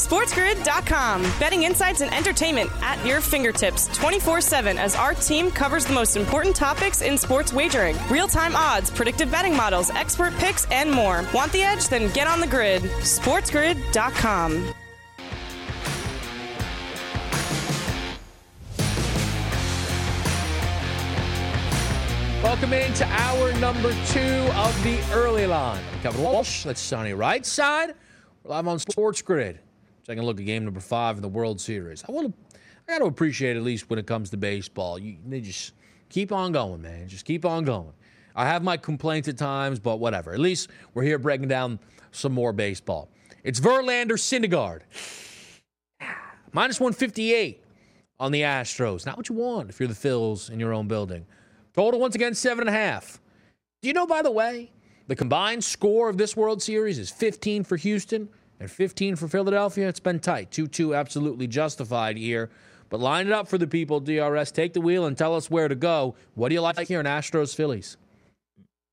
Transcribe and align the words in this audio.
SportsGrid.com. 0.00 1.22
Betting 1.38 1.62
insights 1.62 2.00
and 2.00 2.12
entertainment 2.12 2.70
at 2.82 3.04
your 3.06 3.20
fingertips 3.20 3.86
24 3.96 4.40
7 4.40 4.78
as 4.78 4.96
our 4.96 5.14
team 5.14 5.50
covers 5.50 5.84
the 5.84 5.92
most 5.92 6.16
important 6.16 6.56
topics 6.56 7.00
in 7.02 7.16
sports 7.16 7.52
wagering 7.52 7.96
real 8.10 8.26
time 8.26 8.56
odds, 8.56 8.90
predictive 8.90 9.30
betting 9.30 9.56
models, 9.56 9.90
expert 9.90 10.34
picks, 10.38 10.64
and 10.70 10.90
more. 10.90 11.24
Want 11.32 11.52
the 11.52 11.62
edge? 11.62 11.88
Then 11.88 12.12
get 12.12 12.26
on 12.26 12.40
the 12.40 12.46
grid. 12.46 12.82
SportsGrid.com. 12.82 14.74
Welcome 22.42 22.72
into 22.72 23.06
hour 23.06 23.52
number 23.60 23.92
two 24.06 24.20
of 24.20 24.82
the 24.82 24.98
early 25.12 25.46
line. 25.46 25.82
I'm 25.92 26.00
Kevin 26.00 26.22
Walsh. 26.22 26.64
That's 26.64 26.88
Donnie 26.90 27.12
Right 27.12 27.44
Side. 27.46 27.94
We're 28.42 28.50
live 28.50 28.66
on 28.66 28.78
Sports 28.78 29.22
Grid. 29.22 29.60
Taking 30.10 30.24
a 30.24 30.26
look 30.26 30.40
at 30.40 30.44
game 30.44 30.64
number 30.64 30.80
five 30.80 31.14
in 31.14 31.22
the 31.22 31.28
World 31.28 31.60
Series. 31.60 32.02
I 32.08 32.10
want 32.10 32.26
to, 32.26 32.58
I 32.88 32.94
got 32.94 32.98
to 32.98 33.04
appreciate 33.04 33.56
at 33.56 33.62
least 33.62 33.88
when 33.88 33.96
it 33.96 34.08
comes 34.08 34.28
to 34.30 34.36
baseball. 34.36 34.98
You 34.98 35.18
they 35.24 35.40
just 35.40 35.72
keep 36.08 36.32
on 36.32 36.50
going, 36.50 36.82
man. 36.82 37.06
Just 37.06 37.24
keep 37.24 37.44
on 37.44 37.62
going. 37.62 37.92
I 38.34 38.44
have 38.44 38.64
my 38.64 38.76
complaints 38.76 39.28
at 39.28 39.38
times, 39.38 39.78
but 39.78 40.00
whatever. 40.00 40.32
At 40.32 40.40
least 40.40 40.68
we're 40.94 41.04
here 41.04 41.16
breaking 41.16 41.46
down 41.46 41.78
some 42.10 42.32
more 42.32 42.52
baseball. 42.52 43.08
It's 43.44 43.60
Verlander 43.60 44.18
Syndergaard. 44.18 44.80
Minus 46.52 46.80
158 46.80 47.62
on 48.18 48.32
the 48.32 48.40
Astros. 48.40 49.06
Not 49.06 49.16
what 49.16 49.28
you 49.28 49.36
want 49.36 49.70
if 49.70 49.78
you're 49.78 49.86
the 49.86 49.94
Phils 49.94 50.50
in 50.50 50.58
your 50.58 50.74
own 50.74 50.88
building. 50.88 51.24
Total 51.72 52.00
once 52.00 52.16
again 52.16 52.34
seven 52.34 52.66
and 52.66 52.76
a 52.76 52.76
half. 52.76 53.20
Do 53.80 53.86
you 53.86 53.94
know, 53.94 54.08
by 54.08 54.22
the 54.22 54.32
way, 54.32 54.72
the 55.06 55.14
combined 55.14 55.62
score 55.62 56.08
of 56.08 56.18
this 56.18 56.36
World 56.36 56.60
Series 56.60 56.98
is 56.98 57.12
15 57.12 57.62
for 57.62 57.76
Houston 57.76 58.28
and 58.60 58.70
15 58.70 59.16
for 59.16 59.26
Philadelphia. 59.26 59.88
It's 59.88 60.00
been 60.00 60.20
tight. 60.20 60.50
2 60.52 60.68
2 60.68 60.94
absolutely 60.94 61.46
justified 61.46 62.16
here. 62.16 62.50
But 62.90 63.00
line 63.00 63.26
it 63.26 63.32
up 63.32 63.48
for 63.48 63.56
the 63.56 63.66
people, 63.66 64.00
DRS. 64.00 64.50
Take 64.50 64.74
the 64.74 64.80
wheel 64.80 65.06
and 65.06 65.16
tell 65.16 65.34
us 65.34 65.50
where 65.50 65.68
to 65.68 65.76
go. 65.76 66.16
What 66.34 66.48
do 66.48 66.54
you 66.54 66.60
like 66.60 66.88
here 66.88 67.00
in 67.00 67.06
Astros 67.06 67.54
Phillies? 67.54 67.96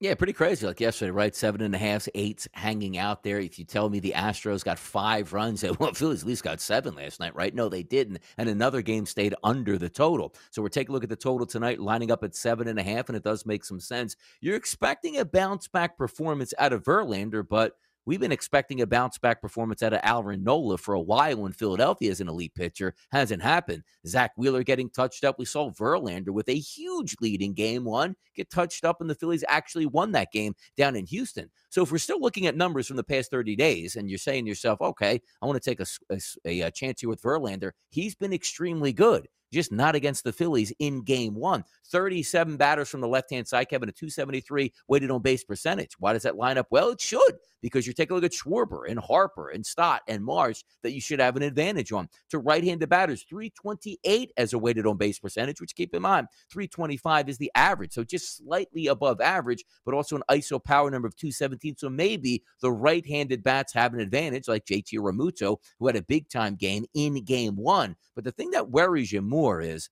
Yeah, 0.00 0.14
pretty 0.14 0.32
crazy. 0.32 0.64
Like 0.64 0.78
yesterday, 0.78 1.10
right? 1.10 1.34
Seven 1.34 1.60
and 1.60 1.74
a 1.74 1.78
half, 1.78 2.06
eight 2.14 2.46
hanging 2.52 2.96
out 2.96 3.24
there. 3.24 3.40
If 3.40 3.58
you 3.58 3.64
tell 3.64 3.90
me 3.90 3.98
the 3.98 4.12
Astros 4.16 4.64
got 4.64 4.78
five 4.78 5.32
runs, 5.32 5.64
well, 5.80 5.92
Phillies 5.92 6.22
at 6.22 6.28
least 6.28 6.44
got 6.44 6.60
seven 6.60 6.94
last 6.94 7.18
night, 7.18 7.34
right? 7.34 7.52
No, 7.52 7.68
they 7.68 7.82
didn't. 7.82 8.20
And 8.38 8.48
another 8.48 8.80
game 8.80 9.06
stayed 9.06 9.34
under 9.42 9.76
the 9.76 9.88
total. 9.88 10.32
So 10.50 10.62
we're 10.62 10.68
taking 10.68 10.90
a 10.90 10.92
look 10.92 11.02
at 11.02 11.10
the 11.10 11.16
total 11.16 11.48
tonight, 11.48 11.80
lining 11.80 12.12
up 12.12 12.22
at 12.22 12.36
seven 12.36 12.68
and 12.68 12.78
a 12.78 12.82
half, 12.84 13.08
and 13.08 13.16
it 13.16 13.24
does 13.24 13.44
make 13.44 13.64
some 13.64 13.80
sense. 13.80 14.14
You're 14.40 14.54
expecting 14.54 15.18
a 15.18 15.24
bounce 15.24 15.66
back 15.66 15.98
performance 15.98 16.54
out 16.60 16.72
of 16.72 16.84
Verlander, 16.84 17.46
but 17.46 17.72
We've 18.08 18.18
been 18.18 18.32
expecting 18.32 18.80
a 18.80 18.86
bounce 18.86 19.18
back 19.18 19.42
performance 19.42 19.82
out 19.82 19.92
of 19.92 20.00
Aaron 20.02 20.42
Nola 20.42 20.78
for 20.78 20.94
a 20.94 21.00
while 21.00 21.44
in 21.44 21.52
Philadelphia 21.52 22.10
as 22.10 22.22
an 22.22 22.28
elite 22.30 22.54
pitcher. 22.54 22.94
Hasn't 23.12 23.42
happened. 23.42 23.82
Zack 24.06 24.32
Wheeler 24.38 24.62
getting 24.62 24.88
touched 24.88 25.24
up. 25.24 25.38
We 25.38 25.44
saw 25.44 25.70
Verlander 25.70 26.30
with 26.30 26.48
a 26.48 26.54
huge 26.54 27.16
lead 27.20 27.42
in 27.42 27.52
game 27.52 27.84
one 27.84 28.16
get 28.34 28.48
touched 28.48 28.86
up, 28.86 29.02
and 29.02 29.10
the 29.10 29.14
Phillies 29.14 29.44
actually 29.46 29.84
won 29.84 30.12
that 30.12 30.32
game 30.32 30.54
down 30.74 30.96
in 30.96 31.04
Houston. 31.04 31.50
So 31.68 31.82
if 31.82 31.92
we're 31.92 31.98
still 31.98 32.18
looking 32.18 32.46
at 32.46 32.56
numbers 32.56 32.86
from 32.86 32.96
the 32.96 33.04
past 33.04 33.30
30 33.30 33.54
days 33.56 33.94
and 33.96 34.08
you're 34.08 34.18
saying 34.18 34.46
to 34.46 34.48
yourself, 34.48 34.80
okay, 34.80 35.20
I 35.42 35.46
want 35.46 35.62
to 35.62 35.70
take 35.70 35.80
a, 35.80 35.86
a, 36.08 36.18
a 36.46 36.62
uh, 36.62 36.70
chance 36.70 37.02
here 37.02 37.10
with 37.10 37.20
Verlander, 37.20 37.72
he's 37.90 38.14
been 38.14 38.32
extremely 38.32 38.94
good 38.94 39.28
just 39.52 39.72
not 39.72 39.94
against 39.94 40.24
the 40.24 40.32
Phillies 40.32 40.72
in 40.78 41.02
game 41.02 41.34
one. 41.34 41.64
37 41.90 42.56
batters 42.56 42.88
from 42.88 43.00
the 43.00 43.08
left 43.08 43.30
hand 43.30 43.48
side, 43.48 43.68
Kevin, 43.68 43.88
a 43.88 43.92
273 43.92 44.72
weighted 44.88 45.10
on 45.10 45.22
base 45.22 45.44
percentage. 45.44 45.92
Why 45.98 46.12
does 46.12 46.22
that 46.22 46.36
line 46.36 46.58
up? 46.58 46.66
Well, 46.70 46.90
it 46.90 47.00
should, 47.00 47.38
because 47.62 47.86
you're 47.86 47.94
taking 47.94 48.12
a 48.12 48.14
look 48.16 48.24
at 48.24 48.32
Schwarber 48.32 48.88
and 48.88 48.98
Harper 48.98 49.48
and 49.48 49.64
Stott 49.64 50.02
and 50.06 50.24
Marsh 50.24 50.62
that 50.82 50.92
you 50.92 51.00
should 51.00 51.20
have 51.20 51.36
an 51.36 51.42
advantage 51.42 51.92
on. 51.92 52.08
To 52.30 52.38
right 52.38 52.62
handed 52.62 52.88
batters, 52.88 53.24
328 53.28 54.32
as 54.36 54.52
a 54.52 54.58
weighted 54.58 54.86
on 54.86 54.96
base 54.96 55.18
percentage, 55.18 55.60
which 55.60 55.74
keep 55.74 55.94
in 55.94 56.02
mind, 56.02 56.28
325 56.52 57.28
is 57.28 57.38
the 57.38 57.50
average. 57.54 57.92
So 57.92 58.04
just 58.04 58.36
slightly 58.36 58.88
above 58.88 59.20
average, 59.20 59.64
but 59.84 59.94
also 59.94 60.16
an 60.16 60.22
ISO 60.30 60.62
power 60.62 60.90
number 60.90 61.08
of 61.08 61.16
217. 61.16 61.76
So 61.78 61.88
maybe 61.88 62.42
the 62.60 62.72
right 62.72 63.06
handed 63.06 63.42
bats 63.42 63.72
have 63.72 63.94
an 63.94 64.00
advantage, 64.00 64.48
like 64.48 64.66
JT 64.66 64.98
Realmuto, 64.98 65.56
who 65.78 65.86
had 65.86 65.96
a 65.96 66.02
big 66.02 66.28
time 66.28 66.54
game 66.54 66.84
in 66.94 67.24
game 67.24 67.56
one. 67.56 67.96
But 68.14 68.24
the 68.24 68.32
thing 68.32 68.50
that 68.50 68.70
worries 68.70 69.12
you 69.12 69.22
more 69.22 69.37
is 69.60 69.90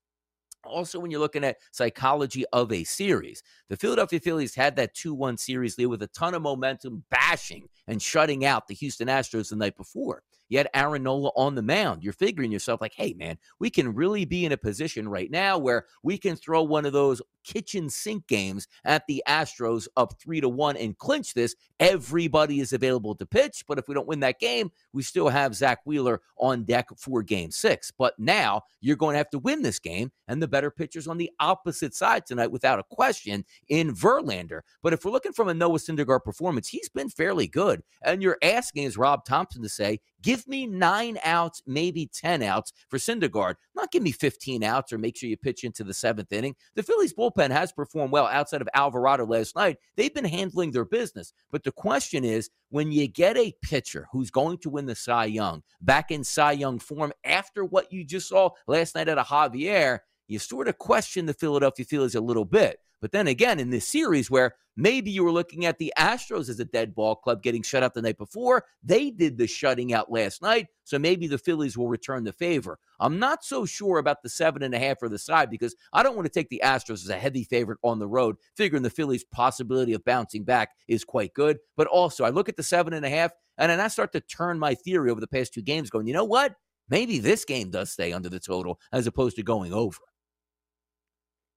also, 0.63 0.99
when 0.99 1.11
you're 1.11 1.19
looking 1.19 1.43
at 1.43 1.57
psychology 1.71 2.45
of 2.51 2.71
a 2.71 2.83
series, 2.83 3.41
the 3.69 3.77
Philadelphia 3.77 4.19
Phillies 4.19 4.53
had 4.53 4.75
that 4.75 4.93
2 4.93 5.13
1 5.13 5.37
series 5.37 5.77
lead 5.77 5.85
with 5.85 6.03
a 6.03 6.07
ton 6.07 6.33
of 6.33 6.41
momentum, 6.41 7.03
bashing 7.09 7.67
and 7.87 8.01
shutting 8.01 8.45
out 8.45 8.67
the 8.67 8.73
Houston 8.75 9.07
Astros 9.07 9.49
the 9.49 9.55
night 9.55 9.77
before. 9.77 10.23
You 10.49 10.57
had 10.57 10.69
Aaron 10.73 11.03
Nola 11.03 11.29
on 11.35 11.55
the 11.55 11.61
mound. 11.61 12.03
You're 12.03 12.13
figuring 12.13 12.51
yourself 12.51 12.81
like, 12.81 12.93
hey, 12.95 13.13
man, 13.13 13.37
we 13.59 13.69
can 13.69 13.93
really 13.93 14.25
be 14.25 14.45
in 14.45 14.51
a 14.51 14.57
position 14.57 15.07
right 15.07 15.29
now 15.29 15.57
where 15.57 15.85
we 16.03 16.17
can 16.17 16.35
throw 16.35 16.63
one 16.63 16.85
of 16.85 16.93
those 16.93 17.21
kitchen 17.47 17.89
sink 17.89 18.27
games 18.27 18.67
at 18.83 19.07
the 19.07 19.23
Astros 19.27 19.87
up 19.95 20.19
three 20.19 20.41
to 20.41 20.49
one 20.49 20.75
and 20.75 20.97
clinch 20.97 21.33
this. 21.33 21.55
Everybody 21.79 22.59
is 22.59 22.73
available 22.73 23.15
to 23.15 23.25
pitch. 23.25 23.63
But 23.67 23.79
if 23.79 23.87
we 23.87 23.95
don't 23.95 24.07
win 24.07 24.19
that 24.19 24.39
game, 24.39 24.69
we 24.91 25.01
still 25.01 25.29
have 25.29 25.55
Zack 25.55 25.79
Wheeler 25.85 26.21
on 26.37 26.63
deck 26.63 26.89
for 26.97 27.23
game 27.23 27.49
six. 27.49 27.91
But 27.97 28.19
now 28.19 28.63
you're 28.81 28.97
going 28.97 29.13
to 29.13 29.19
have 29.19 29.29
to 29.29 29.39
win 29.39 29.61
this 29.61 29.79
game, 29.79 30.11
and 30.27 30.41
the 30.41 30.47
better 30.47 30.69
pitchers 30.69 31.07
on 31.07 31.17
the 31.17 31.31
opposite 31.39 31.95
side 31.95 32.25
tonight, 32.25 32.51
without 32.51 32.79
a 32.79 32.83
question, 32.83 33.45
in 33.69 33.95
Verlander. 33.95 34.61
But 34.83 34.93
if 34.93 35.05
we're 35.05 35.11
looking 35.11 35.33
from 35.33 35.47
a 35.47 35.53
Noah 35.53 35.77
Syndergaard 35.77 36.23
performance, 36.25 36.67
he's 36.67 36.89
been 36.89 37.09
fairly 37.09 37.47
good. 37.47 37.81
And 38.03 38.21
you're 38.21 38.37
asking, 38.43 38.85
as 38.85 38.97
Rob 38.97 39.23
Thomson 39.23 39.61
to 39.61 39.69
say, 39.69 39.99
Give 40.21 40.47
me 40.47 40.65
nine 40.65 41.19
outs, 41.23 41.61
maybe 41.67 42.09
10 42.11 42.41
outs 42.41 42.73
for 42.89 42.97
Syndergaard. 42.97 43.55
Not 43.75 43.91
give 43.91 44.01
me 44.01 44.11
15 44.11 44.63
outs 44.63 44.91
or 44.91 44.97
make 44.97 45.15
sure 45.15 45.29
you 45.29 45.37
pitch 45.37 45.63
into 45.63 45.83
the 45.83 45.93
seventh 45.93 46.33
inning. 46.33 46.55
The 46.75 46.83
Phillies 46.83 47.13
bullpen 47.13 47.36
has 47.37 47.71
performed 47.71 48.11
well 48.11 48.27
outside 48.27 48.61
of 48.61 48.69
Alvarado 48.73 49.25
last 49.25 49.55
night. 49.55 49.77
They've 49.95 50.13
been 50.13 50.25
handling 50.25 50.71
their 50.71 50.85
business. 50.85 51.33
But 51.51 51.63
the 51.63 51.71
question 51.71 52.23
is 52.23 52.49
when 52.69 52.91
you 52.91 53.07
get 53.07 53.37
a 53.37 53.53
pitcher 53.61 54.07
who's 54.11 54.31
going 54.31 54.57
to 54.59 54.69
win 54.69 54.85
the 54.85 54.95
Cy 54.95 55.25
Young 55.25 55.63
back 55.81 56.11
in 56.11 56.23
Cy 56.23 56.53
Young 56.53 56.79
form 56.79 57.13
after 57.23 57.63
what 57.63 57.91
you 57.91 58.03
just 58.03 58.29
saw 58.29 58.49
last 58.67 58.95
night 58.95 59.07
at 59.07 59.17
a 59.17 59.23
Javier, 59.23 59.99
you 60.27 60.39
sort 60.39 60.67
of 60.67 60.77
question 60.77 61.25
the 61.25 61.33
Philadelphia 61.33 61.85
Phillies 61.85 62.15
a 62.15 62.21
little 62.21 62.45
bit. 62.45 62.79
But 63.01 63.11
then 63.11 63.27
again, 63.27 63.59
in 63.59 63.69
this 63.69 63.87
series 63.87 64.31
where 64.31 64.55
maybe 64.75 65.11
you 65.11 65.23
were 65.23 65.31
looking 65.31 65.65
at 65.65 65.77
the 65.77 65.93
Astros 65.97 66.49
as 66.49 66.59
a 66.59 66.65
dead 66.65 66.95
ball 66.95 67.15
club 67.15 67.43
getting 67.43 67.63
shut 67.63 67.83
out 67.83 67.93
the 67.93 68.01
night 68.01 68.17
before, 68.17 68.65
they 68.83 69.11
did 69.11 69.37
the 69.37 69.47
shutting 69.47 69.93
out 69.93 70.11
last 70.11 70.41
night. 70.41 70.67
So 70.83 70.97
maybe 70.97 71.27
the 71.27 71.37
Phillies 71.37 71.77
will 71.77 71.87
return 71.87 72.23
the 72.23 72.33
favor. 72.33 72.79
I'm 72.99 73.19
not 73.19 73.43
so 73.43 73.65
sure 73.65 73.97
about 73.97 74.23
the 74.23 74.29
seven 74.29 74.63
and 74.63 74.73
a 74.73 74.79
half 74.79 75.01
or 75.01 75.09
the 75.09 75.19
side 75.19 75.49
because 75.49 75.75
I 75.93 76.03
don't 76.03 76.15
want 76.15 76.25
to 76.25 76.33
take 76.33 76.49
the 76.49 76.61
Astros 76.63 77.03
as 77.03 77.09
a 77.09 77.17
heavy 77.17 77.43
favorite 77.43 77.79
on 77.83 77.99
the 77.99 78.07
road, 78.07 78.37
figuring 78.55 78.83
the 78.83 78.89
Phillies' 78.89 79.23
possibility 79.23 79.93
of 79.93 80.05
bouncing 80.05 80.43
back 80.43 80.69
is 80.87 81.03
quite 81.03 81.33
good. 81.33 81.57
But 81.75 81.87
also, 81.87 82.23
I 82.23 82.29
look 82.29 82.49
at 82.49 82.55
the 82.55 82.63
seven 82.63 82.93
and 82.93 83.05
a 83.05 83.09
half 83.09 83.31
and 83.57 83.71
then 83.71 83.79
I 83.79 83.87
start 83.87 84.11
to 84.13 84.21
turn 84.21 84.59
my 84.59 84.75
theory 84.75 85.11
over 85.11 85.19
the 85.19 85.27
past 85.27 85.53
two 85.53 85.61
games, 85.61 85.89
going, 85.89 86.07
you 86.07 86.13
know 86.13 86.23
what? 86.23 86.55
Maybe 86.89 87.19
this 87.19 87.43
game 87.43 87.69
does 87.69 87.91
stay 87.91 88.13
under 88.13 88.29
the 88.29 88.39
total 88.39 88.79
as 88.91 89.07
opposed 89.07 89.35
to 89.35 89.43
going 89.43 89.73
over. 89.73 89.97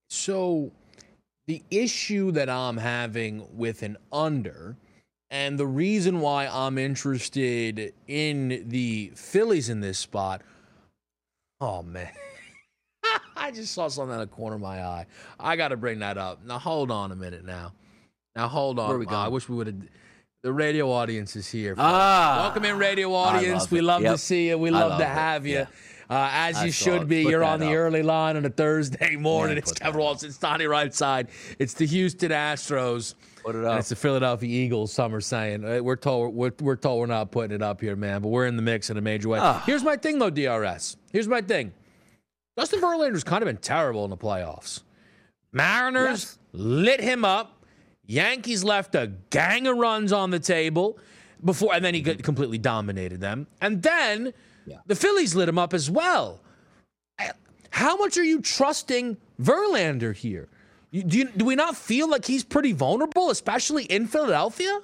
So 0.09 0.73
the 1.51 1.63
issue 1.73 2.31
that 2.31 2.49
I'm 2.49 2.77
having 2.77 3.45
with 3.57 3.83
an 3.83 3.97
under 4.13 4.77
And 5.33 5.59
the 5.59 5.67
reason 5.67 6.21
why 6.21 6.47
I'm 6.47 6.79
interested 6.79 7.93
in 8.07 8.65
the 8.69 9.11
Phillies 9.17 9.69
in 9.69 9.81
this 9.81 9.99
spot, 9.99 10.43
oh 11.61 11.83
man. 11.83 12.11
I 13.37 13.51
just 13.51 13.73
saw 13.75 13.89
something 13.89 14.15
out 14.15 14.23
of 14.23 14.31
the 14.31 14.37
corner 14.37 14.55
of 14.57 14.63
my 14.63 14.81
eye. 14.85 15.07
I 15.41 15.57
got 15.57 15.69
to 15.69 15.77
bring 15.77 15.99
that 16.01 16.19
up. 16.19 16.45
Now, 16.45 16.59
hold 16.61 16.91
on 16.93 17.11
a 17.11 17.17
minute 17.17 17.45
now. 17.45 17.73
Now, 18.37 18.47
hold 18.47 18.79
on. 18.79 18.89
Where 18.89 18.99
we 18.99 19.07
Uh, 19.07 19.11
going? 19.11 19.23
I 19.23 19.29
wish 19.29 19.49
we 19.49 19.57
would 19.57 19.67
have. 19.67 19.77
The 20.45 20.53
radio 20.53 20.89
audience 20.91 21.35
is 21.37 21.49
here. 21.51 21.75
Ah, 21.79 22.43
Welcome 22.45 22.65
in, 22.65 22.79
radio 22.79 23.13
audience. 23.13 23.63
love 23.63 23.73
we 23.73 23.79
it. 23.81 23.83
love 23.83 24.03
to 24.03 24.19
see 24.19 24.49
you. 24.49 24.57
We 24.59 24.71
love 24.71 24.91
love 24.91 24.99
to 25.01 25.05
it. 25.05 25.09
have 25.09 25.47
you. 25.47 25.55
Yeah. 25.59 25.67
Uh, 26.11 26.29
as 26.33 26.57
I 26.57 26.65
you 26.67 26.73
should 26.73 27.03
it. 27.03 27.09
be. 27.09 27.23
Put 27.23 27.31
You're 27.31 27.45
on 27.45 27.61
the 27.61 27.69
up. 27.69 27.73
early 27.75 28.03
line 28.03 28.37
on 28.37 28.45
a 28.45 28.51
Thursday 28.51 29.15
morning. 29.17 29.57
Yeah, 29.57 29.61
it's 29.61 29.73
Kevin. 29.73 30.01
Walsh. 30.01 30.25
It's 30.25 30.37
Donnie 30.39 30.67
right 30.67 30.93
side. 30.93 31.29
It's 31.61 31.73
the 31.75 31.87
Houston 31.87 32.31
Astros. 32.33 33.15
Put 33.45 33.55
it 33.55 33.65
up. 33.65 33.79
it's 33.79 33.89
the 33.91 33.97
Philadelphia 33.97 34.49
Eagles. 34.49 34.93
Some 34.93 35.15
are 35.15 35.21
saying 35.21 35.65
Uh, 35.65 35.81
we're 35.83 35.95
told 35.97 36.35
we're, 36.35 36.51
we're 36.61 36.77
told 36.77 36.99
we're 37.01 37.07
not 37.07 37.31
putting 37.31 37.55
it 37.55 37.63
up 37.63 37.81
here, 37.81 37.95
man. 37.97 38.23
But 38.23 38.29
we're 38.31 38.47
in 38.47 38.57
the 38.57 38.63
mix 38.63 38.91
in 38.91 38.97
a 38.97 39.01
major 39.01 39.29
way. 39.29 39.39
Ah. 39.41 39.63
Here's 39.65 39.85
my 39.85 39.97
thing, 39.97 40.19
though, 40.19 40.31
DRS. 40.31 40.97
Here's 41.13 41.29
my 41.29 41.41
thing. 41.41 41.73
Justin 42.59 42.81
Verlander's 42.81 43.25
kind 43.25 43.43
of 43.43 43.47
been 43.47 43.57
terrible 43.57 44.03
in 44.05 44.11
the 44.11 44.17
playoffs. 44.17 44.83
Mariners 45.53 46.09
Yes. 46.23 46.39
lit 46.53 47.01
him 47.01 47.25
up. 47.25 47.65
Yankees 48.07 48.65
left 48.65 48.95
a 48.95 49.13
gang 49.31 49.67
of 49.69 49.77
runs 49.77 50.13
on 50.13 50.31
the 50.31 50.39
table 50.41 50.99
before, 51.45 51.73
and 51.75 51.85
then 51.85 51.95
he 51.95 52.03
got- 52.03 52.23
completely 52.23 52.59
dominated 52.59 53.21
them. 53.21 53.47
And 53.61 53.83
then 53.83 54.33
Yeah. 54.67 54.79
the 54.87 54.95
Phillies 54.95 55.35
lit 55.35 55.49
him 55.49 55.59
up 55.59 55.75
as 55.75 55.91
well. 55.91 56.41
How 57.71 57.97
much 57.97 58.19
are 58.19 58.25
you 58.25 58.41
trusting 58.41 59.17
Verlander 59.41 60.15
here? 60.15 60.49
Do, 60.93 61.19
you, 61.19 61.25
do 61.27 61.45
we 61.45 61.55
not 61.55 61.77
feel 61.77 62.11
like 62.11 62.25
he's 62.25 62.45
pretty 62.45 62.73
vulnerable, 62.73 63.31
especially 63.31 63.85
in 63.85 64.07
Philadelphia? 64.09 64.81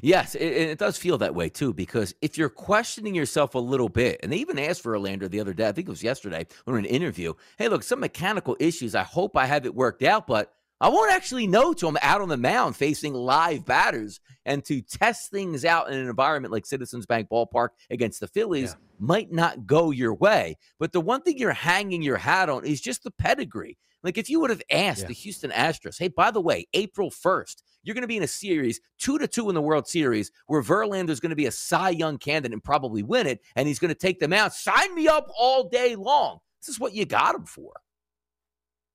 Yes, 0.00 0.34
it, 0.36 0.46
it 0.46 0.78
does 0.78 0.96
feel 0.96 1.18
that 1.18 1.34
way 1.34 1.48
too. 1.48 1.74
Because 1.74 2.14
if 2.22 2.38
you're 2.38 2.48
questioning 2.48 3.14
yourself 3.14 3.56
a 3.56 3.58
little 3.58 3.88
bit, 3.88 4.20
and 4.22 4.32
they 4.32 4.36
even 4.36 4.58
asked 4.58 4.84
Verlander 4.84 5.28
the 5.28 5.40
other 5.40 5.52
day, 5.52 5.68
I 5.68 5.72
think 5.72 5.88
it 5.88 5.90
was 5.90 6.04
yesterday, 6.04 6.46
in 6.66 6.76
an 6.76 6.84
interview, 6.84 7.34
hey, 7.58 7.68
look, 7.68 7.82
some 7.82 8.00
mechanical 8.00 8.56
issues. 8.60 8.94
I 8.94 9.02
hope 9.02 9.36
I 9.36 9.46
have 9.46 9.66
it 9.66 9.74
worked 9.74 10.04
out, 10.04 10.26
but 10.28 10.54
I 10.80 10.88
won't 10.88 11.12
actually 11.12 11.46
know 11.46 11.72
till 11.74 11.90
I'm 11.90 11.98
out 12.02 12.20
on 12.22 12.28
the 12.28 12.36
mound 12.36 12.76
facing 12.76 13.12
live 13.14 13.64
batters. 13.66 14.20
And 14.46 14.64
to 14.64 14.80
test 14.80 15.30
things 15.30 15.64
out 15.64 15.90
in 15.90 15.98
an 15.98 16.08
environment 16.08 16.50
like 16.52 16.64
Citizens 16.64 17.04
Bank 17.06 17.28
Ballpark 17.30 17.68
against 17.90 18.20
the 18.20 18.26
Phillies 18.26 18.70
Yeah. 18.70 18.76
might 18.98 19.30
not 19.30 19.66
go 19.66 19.90
your 19.90 20.14
way. 20.14 20.56
But 20.78 20.92
the 20.92 21.00
one 21.00 21.20
thing 21.22 21.36
you're 21.38 21.52
hanging 21.52 22.02
your 22.02 22.16
hat 22.16 22.48
on 22.48 22.64
is 22.64 22.80
just 22.80 23.04
the 23.04 23.10
pedigree. 23.10 23.76
Like 24.02 24.16
if 24.16 24.30
you 24.30 24.40
would 24.40 24.48
have 24.50 24.62
asked 24.70 25.02
Yeah. 25.02 25.08
the 25.08 25.14
Houston 25.14 25.50
Astros, 25.50 25.98
hey, 25.98 26.08
by 26.08 26.30
the 26.30 26.40
way, 26.40 26.66
April 26.72 27.10
1st, 27.10 27.62
you're 27.82 27.94
going 27.94 28.02
to 28.02 28.08
be 28.08 28.16
in 28.16 28.22
a 28.22 28.26
series, 28.26 28.80
two 28.98 29.18
to 29.18 29.28
two 29.28 29.50
in 29.50 29.54
the 29.54 29.60
World 29.62 29.86
Series, 29.86 30.30
where 30.46 30.62
Verlander's 30.62 31.20
going 31.20 31.30
to 31.30 31.36
be 31.36 31.46
a 31.46 31.52
Cy 31.52 31.90
Young 31.90 32.16
candidate 32.18 32.54
and 32.54 32.64
probably 32.64 33.02
win 33.02 33.26
it, 33.26 33.40
and 33.56 33.68
he's 33.68 33.78
going 33.78 33.90
to 33.90 33.94
take 33.94 34.18
them 34.18 34.32
out. 34.32 34.54
Sign 34.54 34.94
me 34.94 35.06
up 35.06 35.28
all 35.38 35.68
day 35.68 35.96
long. 35.96 36.38
This 36.62 36.68
is 36.70 36.80
what 36.80 36.94
you 36.94 37.04
got 37.04 37.34
him 37.34 37.44
for. 37.44 37.72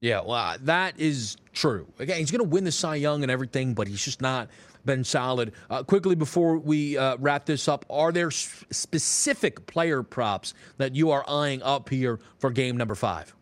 Yeah, 0.01 0.21
well, 0.25 0.55
that 0.61 0.99
is 0.99 1.37
true. 1.53 1.87
Again, 1.99 2.17
he's 2.17 2.31
going 2.31 2.43
to 2.43 2.49
win 2.49 2.63
the 2.63 2.71
Cy 2.71 2.95
Young 2.95 3.23
and 3.23 3.31
everything, 3.31 3.73
but 3.73 3.87
he's 3.87 4.03
just 4.03 4.21
not 4.21 4.49
been 4.85 5.03
solid. 5.03 5.53
Uh, 5.69 5.83
quickly 5.83 6.15
before 6.15 6.57
we 6.57 6.97
uh, 6.97 7.17
wrap 7.19 7.45
this 7.45 7.67
up, 7.67 7.85
are 7.89 8.11
there 8.11 8.31
specific 8.31 9.65
player 9.67 10.03
props 10.03 10.53
that 10.77 10.95
you 10.95 11.11
are 11.11 11.23
eyeing 11.27 11.61
up 11.63 11.89
here 11.89 12.19
for 12.39 12.51
game 12.51 12.77
number 12.77 12.95
five? 12.95 13.34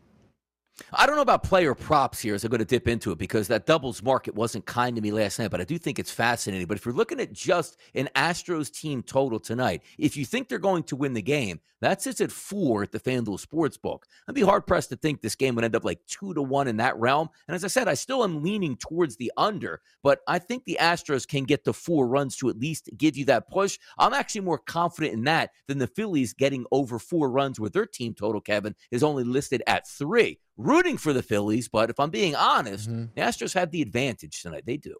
I 0.91 1.05
don't 1.05 1.15
know 1.15 1.21
about 1.21 1.43
player 1.43 1.75
props 1.75 2.19
here 2.19 2.33
as 2.33 2.43
I'm 2.43 2.49
going 2.49 2.59
to 2.59 2.65
dip 2.65 2.87
into 2.87 3.11
it 3.11 3.19
because 3.19 3.47
that 3.49 3.67
doubles 3.67 4.01
market 4.01 4.33
wasn't 4.33 4.65
kind 4.65 4.95
to 4.95 5.01
me 5.01 5.11
last 5.11 5.37
night, 5.37 5.51
but 5.51 5.61
I 5.61 5.65
do 5.65 5.77
think 5.77 5.99
it's 5.99 6.11
fascinating. 6.11 6.65
But 6.65 6.77
if 6.77 6.85
you're 6.85 6.95
looking 6.95 7.19
at 7.19 7.31
just 7.31 7.77
an 7.93 8.09
Astros 8.15 8.71
team 8.71 9.03
total 9.03 9.39
tonight, 9.39 9.83
if 9.99 10.17
you 10.17 10.25
think 10.25 10.49
they're 10.49 10.57
going 10.57 10.83
to 10.83 10.95
win 10.95 11.13
the 11.13 11.21
game, 11.21 11.59
that 11.81 12.01
sits 12.01 12.21
at 12.21 12.31
four 12.31 12.81
at 12.83 12.91
the 12.93 12.99
FanDuel 12.99 13.45
Sportsbook. 13.45 14.03
I'd 14.27 14.35
be 14.35 14.41
hard 14.41 14.65
pressed 14.65 14.89
to 14.89 14.95
think 14.95 15.21
this 15.21 15.35
game 15.35 15.55
would 15.55 15.65
end 15.65 15.75
up 15.75 15.83
like 15.83 15.99
two 16.07 16.33
to 16.33 16.41
one 16.41 16.69
in 16.69 16.77
that 16.77 16.97
realm. 16.97 17.29
And 17.47 17.55
as 17.55 17.65
I 17.65 17.67
said, 17.67 17.89
I 17.89 17.93
still 17.93 18.23
am 18.23 18.41
leaning 18.41 18.77
towards 18.77 19.17
the 19.17 19.33
under, 19.35 19.81
but 20.01 20.21
I 20.27 20.39
think 20.39 20.63
the 20.63 20.77
Astros 20.79 21.27
can 21.27 21.43
get 21.43 21.65
to 21.65 21.73
four 21.73 22.07
runs 22.07 22.37
to 22.37 22.49
at 22.49 22.57
least 22.57 22.89
give 22.97 23.17
you 23.17 23.25
that 23.25 23.49
push. 23.49 23.77
I'm 23.99 24.13
actually 24.13 24.41
more 24.41 24.59
confident 24.59 25.13
in 25.13 25.25
that 25.25 25.51
than 25.67 25.77
the 25.77 25.87
Phillies 25.87 26.33
getting 26.33 26.65
over 26.71 26.99
four 26.99 27.29
runs 27.29 27.59
where 27.59 27.69
their 27.69 27.85
team 27.85 28.13
total, 28.13 28.39
Kevin, 28.39 28.75
is 28.89 29.03
only 29.03 29.25
listed 29.25 29.61
at 29.67 29.85
three. 29.85 30.39
Rooting 30.57 30.97
for 30.97 31.13
the 31.13 31.23
Phillies, 31.23 31.67
but 31.67 31.89
if 31.89 31.99
I'm 31.99 32.09
being 32.11 32.35
honest, 32.35 32.89
Mhm. 32.89 33.09
the 33.15 33.21
Astros 33.21 33.53
have 33.53 33.71
the 33.71 33.81
advantage 33.81 34.41
tonight. 34.41 34.63
They 34.65 34.77
do. 34.77 34.95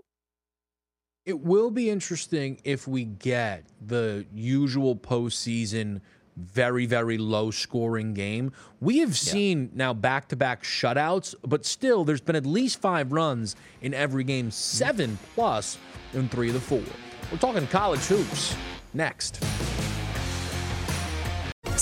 It 1.26 1.40
will 1.40 1.72
be 1.72 1.90
interesting 1.90 2.60
if 2.64 2.88
we 2.88 3.06
get 3.06 3.66
the 3.80 4.26
usual 4.34 4.96
postseason, 4.96 6.02
very, 6.36 6.86
very 6.88 7.18
low 7.18 7.52
scoring 7.52 8.14
game. 8.14 8.52
We 8.82 8.98
have 9.00 9.16
seen 9.18 9.70
now 9.74 9.94
back 9.94 10.28
to 10.30 10.36
back 10.36 10.64
shutouts, 10.64 11.36
but 11.46 11.66
still, 11.66 12.04
there's 12.04 12.20
been 12.22 12.36
at 12.36 12.46
least 12.46 12.82
five 12.82 13.12
runs 13.12 13.56
in 13.82 13.94
every 13.94 14.24
game, 14.24 14.50
seven 14.52 15.18
plus 15.36 15.78
in 16.14 16.28
three 16.30 16.48
of 16.48 16.56
the 16.56 16.60
four. 16.62 16.82
We're 17.32 17.38
talking 17.38 17.68
college 17.68 18.02
hoops 18.02 18.56
next. 18.94 19.40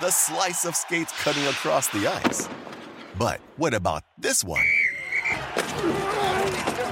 The 0.00 0.10
slice 0.10 0.64
of 0.64 0.74
skates 0.74 1.12
cutting 1.22 1.44
across 1.44 1.86
the 1.86 2.08
ice. 2.08 2.48
But 3.16 3.40
what 3.56 3.74
about 3.74 4.02
this 4.18 4.42
one? 4.42 4.64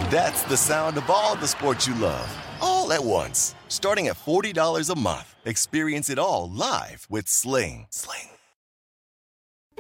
That's 0.09 0.45
the 0.45 0.57
sound 0.57 0.97
of 0.97 1.11
all 1.11 1.35
the 1.35 1.49
sports 1.49 1.89
you 1.89 1.95
love, 1.95 2.33
all 2.61 2.93
at 2.93 3.03
once. 3.03 3.57
Starting 3.67 4.07
at 4.07 4.17
$40 4.17 4.89
a 4.89 4.95
month. 4.97 5.35
Experience 5.45 6.11
it 6.11 6.19
all 6.21 6.49
live 6.49 7.09
with 7.11 7.27
Sling. 7.27 7.89
Sling. 7.91 8.29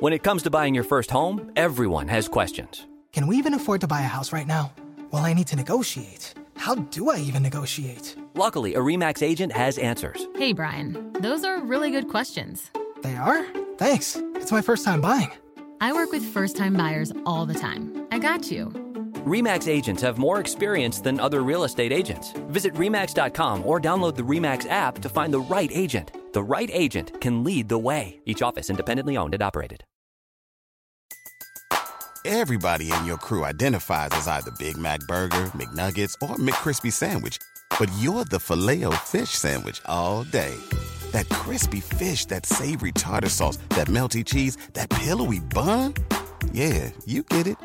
When 0.01 0.13
it 0.13 0.25
comes 0.25 0.43
to 0.43 0.51
buying 0.51 0.75
your 0.75 0.83
first 0.83 1.13
home, 1.13 1.53
everyone 1.55 2.09
has 2.09 2.27
questions. 2.27 2.89
Can 3.13 3.29
we 3.29 3.37
even 3.37 3.55
afford 3.55 3.83
to 3.83 3.87
buy 3.87 4.01
a 4.01 4.15
house 4.17 4.33
right 4.33 4.49
now? 4.49 4.73
Well, 5.13 5.25
I 5.25 5.33
need 5.33 5.47
to 5.49 5.55
negotiate. 5.55 6.35
How 6.57 6.75
do 6.75 7.09
I 7.09 7.19
even 7.19 7.45
negotiate? 7.45 8.17
Luckily, 8.35 8.75
a 8.75 8.81
REMAX 8.81 9.23
agent 9.23 9.53
has 9.53 9.79
answers. 9.79 10.27
Hey, 10.35 10.53
Brian, 10.53 11.13
those 11.21 11.45
are 11.45 11.61
really 11.61 11.93
good 11.93 12.09
questions. 12.09 12.73
They 13.03 13.17
are? 13.17 13.45
Thanks. 13.77 14.17
It's 14.37 14.53
my 14.53 14.63
first 14.63 14.85
time 14.85 15.01
buying. 15.01 15.31
I 15.81 15.93
work 15.93 16.13
with 16.13 16.25
first 16.25 16.57
time 16.57 16.75
buyers 16.75 17.13
all 17.27 17.45
the 17.47 17.55
time. 17.55 18.07
I 18.13 18.19
got 18.19 18.51
you. 18.51 18.67
REMAX 19.27 19.69
agents 19.69 20.03
have 20.03 20.19
more 20.19 20.41
experience 20.41 21.01
than 21.01 21.21
other 21.21 21.43
real 21.43 21.65
estate 21.65 21.93
agents. 21.93 22.33
Visit 22.51 22.75
REMAX.com 22.75 23.67
or 23.67 23.81
download 23.81 24.17
the 24.17 24.23
REMAX 24.23 24.69
app 24.69 24.99
to 25.01 25.09
find 25.09 25.33
the 25.33 25.41
right 25.41 25.71
agent. 25.73 26.13
The 26.33 26.43
right 26.43 26.71
agent 26.73 27.21
can 27.21 27.45
lead 27.45 27.69
the 27.69 27.79
way. 27.79 28.21
Each 28.27 28.43
office 28.43 28.71
independently 28.71 29.17
owned 29.17 29.35
and 29.35 29.43
operated. 29.43 29.85
Everybody 32.25 32.93
in 32.93 33.05
your 33.05 33.19
crew 33.19 33.45
identifies 33.45 34.11
as 34.13 34.29
either 34.29 34.53
Big 34.59 34.77
Mac 34.77 35.01
Burger, 35.09 35.47
McNuggets, 35.57 36.15
or 36.23 36.37
McCrispy 36.37 36.93
Sandwich. 36.93 37.39
But 37.79 37.91
you're 37.99 38.25
the 38.25 38.39
filet 38.39 38.85
fish 38.99 39.31
Sandwich 39.31 39.81
all 39.87 40.23
day. 40.23 40.55
That 41.13 41.29
crispy 41.29 41.81
fish, 41.81 42.27
that 42.27 42.45
savory 42.45 42.93
tartar 42.93 43.29
sauce, 43.29 43.59
that 43.71 43.89
melty 43.89 44.25
cheese, 44.25 44.57
that 44.75 44.91
pillowy 44.91 45.41
bun. 45.41 45.95
Yeah, 46.53 46.91
you 47.07 47.23
get 47.23 47.47
it. 47.47 47.57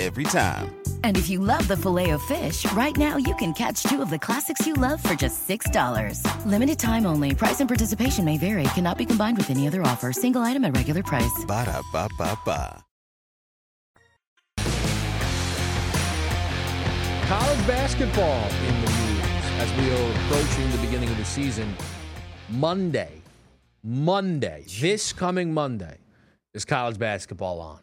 Every 0.00 0.24
time. 0.24 0.74
And 1.04 1.16
if 1.16 1.30
you 1.30 1.40
love 1.40 1.66
the 1.68 1.76
filet 1.76 2.10
of 2.10 2.22
fish, 2.22 2.70
right 2.72 2.94
now 2.96 3.16
you 3.16 3.34
can 3.36 3.54
catch 3.54 3.82
two 3.84 4.02
of 4.02 4.10
the 4.10 4.18
classics 4.18 4.66
you 4.66 4.74
love 4.74 5.02
for 5.02 5.14
just 5.14 5.48
$6. 5.48 6.20
Limited 6.44 6.78
time 6.78 7.06
only. 7.06 7.34
Price 7.34 7.60
and 7.60 7.68
participation 7.68 8.24
may 8.24 8.36
vary. 8.36 8.64
Cannot 8.74 8.98
be 8.98 9.06
combined 9.06 9.38
with 9.38 9.50
any 9.50 9.66
other 9.66 9.82
offer. 9.82 10.12
Single 10.12 10.42
item 10.42 10.64
at 10.66 10.76
regular 10.76 11.02
price. 11.02 11.44
Ba-da-ba-ba-ba. 11.46 12.82
College 17.26 17.66
basketball 17.66 18.48
in 18.68 18.80
the 18.84 18.90
news 18.90 19.26
as 19.58 19.72
we 19.78 19.90
are 19.90 20.12
approaching 20.12 20.70
the 20.70 20.78
beginning 20.78 21.08
of 21.08 21.16
the 21.16 21.24
season. 21.24 21.74
Monday, 22.48 23.22
Monday, 23.82 24.64
this 24.80 25.12
coming 25.12 25.52
Monday, 25.52 25.96
is 26.54 26.64
college 26.64 26.98
basketball 26.98 27.60
on. 27.60 27.80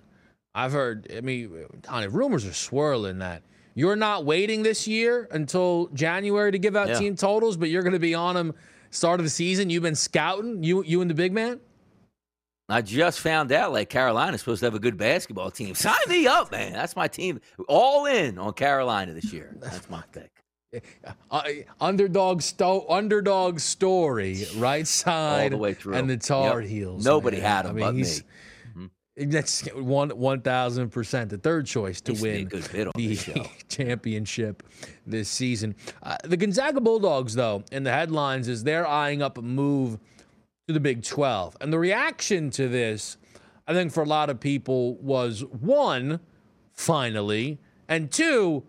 I've 0.55 0.71
heard, 0.71 1.11
I 1.15 1.21
mean, 1.21 1.51
Donnie, 1.81 2.07
rumors 2.07 2.45
are 2.45 2.53
swirling 2.53 3.19
that 3.19 3.43
You're 3.75 3.95
not 3.95 4.23
waiting 4.23 4.61
this 4.61 4.87
year 4.87 5.27
until 5.31 5.89
January 5.95 6.51
to 6.51 6.59
give 6.59 6.75
out 6.75 6.89
Yeah. 6.89 6.99
team 6.99 7.15
totals, 7.15 7.57
but 7.57 7.69
you're 7.69 7.81
going 7.81 7.93
to 7.93 7.99
be 7.99 8.13
on 8.13 8.35
them 8.35 8.53
start 8.91 9.19
of 9.19 9.23
the 9.25 9.31
season. 9.31 9.71
You've 9.71 9.81
been 9.81 9.95
scouting, 9.95 10.61
you 10.63 10.83
you 10.83 11.01
and 11.01 11.09
the 11.09 11.15
big 11.15 11.33
man. 11.33 11.59
I 12.69 12.81
just 12.83 13.19
found 13.19 13.51
out 13.51 13.73
like 13.73 13.89
Carolina's 13.89 14.41
supposed 14.41 14.59
to 14.59 14.67
have 14.67 14.75
a 14.75 14.79
good 14.79 14.95
basketball 14.95 15.49
team. 15.49 15.73
Sign 15.75 15.95
me 16.07 16.27
up, 16.27 16.51
man. 16.51 16.73
That's 16.73 16.95
my 16.95 17.07
team. 17.07 17.41
All 17.67 18.05
in 18.05 18.37
on 18.37 18.53
Carolina 18.53 19.13
this 19.13 19.33
year. 19.33 19.55
That's 19.59 19.89
my 19.89 20.03
pick. 20.11 20.29
Uh, 21.29 21.43
underdog 21.79 22.41
sto- 22.41 22.85
underdog 22.89 23.59
story, 23.59 24.45
right 24.57 24.87
side, 24.87 25.53
way 25.53 25.73
through. 25.73 25.95
and 25.95 26.09
the 26.09 26.17
Tar 26.17 26.61
Yep. 26.61 26.69
Heels. 26.69 27.05
Nobody 27.05 27.37
man. 27.37 27.45
had 27.45 27.65
I 27.65 27.69
him 27.69 27.75
mean, 27.75 27.85
but 27.85 27.93
me. 27.93 27.99
he's, 27.99 28.23
That's 29.15 29.61
one 29.75 30.09
one 30.11 30.41
thousand 30.41 30.89
percent 30.89 31.29
the 31.29 31.37
third 31.37 31.67
choice 31.67 32.01
to 32.01 32.13
Used 32.13 32.23
to 32.23 32.27
be 32.29 32.33
a 32.33 32.37
win 32.39 32.47
good 32.47 32.71
bid 32.71 32.87
on 32.87 32.93
the 32.95 33.49
championship 33.69 34.63
this 35.05 35.29
season. 35.29 35.75
Uh, 36.01 36.17
the 36.23 36.35
Gonzaga 36.37 36.81
Bulldogs, 36.81 37.35
though, 37.35 37.63
in 37.71 37.83
the 37.83 37.91
headlines 37.91 38.47
is 38.47 38.63
they're 38.63 38.87
eyeing 38.87 39.21
up 39.21 39.37
a 39.37 39.41
move 39.43 39.99
to 40.67 40.73
the 40.73 40.79
Big 40.79 41.03
Twelve, 41.03 41.55
and 41.61 41.71
the 41.71 41.77
reaction 41.77 42.49
to 42.51 42.67
this, 42.67 43.17
I 43.67 43.73
think, 43.73 43.91
for 43.91 44.01
a 44.01 44.07
lot 44.07 44.31
of 44.31 44.39
people 44.39 44.95
was 44.95 45.41
one, 45.45 46.19
finally, 46.71 47.59
and 47.87 48.11
two, 48.11 48.63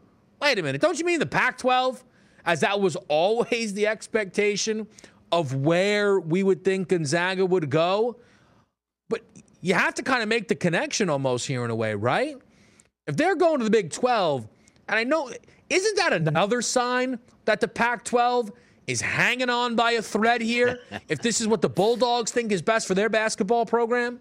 wait 0.44 0.58
a 0.58 0.62
minute, 0.62 0.80
don't 0.80 0.98
you 0.98 1.04
mean 1.04 1.18
the 1.18 1.26
Pac-12? 1.26 2.02
As 2.46 2.60
that 2.60 2.78
was 2.78 2.96
always 3.08 3.72
the 3.72 3.86
expectation 3.86 4.86
of 5.32 5.54
where 5.54 6.20
we 6.20 6.42
would 6.42 6.62
think 6.62 6.88
Gonzaga 6.88 7.46
would 7.46 7.70
go. 7.70 8.16
But 9.08 9.22
you 9.62 9.72
have 9.72 9.94
to 9.94 10.02
kind 10.02 10.22
of 10.22 10.28
make 10.28 10.48
the 10.48 10.54
connection 10.54 11.08
almost 11.08 11.46
here 11.46 11.64
in 11.64 11.70
a 11.70 11.74
way, 11.74 11.94
right? 11.94 12.36
If 13.06 13.16
they're 13.16 13.34
going 13.34 13.58
to 13.58 13.64
the 13.64 13.70
Big 13.70 13.90
12, 13.90 14.46
and 14.88 14.98
I 14.98 15.04
know, 15.04 15.30
isn't 15.70 15.96
that 15.96 16.12
another 16.12 16.60
sign 16.60 17.18
that 17.46 17.60
the 17.60 17.68
Pac 17.68 18.04
12 18.04 18.52
is 18.86 19.00
hanging 19.00 19.48
on 19.48 19.74
by 19.74 19.92
a 19.92 20.02
thread 20.02 20.42
here? 20.42 20.80
if 21.08 21.22
this 21.22 21.40
is 21.40 21.48
what 21.48 21.62
the 21.62 21.70
Bulldogs 21.70 22.30
think 22.30 22.52
is 22.52 22.60
best 22.60 22.86
for 22.86 22.94
their 22.94 23.08
basketball 23.08 23.64
program? 23.64 24.20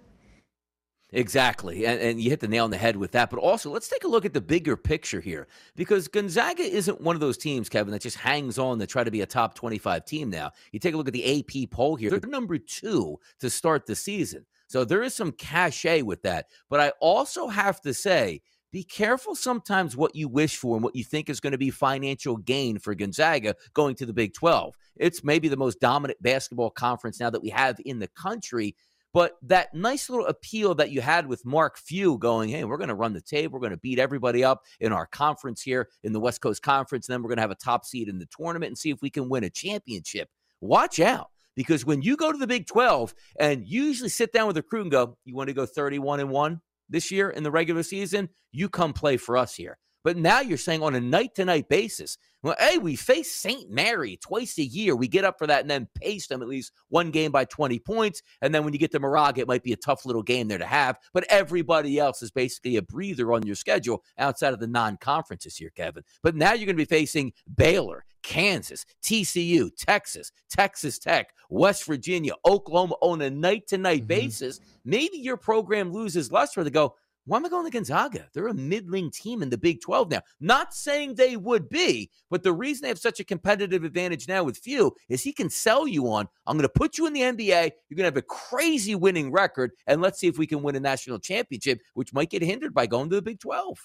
Exactly. 1.14 1.86
And, 1.86 2.02
and 2.02 2.20
you 2.20 2.32
hit 2.32 2.40
the 2.40 2.48
nail 2.48 2.64
on 2.64 2.72
the 2.72 2.78
head 2.78 2.98
with 2.98 3.12
that. 3.12 3.30
But 3.30 3.40
also, 3.40 3.70
let's 3.70 3.88
take 3.88 4.04
a 4.04 4.08
look 4.08 4.26
at 4.26 4.34
the 4.34 4.42
bigger 4.42 4.76
picture 4.76 5.22
here 5.22 5.48
because 5.76 6.08
Gonzaga 6.08 6.64
isn't 6.64 7.02
one 7.02 7.16
of 7.16 7.20
those 7.20 7.38
teams, 7.38 7.70
Kevin, 7.70 7.92
that 7.92 8.02
just 8.02 8.18
hangs 8.18 8.58
on 8.58 8.80
to 8.80 8.88
try 8.88 9.04
to 9.04 9.12
be 9.12 9.22
a 9.22 9.26
top 9.26 9.54
25 9.54 10.06
team 10.06 10.30
now. 10.32 10.52
You 10.72 10.80
take 10.80 10.96
a 10.96 10.98
look 10.98 11.08
at 11.08 11.14
the 11.14 11.40
AP 11.40 11.70
poll 11.70 11.96
here, 11.96 12.10
they're 12.10 12.30
number 12.30 12.58
two 12.58 13.20
to 13.40 13.50
start 13.50 13.86
the 13.86 13.96
season. 13.96 14.46
So 14.68 14.84
there 14.84 15.04
is 15.04 15.14
some 15.14 15.32
cachet 15.32 16.02
with 16.02 16.24
that. 16.24 16.48
But 16.68 16.80
I 16.80 16.90
also 17.00 17.48
have 17.48 17.80
to 17.82 17.94
say, 17.94 18.42
be 18.72 18.84
careful 18.84 19.36
sometimes 19.36 19.96
what 19.96 20.16
you 20.16 20.28
wish 20.28 20.58
for 20.58 20.76
and 20.76 20.84
what 20.84 20.96
you 20.96 21.04
think 21.04 21.30
is 21.30 21.40
going 21.40 21.52
to 21.52 21.60
be 21.60 21.70
financial 21.70 22.38
gain 22.38 22.80
for 22.80 22.96
Gonzaga 22.96 23.56
going 23.76 23.94
to 23.98 24.08
the 24.08 24.14
Big 24.14 24.34
12. 24.34 24.74
It's 24.96 25.24
maybe 25.24 25.48
the 25.48 25.58
most 25.58 25.80
dominant 25.80 26.20
basketball 26.24 26.72
conference 26.72 27.20
now 27.20 27.30
that 27.30 27.44
we 27.44 27.50
have 27.50 27.80
in 27.86 28.00
the 28.00 28.08
country. 28.08 28.76
But 29.14 29.38
that 29.44 29.74
nice 29.74 30.10
little 30.10 30.26
appeal 30.26 30.74
that 30.76 30.90
you 30.90 31.02
had 31.02 31.28
with 31.28 31.46
Mark 31.46 31.78
Few 31.78 32.18
going, 32.18 32.50
hey, 32.50 32.64
we're 32.64 32.78
going 32.78 32.90
to 32.90 32.96
run 32.96 33.14
the 33.14 33.22
table. 33.22 33.54
We're 33.54 33.60
going 33.60 33.72
to 33.72 33.78
beat 33.78 34.00
everybody 34.00 34.44
up 34.44 34.64
in 34.80 34.92
our 34.92 35.06
conference 35.06 35.62
here 35.62 35.90
in 36.04 36.14
the 36.14 36.20
West 36.20 36.42
Coast 36.42 36.64
Conference. 36.64 37.08
And 37.08 37.14
then 37.14 37.22
we're 37.22 37.30
going 37.30 37.38
to 37.38 37.44
have 37.44 37.52
a 37.52 37.56
top 37.56 37.86
seed 37.86 38.10
in 38.10 38.18
the 38.18 38.28
tournament 38.36 38.70
and 38.70 38.78
see 38.78 38.90
if 38.90 39.02
we 39.02 39.12
can 39.12 39.30
win 39.30 39.44
a 39.44 39.50
championship. 39.50 40.30
Watch 40.62 41.00
out. 41.00 41.30
Because 41.56 41.86
when 41.86 42.02
you 42.02 42.18
go 42.18 42.32
to 42.32 42.38
the 42.38 42.48
Big 42.48 42.66
12 42.66 43.14
and 43.40 43.68
usually 43.68 44.10
sit 44.10 44.34
down 44.34 44.48
with 44.48 44.58
a 44.58 44.64
crew 44.64 44.82
and 44.82 44.90
go, 44.90 45.18
you 45.24 45.36
want 45.36 45.50
to 45.50 45.54
go 45.54 45.68
31 45.68 46.20
and 46.20 46.32
1 46.32 46.62
this 46.90 47.12
year 47.12 47.30
in 47.30 47.44
the 47.44 47.52
regular 47.52 47.84
season, 47.84 48.30
you 48.52 48.70
come 48.70 48.94
play 48.94 49.18
for 49.18 49.38
us 49.38 49.54
here. 49.54 49.78
But 50.04 50.18
now 50.18 50.42
you're 50.42 50.58
saying 50.58 50.84
on 50.84 50.96
a 50.96 51.02
night 51.02 51.36
to 51.36 51.46
night 51.46 51.70
basis, 51.70 52.18
well, 52.42 52.56
hey, 52.60 52.78
we 52.78 52.98
face 52.98 53.32
St. 53.32 53.70
Mary 53.70 54.18
twice 54.22 54.58
a 54.58 54.64
year. 54.64 54.96
We 54.96 55.08
get 55.08 55.24
up 55.24 55.38
for 55.38 55.48
that 55.48 55.62
and 55.62 55.70
then 55.70 55.88
pace 55.96 56.28
them 56.28 56.42
at 56.42 56.48
least 56.48 56.74
one 56.90 57.10
game 57.10 57.32
by 57.32 57.46
20 57.46 57.80
points. 57.80 58.22
And 58.42 58.54
then 58.54 58.66
when 58.66 58.74
you 58.74 58.80
get 58.80 58.92
to 58.92 59.00
Moraga, 59.00 59.42
it 59.42 59.48
might 59.48 59.64
be 59.64 59.74
a 59.74 59.78
tough 59.78 60.06
little 60.06 60.24
game 60.24 60.48
there 60.50 60.58
to 60.58 60.66
have. 60.66 61.00
But 61.14 61.26
everybody 61.30 62.00
else 62.00 62.22
is 62.22 62.32
basically 62.32 62.76
a 62.76 62.82
breather 62.82 63.32
on 63.32 63.46
your 63.46 63.56
schedule 63.56 64.04
outside 64.18 64.54
of 64.54 64.60
the 64.60 64.68
non 64.68 64.98
conferences 64.98 65.56
here, 65.56 65.72
Kevin. 65.74 66.04
But 66.22 66.36
now 66.36 66.52
you're 66.52 66.66
going 66.66 66.76
to 66.76 66.82
be 66.82 66.86
facing 66.86 67.32
Baylor, 67.56 68.04
Kansas, 68.24 68.86
TCU, 69.02 69.70
Texas, 69.78 70.32
Texas 70.50 71.00
Tech, 71.00 71.34
West 71.50 71.86
Virginia, 71.86 72.34
Oklahoma 72.46 72.96
on 73.02 73.22
a 73.22 73.30
night 73.30 73.68
to 73.68 73.78
night 73.78 74.08
basis. 74.08 74.60
Maybe 74.84 75.18
your 75.18 75.38
program 75.38 75.92
loses 75.92 76.32
less 76.32 76.44
luster 76.44 76.64
to 76.64 76.70
go, 76.70 76.96
why 77.26 77.38
am 77.38 77.46
I 77.46 77.50
going 77.50 77.66
to 77.66 77.72
Gonzaga? 77.72 78.28
They're 78.34 78.48
a 78.48 78.54
middling 78.54 79.10
team 79.10 79.42
in 79.42 79.50
the 79.50 79.58
Big 79.58 79.82
12 79.82 80.12
now. 80.12 80.22
Not 80.42 80.74
saying 80.74 81.16
they 81.16 81.38
would 81.38 81.70
be, 81.70 82.10
but 82.30 82.44
the 82.44 82.52
reason 82.52 82.84
they 82.84 82.90
have 82.90 83.00
such 83.00 83.20
a 83.20 83.24
competitive 83.24 83.84
advantage 83.84 84.28
now 84.28 84.44
with 84.44 84.58
Few 84.58 84.94
is 85.08 85.24
he 85.24 85.32
can 85.32 85.50
sell 85.50 85.88
you 85.88 86.12
on, 86.12 86.28
I'm 86.46 86.58
going 86.58 86.68
to 86.68 86.70
put 86.70 86.98
you 86.98 87.08
in 87.08 87.14
the 87.14 87.22
NBA. 87.22 87.72
You're 87.90 87.96
going 87.96 88.04
to 88.04 88.04
have 88.04 88.18
a 88.18 88.22
crazy 88.24 88.96
winning 88.96 89.32
record, 89.32 89.72
and 89.88 90.02
let's 90.02 90.20
see 90.20 90.28
if 90.28 90.38
we 90.38 90.48
can 90.48 90.62
win 90.64 90.76
a 90.76 90.80
national 90.82 91.20
championship, 91.20 91.80
which 91.94 92.14
might 92.14 92.30
get 92.30 92.42
hindered 92.42 92.74
by 92.74 92.88
going 92.88 93.10
to 93.10 93.16
the 93.16 93.22
Big 93.22 93.40
12. 93.40 93.78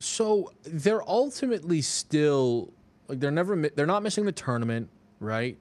So 0.00 0.52
they're 0.62 1.08
ultimately 1.08 1.82
still 1.82 2.72
like 3.08 3.20
they're 3.20 3.30
never 3.30 3.56
they're 3.74 3.86
not 3.86 4.02
missing 4.02 4.24
the 4.24 4.32
tournament, 4.32 4.88
right? 5.20 5.56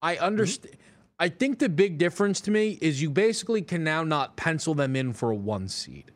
I 0.00 0.14
mm-hmm. 0.14 0.24
understand. 0.24 0.76
I 1.18 1.28
think 1.28 1.58
the 1.58 1.68
big 1.68 1.98
difference 1.98 2.40
to 2.42 2.50
me 2.50 2.78
is 2.80 3.02
you 3.02 3.10
basically 3.10 3.62
can 3.62 3.82
now 3.82 4.04
not 4.04 4.36
pencil 4.36 4.74
them 4.74 4.94
in 4.94 5.12
for 5.12 5.30
a 5.30 5.36
one 5.36 5.68
seed. 5.68 6.12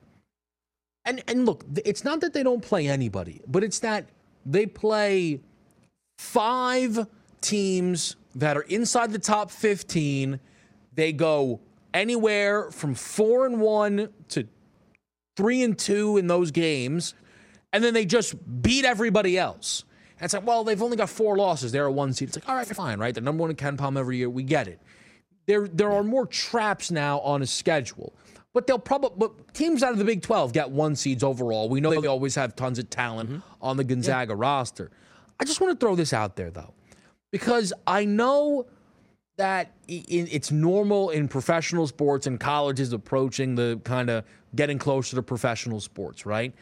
And 1.04 1.23
and 1.26 1.44
look, 1.44 1.64
it's 1.85 2.04
not 2.04 2.21
that 2.21 2.32
they 2.32 2.42
don't 2.42 2.62
play 2.62 2.87
anybody, 2.87 3.40
but 3.49 3.64
it's 3.64 3.80
that 3.80 4.06
they 4.47 4.66
play 4.66 5.40
five 6.18 7.06
teams 7.40 8.16
that 8.37 8.56
are 8.56 8.62
inside 8.62 9.12
the 9.12 9.18
top 9.18 9.50
15. 9.50 10.38
They 10.94 11.12
go 11.12 11.61
anywhere 11.92 12.71
from 12.71 12.94
4 12.94 13.47
and 13.47 13.61
1 13.61 14.09
to 14.28 14.49
3 15.37 15.62
and 15.62 15.78
2 15.78 16.18
in 16.18 16.26
those 16.26 16.50
games, 16.50 17.14
and 17.73 17.82
then 17.82 17.94
they 17.94 18.04
just 18.04 18.35
beat 18.62 18.85
everybody 18.85 19.37
else. 19.37 19.85
And 20.23 20.26
it's 20.26 20.35
like, 20.35 20.47
well, 20.47 20.62
they've 20.62 20.81
only 20.81 20.97
got 20.97 21.11
four 21.11 21.37
losses. 21.37 21.73
They're 21.73 21.87
a 21.87 21.91
one 21.91 22.12
seed. 22.12 22.29
It's 22.29 22.37
like, 22.37 22.49
all 22.49 22.55
right, 22.55 22.64
fine, 22.64 23.00
right? 23.00 23.12
They're 23.12 23.25
number 23.25 23.41
one 23.41 23.50
in 23.50 23.57
KenPom 23.57 23.99
every 23.99 24.19
year. 24.19 24.31
We 24.31 24.45
get 24.45 24.69
it. 24.69 24.81
There, 25.47 25.67
there 25.67 25.91
are 25.91 26.05
more 26.05 26.26
traps 26.26 26.93
now 26.93 27.19
on 27.21 27.43
a 27.43 27.47
schedule. 27.47 28.12
But 28.55 28.69
they'll 28.69 28.79
probably, 28.79 29.11
but 29.17 29.52
teams 29.52 29.83
out 29.83 29.91
of 29.91 29.99
the 29.99 30.05
Big 30.05 30.23
12 30.23 30.52
get 30.52 30.71
one 30.71 30.95
seeds 30.95 31.25
overall. 31.25 31.69
We 31.69 31.81
know 31.81 32.00
they 32.00 32.07
always 32.07 32.37
have 32.37 32.55
tons 32.55 32.79
of 32.79 32.88
talent 32.88 33.31
mm-hmm. 33.31 33.41
on 33.61 33.76
the 33.76 33.83
Gonzaga 33.83 34.37
roster. 34.37 34.93
I 35.41 35.45
just 35.45 35.61
want 35.61 35.73
to 35.73 35.85
throw 35.85 35.97
this 35.97 36.12
out 36.12 36.37
there, 36.37 36.52
though, 36.52 36.73
because 37.33 37.73
I 37.85 38.05
know 38.05 38.67
that 39.38 39.73
it's 39.88 40.52
normal 40.52 41.11
in 41.11 41.26
professional 41.26 41.88
sports 41.88 42.29
and 42.29 42.38
colleges 42.38 42.93
approaching 42.93 43.57
the 43.57 43.81
kind 43.83 44.09
of 44.09 44.25
getting 44.55 44.79
closer 44.79 45.17
to 45.17 45.23
professional 45.23 45.81
sports, 45.81 46.25
right? 46.25 46.55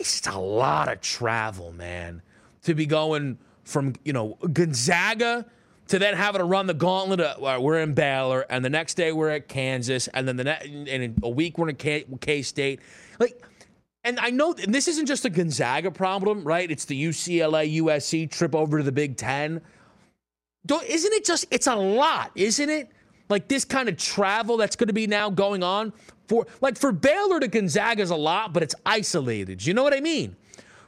It's 0.00 0.22
just 0.22 0.34
a 0.34 0.38
lot 0.38 0.90
of 0.90 1.02
travel, 1.02 1.72
man, 1.72 2.22
to 2.62 2.74
be 2.74 2.86
going 2.86 3.38
from, 3.64 3.94
you 4.02 4.14
know, 4.14 4.38
Gonzaga 4.50 5.44
to 5.88 5.98
then 5.98 6.14
having 6.14 6.38
to 6.38 6.44
run 6.46 6.66
the 6.66 6.74
gauntlet. 6.74 7.20
Of, 7.20 7.44
uh, 7.44 7.60
we're 7.60 7.80
in 7.80 7.92
Baylor, 7.92 8.46
and 8.48 8.64
the 8.64 8.70
next 8.70 8.94
day 8.94 9.12
we're 9.12 9.28
at 9.28 9.46
Kansas, 9.46 10.08
and 10.08 10.26
then 10.26 10.36
the 10.36 10.44
ne- 10.44 10.58
and 10.62 10.88
in 10.88 11.16
a 11.22 11.28
week 11.28 11.58
we're 11.58 11.68
in 11.68 11.76
K 11.76 12.40
State. 12.40 12.80
Like, 13.18 13.44
and 14.02 14.18
I 14.18 14.30
know, 14.30 14.54
and 14.54 14.74
this 14.74 14.88
isn't 14.88 15.04
just 15.04 15.26
a 15.26 15.30
Gonzaga 15.30 15.90
problem, 15.90 16.44
right? 16.44 16.70
It's 16.70 16.86
the 16.86 17.04
UCLA 17.04 17.76
USC 17.82 18.30
trip 18.30 18.54
over 18.54 18.78
to 18.78 18.84
the 18.84 18.92
Big 18.92 19.18
Ten. 19.18 19.60
Don't, 20.64 20.84
isn't 20.86 21.12
it 21.12 21.26
just, 21.26 21.46
it's 21.50 21.66
a 21.66 21.76
lot, 21.76 22.30
isn't 22.34 22.70
it? 22.70 22.90
Like 23.28 23.48
this 23.48 23.66
kind 23.66 23.88
of 23.90 23.98
travel 23.98 24.56
that's 24.56 24.76
going 24.76 24.88
to 24.88 24.94
be 24.94 25.06
now 25.06 25.28
going 25.28 25.62
on 25.62 25.92
for, 26.30 26.46
like 26.60 26.78
for 26.78 26.92
Baylor 26.92 27.40
to 27.40 27.48
Gonzaga 27.48 28.00
is 28.00 28.10
a 28.10 28.16
lot, 28.16 28.52
but 28.52 28.62
it's 28.62 28.76
isolated. 28.86 29.66
You 29.66 29.74
know 29.74 29.82
what 29.82 29.92
I 29.92 30.00
mean? 30.00 30.36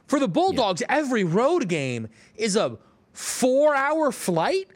For 0.07 0.17
the 0.17 0.27
Bulldogs, 0.29 0.81
every 0.87 1.25
road 1.25 1.67
game 1.67 2.07
is 2.35 2.55
a 2.55 2.77
four 3.11 3.75
hour 3.75 4.13
flight. 4.13 4.69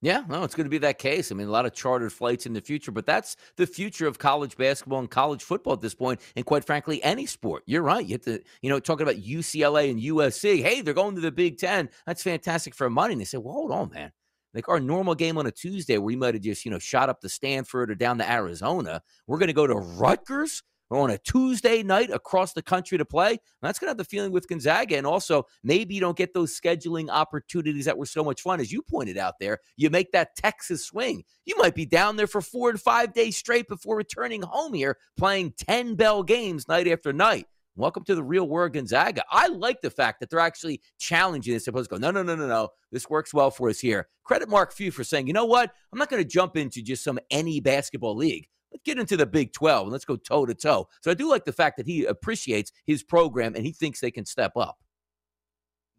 Yeah, 0.00 0.24
no, 0.28 0.42
it's 0.42 0.56
going 0.56 0.64
to 0.64 0.70
be 0.70 0.78
that 0.78 0.98
case. 0.98 1.30
I 1.30 1.36
mean, 1.36 1.46
a 1.46 1.52
lot 1.52 1.66
of 1.66 1.72
chartered 1.72 2.12
flights 2.12 2.46
in 2.46 2.52
the 2.52 2.60
future, 2.60 2.90
but 2.90 3.06
that's 3.06 3.36
the 3.54 3.66
future 3.66 4.08
of 4.08 4.18
college 4.18 4.56
basketball 4.56 4.98
and 4.98 5.10
college 5.10 5.44
football 5.44 5.74
at 5.74 5.80
this 5.80 5.94
point, 5.94 6.20
and 6.34 6.44
quite 6.44 6.64
frankly, 6.64 7.00
any 7.04 7.26
sport. 7.26 7.62
You're 7.66 7.82
right. 7.82 8.04
You 8.04 8.14
have 8.14 8.22
to, 8.22 8.42
you 8.60 8.70
know, 8.70 8.80
talking 8.80 9.04
about 9.04 9.22
UCLA 9.22 9.88
and 9.88 10.00
USC. 10.00 10.62
Hey, 10.62 10.80
they're 10.80 10.94
going 10.94 11.14
to 11.14 11.20
the 11.20 11.30
Big 11.30 11.58
Ten. 11.58 11.90
That's 12.06 12.24
fantastic 12.24 12.74
for 12.74 12.90
money. 12.90 13.12
And 13.12 13.20
they 13.20 13.24
say, 13.24 13.38
well, 13.38 13.54
hold 13.54 13.70
on, 13.70 13.90
man. 13.90 14.10
Like 14.58 14.68
our 14.68 14.80
normal 14.80 15.14
game 15.14 15.38
on 15.38 15.46
a 15.46 15.52
Tuesday, 15.52 15.98
where 15.98 16.06
we 16.06 16.16
might 16.16 16.34
have 16.34 16.42
just, 16.42 16.64
you 16.64 16.72
know, 16.72 16.80
shot 16.80 17.08
up 17.08 17.20
to 17.20 17.28
Stanford 17.28 17.92
or 17.92 17.94
down 17.94 18.18
to 18.18 18.28
Arizona, 18.28 19.00
we're 19.28 19.38
going 19.38 19.46
to 19.46 19.52
go 19.52 19.68
to 19.68 19.76
Rutgers 19.76 20.64
on 20.90 21.10
a 21.10 21.18
Tuesday 21.18 21.84
night 21.84 22.10
across 22.10 22.54
the 22.54 22.62
country 22.62 22.98
to 22.98 23.04
play. 23.04 23.38
That's 23.62 23.78
going 23.78 23.86
to 23.86 23.90
have 23.90 23.98
the 23.98 24.04
feeling 24.04 24.32
with 24.32 24.48
Gonzaga. 24.48 24.96
And 24.96 25.06
also, 25.06 25.46
maybe 25.62 25.94
you 25.94 26.00
don't 26.00 26.16
get 26.16 26.34
those 26.34 26.60
scheduling 26.60 27.08
opportunities 27.08 27.84
that 27.84 27.96
were 27.96 28.04
so 28.04 28.24
much 28.24 28.42
fun. 28.42 28.58
As 28.58 28.72
you 28.72 28.82
pointed 28.82 29.16
out 29.16 29.34
there, 29.38 29.60
you 29.76 29.90
make 29.90 30.10
that 30.10 30.34
Texas 30.34 30.84
swing. 30.84 31.22
You 31.44 31.56
might 31.56 31.76
be 31.76 31.86
down 31.86 32.16
there 32.16 32.26
for 32.26 32.40
four 32.40 32.68
and 32.68 32.80
five 32.80 33.12
days 33.12 33.36
straight 33.36 33.68
before 33.68 33.96
returning 33.96 34.42
home 34.42 34.74
here, 34.74 34.98
playing 35.16 35.52
10 35.56 35.94
bell 35.94 36.24
games 36.24 36.66
night 36.66 36.88
after 36.88 37.12
night. 37.12 37.46
Welcome 37.78 38.02
to 38.06 38.16
the 38.16 38.24
real 38.24 38.48
world, 38.48 38.72
Gonzaga. 38.72 39.22
I 39.30 39.46
like 39.46 39.80
the 39.80 39.88
fact 39.88 40.18
that 40.18 40.30
they're 40.30 40.40
actually 40.40 40.82
challenging 40.98 41.54
this. 41.54 41.64
Supposed 41.64 41.88
to 41.88 41.94
go, 41.94 42.00
no, 42.00 42.10
no, 42.10 42.24
no, 42.24 42.34
no, 42.34 42.48
no. 42.48 42.70
This 42.90 43.08
works 43.08 43.32
well 43.32 43.52
for 43.52 43.68
us 43.68 43.78
here. 43.78 44.08
Credit 44.24 44.48
Mark 44.48 44.72
Few 44.72 44.90
for 44.90 45.04
saying, 45.04 45.28
you 45.28 45.32
know 45.32 45.44
what? 45.44 45.72
I'm 45.92 45.98
not 45.98 46.10
going 46.10 46.20
to 46.20 46.28
jump 46.28 46.56
into 46.56 46.82
just 46.82 47.04
some 47.04 47.20
any 47.30 47.60
basketball 47.60 48.16
league. 48.16 48.48
Let's 48.72 48.82
get 48.82 48.98
into 48.98 49.16
the 49.16 49.26
Big 49.26 49.52
12 49.52 49.84
and 49.84 49.92
let's 49.92 50.04
go 50.04 50.16
toe 50.16 50.44
to 50.44 50.54
toe. 50.54 50.88
So 51.02 51.12
I 51.12 51.14
do 51.14 51.30
like 51.30 51.44
the 51.44 51.52
fact 51.52 51.76
that 51.76 51.86
he 51.86 52.04
appreciates 52.04 52.72
his 52.84 53.04
program 53.04 53.54
and 53.54 53.64
he 53.64 53.70
thinks 53.70 54.00
they 54.00 54.10
can 54.10 54.26
step 54.26 54.56
up. 54.56 54.78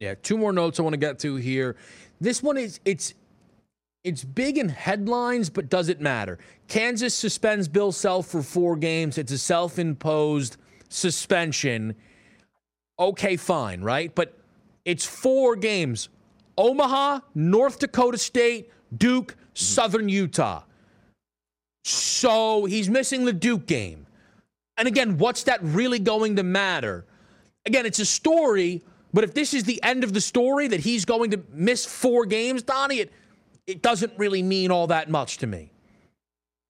Yeah, 0.01 0.15
two 0.21 0.37
more 0.37 0.51
notes 0.51 0.81
I 0.81 0.83
want 0.83 0.95
to 0.95 0.97
get 0.97 1.17
to 1.19 1.37
here. 1.37 1.77
This 2.19 2.43
one 2.43 2.57
is 2.57 2.81
it's 2.83 3.13
it's 4.03 4.25
big 4.25 4.57
in 4.57 4.67
headlines, 4.67 5.49
but 5.49 5.69
does 5.69 5.87
it 5.87 6.01
matter? 6.01 6.39
Kansas 6.67 7.15
suspends 7.15 7.69
Bill 7.69 7.93
Self 7.93 8.27
for 8.27 8.43
four 8.43 8.75
games. 8.75 9.17
It's 9.17 9.31
a 9.31 9.37
self-imposed 9.37 10.57
suspension, 10.89 11.95
okay, 12.97 13.37
fine, 13.37 13.81
right? 13.81 14.13
But 14.13 14.37
it's 14.85 15.05
four 15.05 15.55
games 15.55 16.09
Omaha, 16.57 17.21
North 17.35 17.79
Dakota 17.79 18.17
State, 18.17 18.69
Duke, 18.95 19.35
Southern 19.53 20.09
Utah. 20.09 20.63
So 21.85 22.65
he's 22.65 22.89
missing 22.89 23.23
the 23.23 23.33
Duke 23.33 23.65
game. 23.65 24.05
And 24.77 24.87
again, 24.87 25.17
what's 25.17 25.43
that 25.43 25.59
really 25.61 25.99
going 25.99 26.35
to 26.35 26.43
matter? 26.43 27.05
Again, 27.65 27.85
it's 27.85 27.99
a 27.99 28.05
story, 28.05 28.83
but 29.13 29.23
if 29.23 29.33
this 29.33 29.53
is 29.53 29.63
the 29.63 29.81
end 29.83 30.03
of 30.03 30.13
the 30.13 30.21
story 30.21 30.67
that 30.67 30.79
he's 30.81 31.05
going 31.05 31.31
to 31.31 31.41
miss 31.53 31.85
four 31.85 32.25
games, 32.25 32.63
Donnie, 32.63 32.99
it, 32.99 33.13
it 33.67 33.81
doesn't 33.81 34.13
really 34.17 34.43
mean 34.43 34.71
all 34.71 34.87
that 34.87 35.09
much 35.09 35.37
to 35.37 35.47
me. 35.47 35.71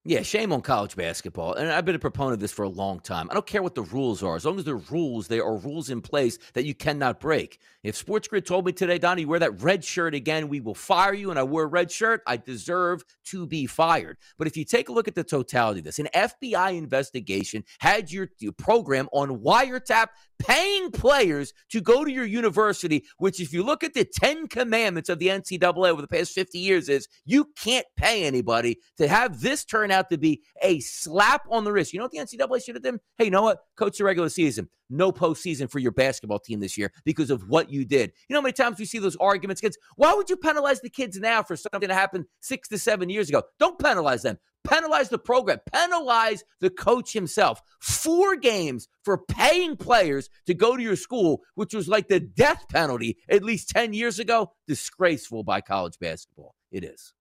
Yeah, 0.09 0.23
shame 0.23 0.51
on 0.51 0.61
college 0.61 0.95
basketball. 0.95 1.53
And 1.53 1.71
I've 1.71 1.85
been 1.85 1.93
a 1.93 1.99
proponent 1.99 2.33
of 2.33 2.39
this 2.39 2.51
for 2.51 2.63
a 2.63 2.67
long 2.67 2.99
time. 2.99 3.27
I 3.29 3.35
don't 3.35 3.45
care 3.45 3.61
what 3.61 3.75
the 3.75 3.83
rules 3.83 4.23
are. 4.23 4.35
As 4.35 4.43
long 4.43 4.57
as 4.57 4.65
there 4.65 4.73
are 4.73 4.83
rules, 4.89 5.27
there 5.27 5.45
are 5.45 5.55
rules 5.55 5.91
in 5.91 6.01
place 6.01 6.39
that 6.55 6.65
you 6.65 6.73
cannot 6.73 7.19
break. 7.19 7.59
If 7.83 7.95
Sports 7.95 8.27
Grid 8.27 8.43
told 8.43 8.65
me 8.65 8.71
today, 8.71 8.97
Donnie, 8.97 9.25
wear 9.25 9.37
that 9.37 9.61
red 9.61 9.83
shirt 9.85 10.15
again, 10.15 10.49
we 10.49 10.61
will 10.61 10.73
fire 10.73 11.13
you. 11.13 11.29
And 11.29 11.37
I 11.37 11.43
wore 11.43 11.61
a 11.61 11.67
red 11.67 11.91
shirt, 11.91 12.23
I 12.25 12.37
deserve 12.37 13.03
to 13.25 13.45
be 13.45 13.67
fired. 13.67 14.17
But 14.39 14.47
if 14.47 14.57
you 14.57 14.65
take 14.65 14.89
a 14.89 14.91
look 14.91 15.07
at 15.07 15.13
the 15.13 15.23
totality 15.23 15.81
of 15.81 15.85
this, 15.85 15.99
an 15.99 16.09
FBI 16.11 16.75
investigation 16.75 17.63
had 17.77 18.11
your, 18.11 18.29
your 18.39 18.53
program 18.53 19.09
on 19.13 19.41
wiretap 19.41 20.07
paying 20.39 20.89
players 20.89 21.53
to 21.69 21.81
go 21.81 22.03
to 22.03 22.11
your 22.11 22.25
university, 22.25 23.05
which, 23.17 23.39
if 23.39 23.53
you 23.53 23.61
look 23.61 23.83
at 23.83 23.93
the 23.93 24.05
10 24.05 24.47
commandments 24.47 25.09
of 25.09 25.19
the 25.19 25.27
NCAA 25.27 25.89
over 25.89 26.01
the 26.01 26.07
past 26.07 26.31
50 26.31 26.57
years, 26.57 26.89
is 26.89 27.07
you 27.25 27.49
can't 27.55 27.85
pay 27.95 28.23
anybody 28.23 28.79
to 28.97 29.07
have 29.07 29.41
this 29.41 29.63
turn 29.65 29.91
out 29.91 29.98
to 30.07 30.17
be 30.17 30.41
a 30.61 30.79
slap 30.79 31.43
on 31.51 31.65
the 31.65 31.71
wrist. 31.71 31.93
You 31.93 31.99
know 31.99 32.05
what 32.05 32.11
the 32.11 32.19
NCAA 32.19 32.63
should 32.63 32.75
have 32.75 32.83
done? 32.83 32.99
Hey, 33.17 33.25
you 33.25 33.31
know 33.31 33.41
what? 33.41 33.59
Coach 33.75 33.97
the 33.97 34.05
regular 34.05 34.29
season. 34.29 34.69
No 34.89 35.11
postseason 35.11 35.69
for 35.69 35.79
your 35.79 35.91
basketball 35.91 36.39
team 36.39 36.59
this 36.59 36.77
year 36.77 36.91
because 37.03 37.29
of 37.29 37.47
what 37.49 37.69
you 37.69 37.85
did. 37.85 38.13
You 38.27 38.33
know 38.33 38.39
how 38.39 38.43
many 38.43 38.53
times 38.53 38.79
we 38.79 38.85
see 38.85 38.97
those 38.97 39.17
arguments 39.17 39.61
against 39.61 39.77
why 39.97 40.13
would 40.13 40.29
you 40.29 40.37
penalize 40.37 40.81
the 40.81 40.89
kids 40.89 41.19
now 41.19 41.43
for 41.43 41.55
something 41.55 41.87
that 41.87 41.93
happened 41.93 42.25
six 42.39 42.67
to 42.69 42.79
seven 42.79 43.09
years 43.09 43.29
ago? 43.29 43.43
Don't 43.59 43.77
penalize 43.77 44.23
them 44.23 44.39
penalize 44.63 45.09
the 45.09 45.19
program, 45.19 45.59
penalize 45.73 46.43
the 46.59 46.69
coach 46.69 47.13
himself. 47.13 47.61
Four 47.79 48.35
games 48.35 48.87
for 49.03 49.17
paying 49.17 49.75
players 49.75 50.29
to 50.45 50.53
go 50.53 50.75
to 50.75 50.83
your 50.83 50.95
school, 50.95 51.41
which 51.55 51.73
was 51.73 51.87
like 51.87 52.07
the 52.07 52.19
death 52.19 52.65
penalty 52.69 53.17
at 53.29 53.43
least 53.43 53.69
10 53.69 53.93
years 53.93 54.19
ago. 54.19 54.51
Disgraceful 54.67 55.43
by 55.43 55.61
college 55.61 55.97
basketball. 55.99 56.55
It 56.71 56.83
is. 56.83 57.13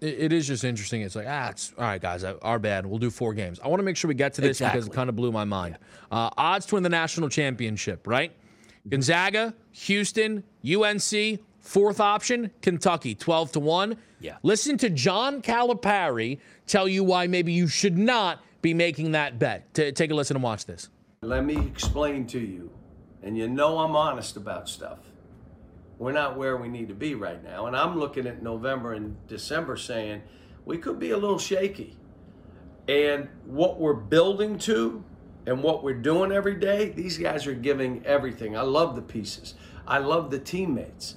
It, 0.00 0.18
it 0.18 0.32
is 0.32 0.46
just 0.46 0.64
interesting. 0.64 1.02
It's 1.02 1.16
like, 1.16 1.26
ah, 1.28 1.50
it's 1.50 1.72
all 1.78 1.84
right, 1.84 2.00
guys, 2.00 2.24
our 2.24 2.58
bad. 2.58 2.86
We'll 2.86 2.98
do 2.98 3.10
four 3.10 3.34
games. 3.34 3.58
I 3.62 3.68
want 3.68 3.80
to 3.80 3.84
make 3.84 3.96
sure 3.96 4.08
we 4.08 4.14
get 4.14 4.34
to 4.34 4.40
this 4.40 4.58
Exactly. 4.58 4.78
because 4.80 4.88
it 4.88 4.94
kind 4.94 5.08
of 5.08 5.16
blew 5.16 5.32
my 5.32 5.44
mind. 5.44 5.78
Uh, 6.10 6.30
odds 6.36 6.66
to 6.66 6.74
win 6.76 6.82
the 6.82 6.88
national 6.88 7.28
championship, 7.28 8.06
right? 8.06 8.32
Gonzaga, 8.88 9.54
Houston, 9.72 10.44
UNC, 10.66 11.40
fourth 11.60 12.00
option, 12.00 12.50
Kentucky, 12.62 13.14
12 13.14 13.52
to 13.52 13.60
1. 13.60 13.96
Yeah. 14.20 14.36
Listen 14.42 14.78
to 14.78 14.90
John 14.90 15.42
Calipari 15.42 16.38
tell 16.66 16.88
you 16.88 17.04
why 17.04 17.26
maybe 17.26 17.52
you 17.52 17.66
should 17.68 17.98
not 17.98 18.40
be 18.62 18.74
making 18.74 19.12
that 19.12 19.38
bet. 19.38 19.72
T- 19.74 19.92
take 19.92 20.10
a 20.10 20.14
listen 20.14 20.36
and 20.36 20.42
watch 20.42 20.64
this. 20.66 20.88
Let 21.22 21.44
me 21.44 21.56
explain 21.58 22.26
to 22.28 22.38
you, 22.38 22.70
and 23.22 23.36
you 23.36 23.48
know 23.48 23.78
I'm 23.78 23.94
honest 23.96 24.36
about 24.36 24.68
stuff. 24.68 24.98
We're 25.98 26.12
not 26.12 26.36
where 26.36 26.56
we 26.56 26.68
need 26.68 26.88
to 26.88 26.94
be 26.94 27.14
right 27.14 27.42
now, 27.42 27.66
and 27.66 27.76
I'm 27.76 27.98
looking 27.98 28.26
at 28.26 28.42
November 28.42 28.92
and 28.92 29.16
December 29.26 29.76
saying 29.76 30.22
we 30.64 30.78
could 30.78 30.98
be 30.98 31.10
a 31.10 31.16
little 31.16 31.38
shaky. 31.38 31.96
And 32.86 33.28
what 33.44 33.80
we're 33.80 33.94
building 33.94 34.58
to 34.60 35.04
and 35.46 35.62
what 35.62 35.82
we're 35.82 35.94
doing 35.94 36.30
every 36.30 36.54
day, 36.54 36.90
these 36.90 37.18
guys 37.18 37.46
are 37.46 37.54
giving 37.54 38.04
everything. 38.06 38.56
I 38.56 38.62
love 38.62 38.94
the 38.94 39.02
pieces, 39.02 39.54
I 39.86 39.98
love 39.98 40.30
the 40.30 40.38
teammates. 40.38 41.16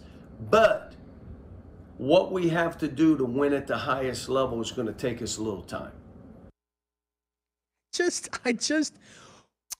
But 0.49 0.95
what 1.97 2.31
we 2.31 2.49
have 2.49 2.79
to 2.79 2.87
do 2.87 3.15
to 3.17 3.23
win 3.23 3.53
at 3.53 3.67
the 3.67 3.77
highest 3.77 4.27
level 4.27 4.59
is 4.61 4.71
going 4.71 4.87
to 4.87 4.93
take 4.93 5.21
us 5.21 5.37
a 5.37 5.43
little 5.43 5.61
time. 5.61 5.91
Just, 7.93 8.29
I 8.43 8.53
just, 8.53 8.95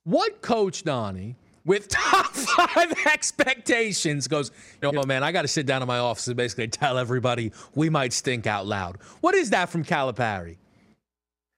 what 0.04 0.42
coach, 0.42 0.84
Donnie, 0.84 1.38
with 1.66 1.88
top 1.88 2.28
five 2.34 2.94
expectations 3.06 4.28
goes, 4.28 4.52
you 4.82 4.92
know, 4.92 5.04
man, 5.04 5.24
I 5.24 5.32
got 5.32 5.44
to 5.44 5.48
sit 5.48 5.66
down 5.66 5.82
in 5.82 5.88
my 5.88 6.00
office 6.00 6.28
and 6.28 6.38
basically 6.38 6.68
tell 6.68 6.98
everybody 6.98 7.52
we 7.76 7.90
might 7.90 8.14
stink 8.14 8.48
out 8.48 8.66
loud. 8.66 8.98
What 9.22 9.36
is 9.36 9.52
that 9.52 9.70
from 9.70 9.84
Calipari? 9.84 10.58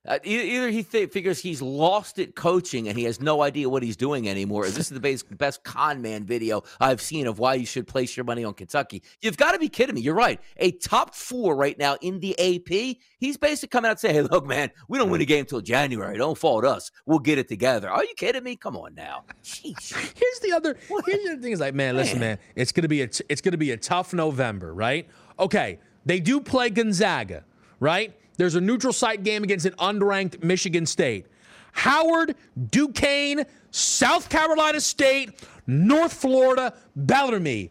Uh, 0.05 0.19
either 0.25 0.69
he 0.69 0.83
th- 0.83 1.09
figures 1.11 1.39
he's 1.39 1.61
lost 1.61 2.19
at 2.19 2.35
coaching 2.35 2.89
and 2.89 2.97
he 2.97 3.05
has 3.05 3.21
no 3.21 3.41
idea 3.41 3.69
what 3.69 3.81
he's 3.81 3.95
doing 3.95 4.27
anymore. 4.27 4.63
or 4.65 4.67
This 4.67 4.79
is 4.79 4.89
the 4.89 4.99
best, 4.99 5.37
best 5.37 5.63
con 5.63 6.01
man 6.01 6.25
video 6.25 6.61
I've 6.81 6.99
seen 7.01 7.25
of 7.25 7.39
why 7.39 7.53
you 7.53 7.65
should 7.65 7.87
place 7.87 8.17
your 8.17 8.25
money 8.25 8.43
on 8.43 8.53
Kentucky. 8.53 9.01
You've 9.21 9.37
got 9.37 9.53
to 9.53 9.59
be 9.59 9.69
kidding 9.69 9.95
me. 9.95 10.01
You're 10.01 10.13
right. 10.13 10.41
A 10.57 10.71
top 10.71 11.15
four 11.15 11.55
right 11.55 11.79
now 11.79 11.95
in 12.01 12.19
the 12.19 12.37
AP. 12.37 12.97
He's 13.17 13.37
basically 13.37 13.69
coming 13.69 13.87
out 13.87 13.91
and 13.91 13.99
saying, 14.01 14.15
"Hey, 14.15 14.21
look, 14.23 14.45
man, 14.45 14.71
we 14.89 14.97
don't 14.97 15.09
win 15.09 15.21
a 15.21 15.25
game 15.25 15.41
until 15.41 15.61
January. 15.61 16.17
Don't 16.17 16.37
fault 16.37 16.65
us. 16.65 16.91
We'll 17.05 17.19
get 17.19 17.37
it 17.37 17.47
together." 17.47 17.89
Are 17.89 18.03
you 18.03 18.13
kidding 18.17 18.43
me? 18.43 18.57
Come 18.57 18.75
on 18.75 18.95
now. 18.95 19.23
Sheesh. 19.41 19.93
Here's 20.17 20.39
the 20.41 20.51
other. 20.51 20.75
Here's 21.05 21.23
the 21.23 21.31
other 21.31 21.41
thing 21.41 21.53
is 21.53 21.61
like, 21.61 21.73
man, 21.75 21.95
listen, 21.95 22.19
man, 22.19 22.39
it's 22.57 22.73
gonna 22.73 22.89
be 22.89 23.03
a 23.03 23.07
t- 23.07 23.23
it's 23.29 23.39
gonna 23.39 23.55
be 23.55 23.71
a 23.71 23.77
tough 23.77 24.13
November, 24.13 24.73
right? 24.73 25.07
Okay, 25.39 25.79
they 26.05 26.19
do 26.19 26.41
play 26.41 26.69
Gonzaga, 26.69 27.45
right? 27.79 28.13
There's 28.37 28.55
a 28.55 28.61
neutral 28.61 28.93
site 28.93 29.23
game 29.23 29.43
against 29.43 29.65
an 29.65 29.73
unranked 29.73 30.43
Michigan 30.43 30.85
State. 30.85 31.27
Howard, 31.73 32.35
Duquesne, 32.71 33.45
South 33.71 34.29
Carolina 34.29 34.79
State, 34.79 35.31
North 35.65 36.13
Florida, 36.13 36.73
Bellarmine. 36.95 37.69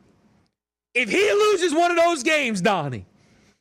If 0.95 1.09
he 1.09 1.33
loses 1.33 1.73
one 1.75 1.91
of 1.91 1.97
those 1.97 2.23
games, 2.23 2.61
Donnie, 2.61 3.07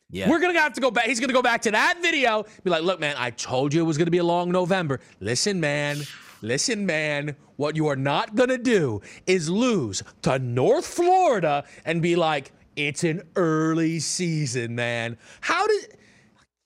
Yeah. 0.10 0.30
we're 0.30 0.40
gonna 0.40 0.60
have 0.60 0.74
to 0.74 0.82
go 0.82 0.92
back. 0.92 1.06
He's 1.06 1.20
gonna 1.20 1.34
go 1.34 1.42
back 1.42 1.62
to 1.64 1.72
that 1.72 2.00
video, 2.02 2.46
be 2.64 2.70
like, 2.70 2.84
"Look, 2.84 3.00
man, 3.00 3.16
I 3.18 3.30
told 3.30 3.74
you 3.74 3.82
it 3.82 3.86
was 3.86 3.98
gonna 3.98 4.12
be 4.12 4.18
a 4.18 4.24
long 4.24 4.52
November. 4.52 5.00
Listen, 5.20 5.60
man, 5.60 6.02
listen, 6.42 6.86
man. 6.86 7.36
What 7.56 7.76
you 7.76 7.88
are 7.88 7.96
not 7.96 8.36
gonna 8.36 8.58
do 8.58 9.02
is 9.28 9.50
lose 9.50 10.04
to 10.24 10.40
North 10.40 10.86
Florida 10.88 11.64
and 11.86 12.02
be 12.02 12.16
like, 12.16 12.52
it's 12.76 13.04
an 13.04 13.22
early 13.36 14.00
season, 14.00 14.76
man. 14.76 15.18
How 15.42 15.68
did?" 15.68 15.98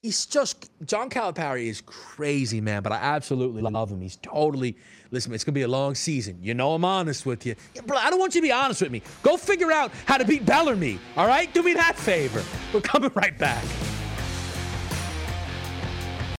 He's 0.06 0.28
just 0.28 0.70
John 0.86 1.10
Calipari 1.10 1.66
is 1.66 1.82
crazy, 1.82 2.62
man. 2.62 2.84
But 2.84 2.92
I 2.92 2.98
absolutely 2.98 3.64
love 3.64 3.90
him. 3.90 4.02
He's 4.02 4.18
totally 4.18 4.78
listen. 5.10 5.34
It's 5.34 5.44
gonna 5.44 5.56
be 5.56 5.64
a 5.64 5.68
long 5.68 5.96
season. 5.96 6.38
You 6.44 6.54
know 6.54 6.76
I'm 6.76 6.86
honest 6.86 7.26
with 7.26 7.44
you, 7.44 7.56
yeah, 7.74 7.82
bro. 7.82 7.98
I 7.98 8.12
don't 8.12 8.20
want 8.20 8.36
you 8.36 8.42
to 8.42 8.46
be 8.46 8.52
honest 8.52 8.84
with 8.84 8.92
me. 8.92 9.02
Go 9.24 9.36
figure 9.36 9.72
out 9.72 9.92
how 10.06 10.20
to 10.20 10.24
beat 10.24 10.46
Bellarmine. 10.46 11.00
All 11.18 11.26
right, 11.26 11.52
do 11.56 11.64
me 11.64 11.74
that 11.74 11.98
favor. 11.98 12.44
We're 12.72 12.82
coming 12.82 13.10
right 13.16 13.36
back. 13.40 13.66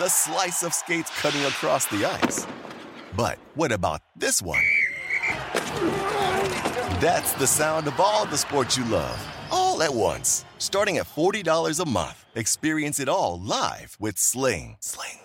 The 0.00 0.08
slice 0.08 0.62
of 0.62 0.72
skates 0.72 1.10
cutting 1.20 1.42
across 1.42 1.84
the 1.84 2.06
ice. 2.06 2.46
But 3.14 3.38
what 3.54 3.70
about 3.70 4.00
this 4.16 4.40
one? 4.40 4.64
That's 7.02 7.34
the 7.34 7.46
sound 7.46 7.86
of 7.86 8.00
all 8.00 8.24
the 8.24 8.38
sports 8.38 8.78
you 8.78 8.86
love, 8.86 9.20
all 9.50 9.82
at 9.82 9.92
once. 9.92 10.46
Starting 10.56 10.96
at 10.96 11.06
$40 11.06 11.78
a 11.78 11.86
month, 11.86 12.24
experience 12.34 12.98
it 12.98 13.10
all 13.10 13.42
live 13.42 13.98
with 14.00 14.16
Sling. 14.16 14.78
Sling. 14.80 15.18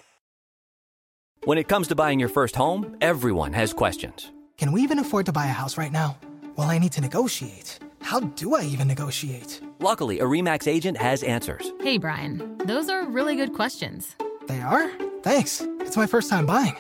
When 1.46 1.58
it 1.58 1.70
comes 1.70 1.88
to 1.88 1.96
buying 1.96 2.20
your 2.20 2.28
first 2.28 2.58
home, 2.58 2.98
everyone 3.00 3.54
has 3.54 3.72
questions. 3.72 4.30
Can 4.58 4.74
we 4.74 4.82
even 4.82 5.00
afford 5.00 5.26
to 5.28 5.32
buy 5.32 5.46
a 5.46 5.58
house 5.62 5.78
right 5.78 5.94
now? 5.94 6.18
Well, 6.58 6.70
I 6.70 6.80
need 6.80 6.92
to 6.92 7.00
negotiate. 7.00 7.80
How 8.02 8.20
do 8.20 8.56
I 8.56 8.64
even 8.64 8.90
negotiate? 8.90 9.62
Luckily, 9.80 10.20
a 10.20 10.26
REMAX 10.26 10.68
agent 10.68 10.98
has 10.98 11.24
answers. 11.24 11.72
Hey, 11.80 11.98
Brian, 11.98 12.58
those 12.66 12.90
are 12.90 13.08
really 13.08 13.38
good 13.38 13.54
questions. 13.54 14.18
They 14.48 14.62
are? 14.62 14.90
Thanks. 15.22 15.62
It's 15.80 15.98
my 15.98 16.08
first 16.08 16.30
time 16.30 16.46
buying. 16.46 16.76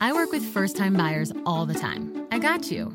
I 0.00 0.12
work 0.12 0.32
with 0.32 0.42
first 0.44 0.76
time 0.76 0.94
buyers 0.94 1.32
all 1.44 1.66
the 1.66 1.74
time. 1.74 2.26
I 2.32 2.38
got 2.38 2.70
you. 2.70 2.86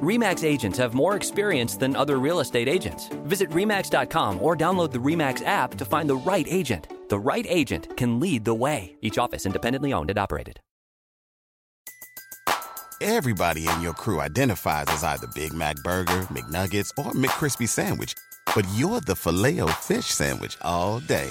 REMAX 0.00 0.44
agents 0.44 0.78
have 0.78 0.94
more 0.94 1.16
experience 1.16 1.76
than 1.76 1.96
other 1.96 2.18
real 2.18 2.40
estate 2.40 2.68
agents. 2.68 3.08
Visit 3.24 3.50
REMAX.com 3.50 4.42
or 4.42 4.56
download 4.56 4.92
the 4.92 4.98
REMAX 4.98 5.44
app 5.44 5.74
to 5.76 5.84
find 5.84 6.08
the 6.08 6.16
right 6.16 6.46
agent. 6.48 6.88
The 7.08 7.18
right 7.18 7.46
agent 7.48 7.96
can 7.96 8.20
lead 8.20 8.44
the 8.44 8.54
way. 8.54 8.96
Each 9.00 9.18
office 9.18 9.46
independently 9.46 9.92
owned 9.92 10.10
and 10.10 10.18
operated. 10.18 10.60
Everybody 13.02 13.68
in 13.68 13.82
your 13.82 13.92
crew 13.92 14.22
identifies 14.22 14.86
as 14.88 15.04
either 15.04 15.26
Big 15.34 15.52
Mac 15.52 15.76
Burger, 15.76 16.22
McNuggets, 16.32 16.90
or 16.96 17.12
McCrispy 17.12 17.68
Sandwich. 17.68 18.14
But 18.54 18.66
you're 18.74 19.02
the 19.02 19.14
filet 19.16 19.60
fish 19.82 20.06
Sandwich 20.06 20.56
all 20.62 21.00
day. 21.00 21.30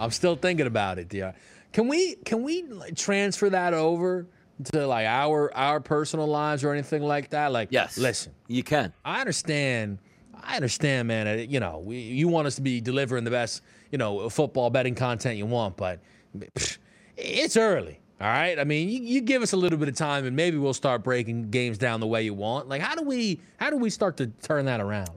I'm 0.00 0.10
still 0.10 0.36
thinking 0.36 0.66
about 0.66 0.98
it. 0.98 1.08
Dr. 1.08 1.34
Can 1.72 1.88
we 1.88 2.14
can 2.16 2.42
we 2.42 2.64
transfer 2.94 3.50
that 3.50 3.74
over 3.74 4.26
to 4.72 4.86
like 4.86 5.06
our 5.06 5.54
our 5.54 5.80
personal 5.80 6.26
lives 6.26 6.64
or 6.64 6.72
anything 6.72 7.02
like 7.02 7.30
that? 7.30 7.52
Like, 7.52 7.68
Yes. 7.70 7.98
listen, 7.98 8.32
You 8.46 8.62
can. 8.62 8.92
I 9.04 9.20
understand. 9.20 9.98
I 10.42 10.56
understand, 10.56 11.08
man. 11.08 11.50
You 11.50 11.60
know, 11.60 11.78
we, 11.84 11.98
you 11.98 12.28
want 12.28 12.46
us 12.46 12.54
to 12.56 12.62
be 12.62 12.80
delivering 12.80 13.24
the 13.24 13.30
best, 13.30 13.62
you 13.90 13.98
know, 13.98 14.28
football 14.30 14.70
betting 14.70 14.94
content 14.94 15.36
you 15.36 15.46
want, 15.46 15.76
but 15.76 16.00
psh, 16.38 16.78
it's 17.16 17.56
early. 17.56 18.00
All 18.20 18.26
right. 18.28 18.58
I 18.58 18.64
mean, 18.64 18.88
you, 18.88 19.00
you 19.00 19.20
give 19.20 19.42
us 19.42 19.52
a 19.52 19.56
little 19.56 19.78
bit 19.78 19.88
of 19.88 19.94
time, 19.94 20.26
and 20.26 20.34
maybe 20.34 20.56
we'll 20.56 20.74
start 20.74 21.04
breaking 21.04 21.50
games 21.50 21.76
down 21.78 22.00
the 22.00 22.06
way 22.06 22.22
you 22.22 22.34
want. 22.34 22.68
Like, 22.68 22.80
how 22.82 22.94
do 22.94 23.02
we 23.02 23.40
how 23.58 23.68
do 23.70 23.76
we 23.76 23.90
start 23.90 24.16
to 24.18 24.26
turn 24.28 24.64
that 24.66 24.80
around? 24.80 25.10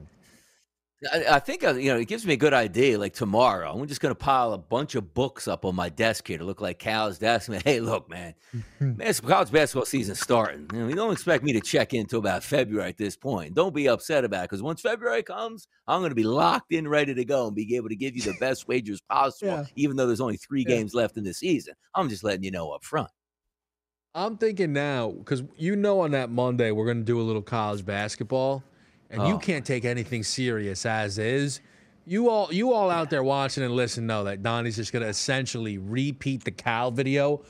I, 1.10 1.24
I 1.36 1.38
think 1.38 1.64
uh, 1.64 1.74
you 1.74 1.92
know 1.92 1.98
it 1.98 2.06
gives 2.06 2.26
me 2.26 2.34
a 2.34 2.36
good 2.36 2.52
idea. 2.54 2.98
Like 2.98 3.14
tomorrow, 3.14 3.72
I'm 3.72 3.86
just 3.86 4.00
going 4.00 4.10
to 4.14 4.18
pile 4.18 4.52
a 4.52 4.58
bunch 4.58 4.94
of 4.94 5.14
books 5.14 5.48
up 5.48 5.64
on 5.64 5.74
my 5.74 5.88
desk 5.88 6.28
here 6.28 6.38
to 6.38 6.44
look 6.44 6.60
like 6.60 6.78
Cal's 6.78 7.18
desk. 7.18 7.48
Man, 7.48 7.62
hey, 7.64 7.80
look, 7.80 8.08
man, 8.08 8.34
man, 8.78 9.14
college 9.26 9.50
basketball 9.50 9.86
season's 9.86 10.20
starting. 10.20 10.68
You, 10.72 10.80
know, 10.80 10.88
you 10.88 10.94
don't 10.94 11.12
expect 11.12 11.42
me 11.44 11.52
to 11.54 11.60
check 11.60 11.94
in 11.94 12.00
until 12.00 12.18
about 12.18 12.44
February 12.44 12.88
at 12.88 12.98
this 12.98 13.16
point. 13.16 13.54
Don't 13.54 13.74
be 13.74 13.88
upset 13.88 14.24
about 14.24 14.44
it 14.44 14.50
because 14.50 14.62
once 14.62 14.80
February 14.80 15.22
comes, 15.22 15.66
I'm 15.88 16.00
going 16.00 16.10
to 16.10 16.16
be 16.16 16.24
locked 16.24 16.72
in, 16.72 16.86
ready 16.86 17.14
to 17.14 17.24
go, 17.24 17.46
and 17.46 17.56
be 17.56 17.74
able 17.76 17.88
to 17.88 17.96
give 17.96 18.14
you 18.14 18.22
the 18.22 18.36
best 18.38 18.68
wagers 18.68 19.00
possible. 19.00 19.52
Yeah. 19.52 19.64
Even 19.76 19.96
though 19.96 20.06
there's 20.06 20.20
only 20.20 20.36
three 20.36 20.64
Yeah. 20.68 20.76
games 20.76 20.94
left 20.94 21.16
in 21.16 21.24
the 21.24 21.34
season, 21.34 21.74
I'm 21.94 22.08
just 22.08 22.22
letting 22.22 22.44
you 22.44 22.50
know 22.50 22.70
up 22.70 22.84
front. 22.84 23.08
I'm 24.14 24.36
thinking 24.36 24.72
now 24.74 25.10
because 25.10 25.42
you 25.56 25.74
know 25.74 26.00
on 26.00 26.10
that 26.10 26.30
Monday 26.30 26.70
we're 26.70 26.84
going 26.84 26.98
to 26.98 27.04
do 27.04 27.18
a 27.20 27.22
little 27.22 27.40
college 27.40 27.84
basketball, 27.84 28.62
and 29.12 29.28
you 29.28 29.34
Oh. 29.34 29.38
can't 29.38 29.64
take 29.64 29.84
anything 29.84 30.22
serious 30.24 30.84
as 30.84 31.18
is. 31.18 31.60
You 32.04 32.28
all, 32.28 32.52
you 32.52 32.72
all 32.72 32.90
out 32.90 33.10
there 33.10 33.22
watching 33.22 33.62
and 33.62 33.74
listening 33.74 34.08
know 34.08 34.24
that 34.24 34.42
Donnie's 34.42 34.74
just 34.76 34.92
going 34.92 35.04
to 35.04 35.08
essentially 35.08 35.78
repeat 35.78 36.42
the 36.42 36.50
Cal 36.50 36.90
video 36.90 37.42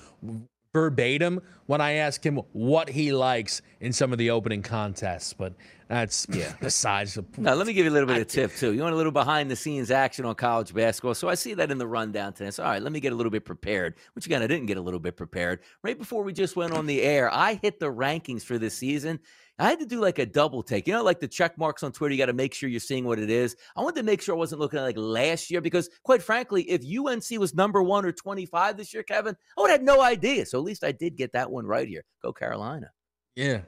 verbatim 0.75 1.41
when 1.67 1.81
I 1.81 1.93
ask 1.95 2.25
him 2.25 2.41
what 2.53 2.91
he 2.91 3.13
likes 3.13 3.63
in 3.81 3.93
some 3.93 4.13
of 4.13 4.19
the 4.19 4.31
opening 4.31 4.63
contests. 4.63 5.33
But 5.33 5.55
that's 5.93 6.27
yeah, 6.31 6.55
besides 6.61 7.15
the 7.15 7.25
Now, 7.37 7.53
let 7.53 7.67
me 7.67 7.75
give 7.75 7.85
you 7.85 7.91
a 7.91 7.93
little 7.93 8.07
bit 8.07 8.19
of 8.19 8.27
tip 8.27 8.55
too. 8.57 8.73
You 8.73 8.81
want 8.81 8.95
a 8.95 8.97
little 8.97 9.13
behind 9.13 9.51
the 9.51 9.57
scenes 9.57 9.91
action 9.91 10.25
on 10.25 10.35
college 10.35 10.73
basketball. 10.73 11.15
So 11.15 11.29
I 11.29 11.35
see 11.35 11.53
that 11.53 11.71
in 11.71 11.77
the 11.77 11.87
rundown 11.87 12.33
today. 12.33 12.51
So, 12.51 12.65
all 12.65 12.71
right, 12.71 12.81
let 12.81 12.93
me 12.93 13.01
get 13.01 13.13
a 13.13 13.15
little 13.15 13.31
bit 13.31 13.45
prepared, 13.45 13.97
which 14.15 14.25
again, 14.25 14.43
I 14.43 14.47
didn't 14.47 14.67
get 14.67 14.79
a 14.79 14.81
little 14.81 14.99
bit 14.99 15.19
prepared. 15.19 15.61
Right 15.85 15.99
before 15.99 16.23
we 16.23 16.33
just 16.33 16.57
went 16.57 16.73
on 16.73 16.87
the 16.87 17.03
air, 17.03 17.31
I 17.31 17.55
hit 17.61 17.79
the 17.79 17.93
rankings 17.93 18.43
for 18.43 18.57
this 18.57 18.75
season. 18.75 19.21
I 19.59 19.69
had 19.69 19.81
to 19.81 19.87
do 19.87 20.01
like 20.01 20.19
a 20.19 20.25
double 20.25 20.63
take. 20.63 20.87
You 20.87 20.95
know, 20.95 21.03
like 21.03 21.21
the 21.21 21.29
check 21.29 21.59
marks 21.59 21.83
on 21.83 21.93
Twitter, 21.93 22.15
you 22.15 22.19
got 22.19 22.27
to 22.27 22.33
make 22.33 22.55
sure 22.55 22.71
you're 22.71 22.81
seeing 22.81 23.05
what 23.05 23.19
it 23.19 23.29
is. 23.29 23.55
I 23.77 23.83
wanted 23.83 23.97
to 23.97 24.03
make 24.05 24.23
sure 24.23 24.35
I 24.35 24.39
wasn't 24.39 24.63
looking 24.63 24.79
at 24.79 24.85
like 24.85 24.97
last 24.97 25.51
year 25.51 25.61
because, 25.61 25.91
quite 26.05 26.23
frankly, 26.23 26.63
if 26.71 26.83
UNC 26.83 27.39
was 27.39 27.55
number 27.55 27.83
one 27.83 28.07
or 28.07 28.13
25 28.13 28.79
this 28.79 28.95
year, 28.95 29.03
Kevin, 29.03 29.37
I 29.59 29.61
would 29.61 29.71
have 29.71 29.83
no 29.83 30.01
idea. 30.01 30.47
So 30.47 30.57
at 30.57 30.65
least 30.65 30.85
I 30.85 30.93
did 30.93 31.17
get 31.17 31.33
that 31.33 31.51
one 31.51 31.67
right 31.67 31.87
here. 31.87 32.03
Go 32.23 32.33
Carolina. 32.33 32.91
Yeah. 33.37 33.61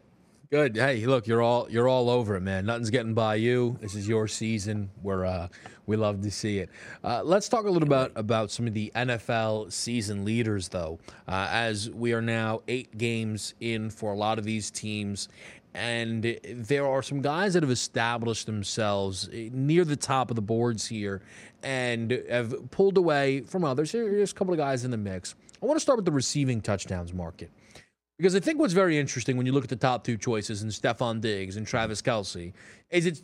Good. 0.55 0.77
Hey, 0.77 1.05
look, 1.05 1.27
you're 1.27 1.43
all 1.43 1.67
you're 1.69 1.89
all 1.89 2.09
over 2.09 2.37
it, 2.37 2.41
man. 2.41 2.67
Nothing's 2.67 2.91
getting 2.91 3.13
by 3.13 3.35
you. 3.35 3.77
This 3.81 3.97
is 3.97 4.07
your 4.07 4.29
season. 4.29 4.89
We're 5.03 5.25
uh 5.25 5.49
we 5.87 5.97
love 5.97 6.21
to 6.21 6.31
see 6.31 6.61
it. 6.61 6.71
Uh, 7.03 7.23
let's 7.25 7.49
talk 7.49 7.65
a 7.65 7.69
little 7.69 7.89
about 7.89 8.13
about 8.15 8.53
some 8.53 8.69
of 8.69 8.73
the 8.73 8.93
NFL 8.95 9.73
season 9.73 10.25
leaders, 10.25 10.69
though, 10.69 11.01
uh, 11.27 11.49
as 11.51 11.91
we 11.91 12.13
are 12.13 12.23
now 12.23 12.63
eight 12.69 12.97
games 12.97 13.55
in 13.59 13.91
for 13.91 14.13
a 14.13 14.17
lot 14.17 14.39
of 14.39 14.45
these 14.45 14.71
teams, 14.71 15.29
and 15.75 16.39
there 16.45 16.87
are 16.87 17.03
some 17.03 17.21
guys 17.21 17.55
that 17.55 17.65
have 17.65 17.73
established 17.73 18.47
themselves 18.47 19.29
near 19.33 19.85
the 19.85 19.97
top 19.97 20.31
of 20.31 20.37
the 20.37 20.43
boards 20.43 20.87
here, 20.87 21.21
and 21.65 22.13
have 22.31 22.55
pulled 22.71 22.97
away 22.97 23.41
from 23.41 23.65
others. 23.65 23.91
Here- 23.91 24.09
Here's 24.09 24.31
a 24.31 24.35
couple 24.37 24.55
of 24.55 24.59
guys 24.59 24.85
in 24.85 24.93
the 24.93 24.99
mix. 24.99 25.35
I 25.61 25.67
want 25.67 25.79
to 25.79 25.83
start 25.83 25.97
with 25.99 26.05
the 26.05 26.13
receiving 26.13 26.61
touchdowns 26.61 27.13
market. 27.13 27.51
Because 28.17 28.37
I 28.37 28.41
think 28.41 28.61
what's 28.61 28.73
very 28.73 28.99
interesting 28.99 29.37
when 29.37 29.47
you 29.47 29.53
look 29.53 29.65
at 29.65 29.71
the 29.71 29.77
top 29.77 30.05
two 30.05 30.17
choices 30.17 30.63
in 30.63 30.69
Stefon 30.69 31.21
Diggs 31.21 31.57
and 31.57 31.67
Travis 31.67 32.01
Kelce 32.01 32.53
is 32.91 33.07
it's 33.07 33.23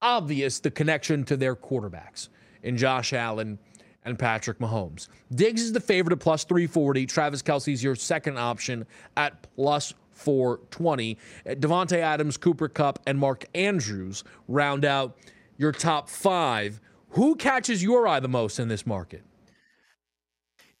obvious 0.00 0.60
the 0.60 0.70
connection 0.70 1.24
to 1.24 1.36
their 1.36 1.56
quarterbacks 1.56 2.28
in 2.62 2.76
Josh 2.76 3.12
Allen 3.12 3.58
and 4.04 4.18
Patrick 4.18 4.58
Mahomes. 4.58 5.08
Diggs 5.34 5.62
is 5.62 5.72
the 5.72 5.80
favorite 5.80 6.12
at 6.12 6.20
plus 6.20 6.44
340. 6.44 7.06
Travis 7.06 7.42
Kelce's 7.42 7.82
your 7.82 7.96
second 7.96 8.38
option 8.38 8.86
at 9.16 9.42
plus 9.54 9.92
420. 10.12 11.18
Uh, 11.44 11.50
Davante 11.50 11.98
Adams, 11.98 12.36
Cooper 12.36 12.68
Kupp, 12.68 13.00
and 13.06 13.18
Mark 13.18 13.44
Andrews 13.54 14.22
round 14.46 14.84
out 14.84 15.16
your 15.56 15.72
top 15.72 16.08
five. 16.08 16.80
Who 17.10 17.34
catches 17.34 17.82
your 17.82 18.06
eye 18.06 18.20
the 18.20 18.28
most 18.28 18.58
in 18.58 18.68
this 18.68 18.86
market? 18.86 19.24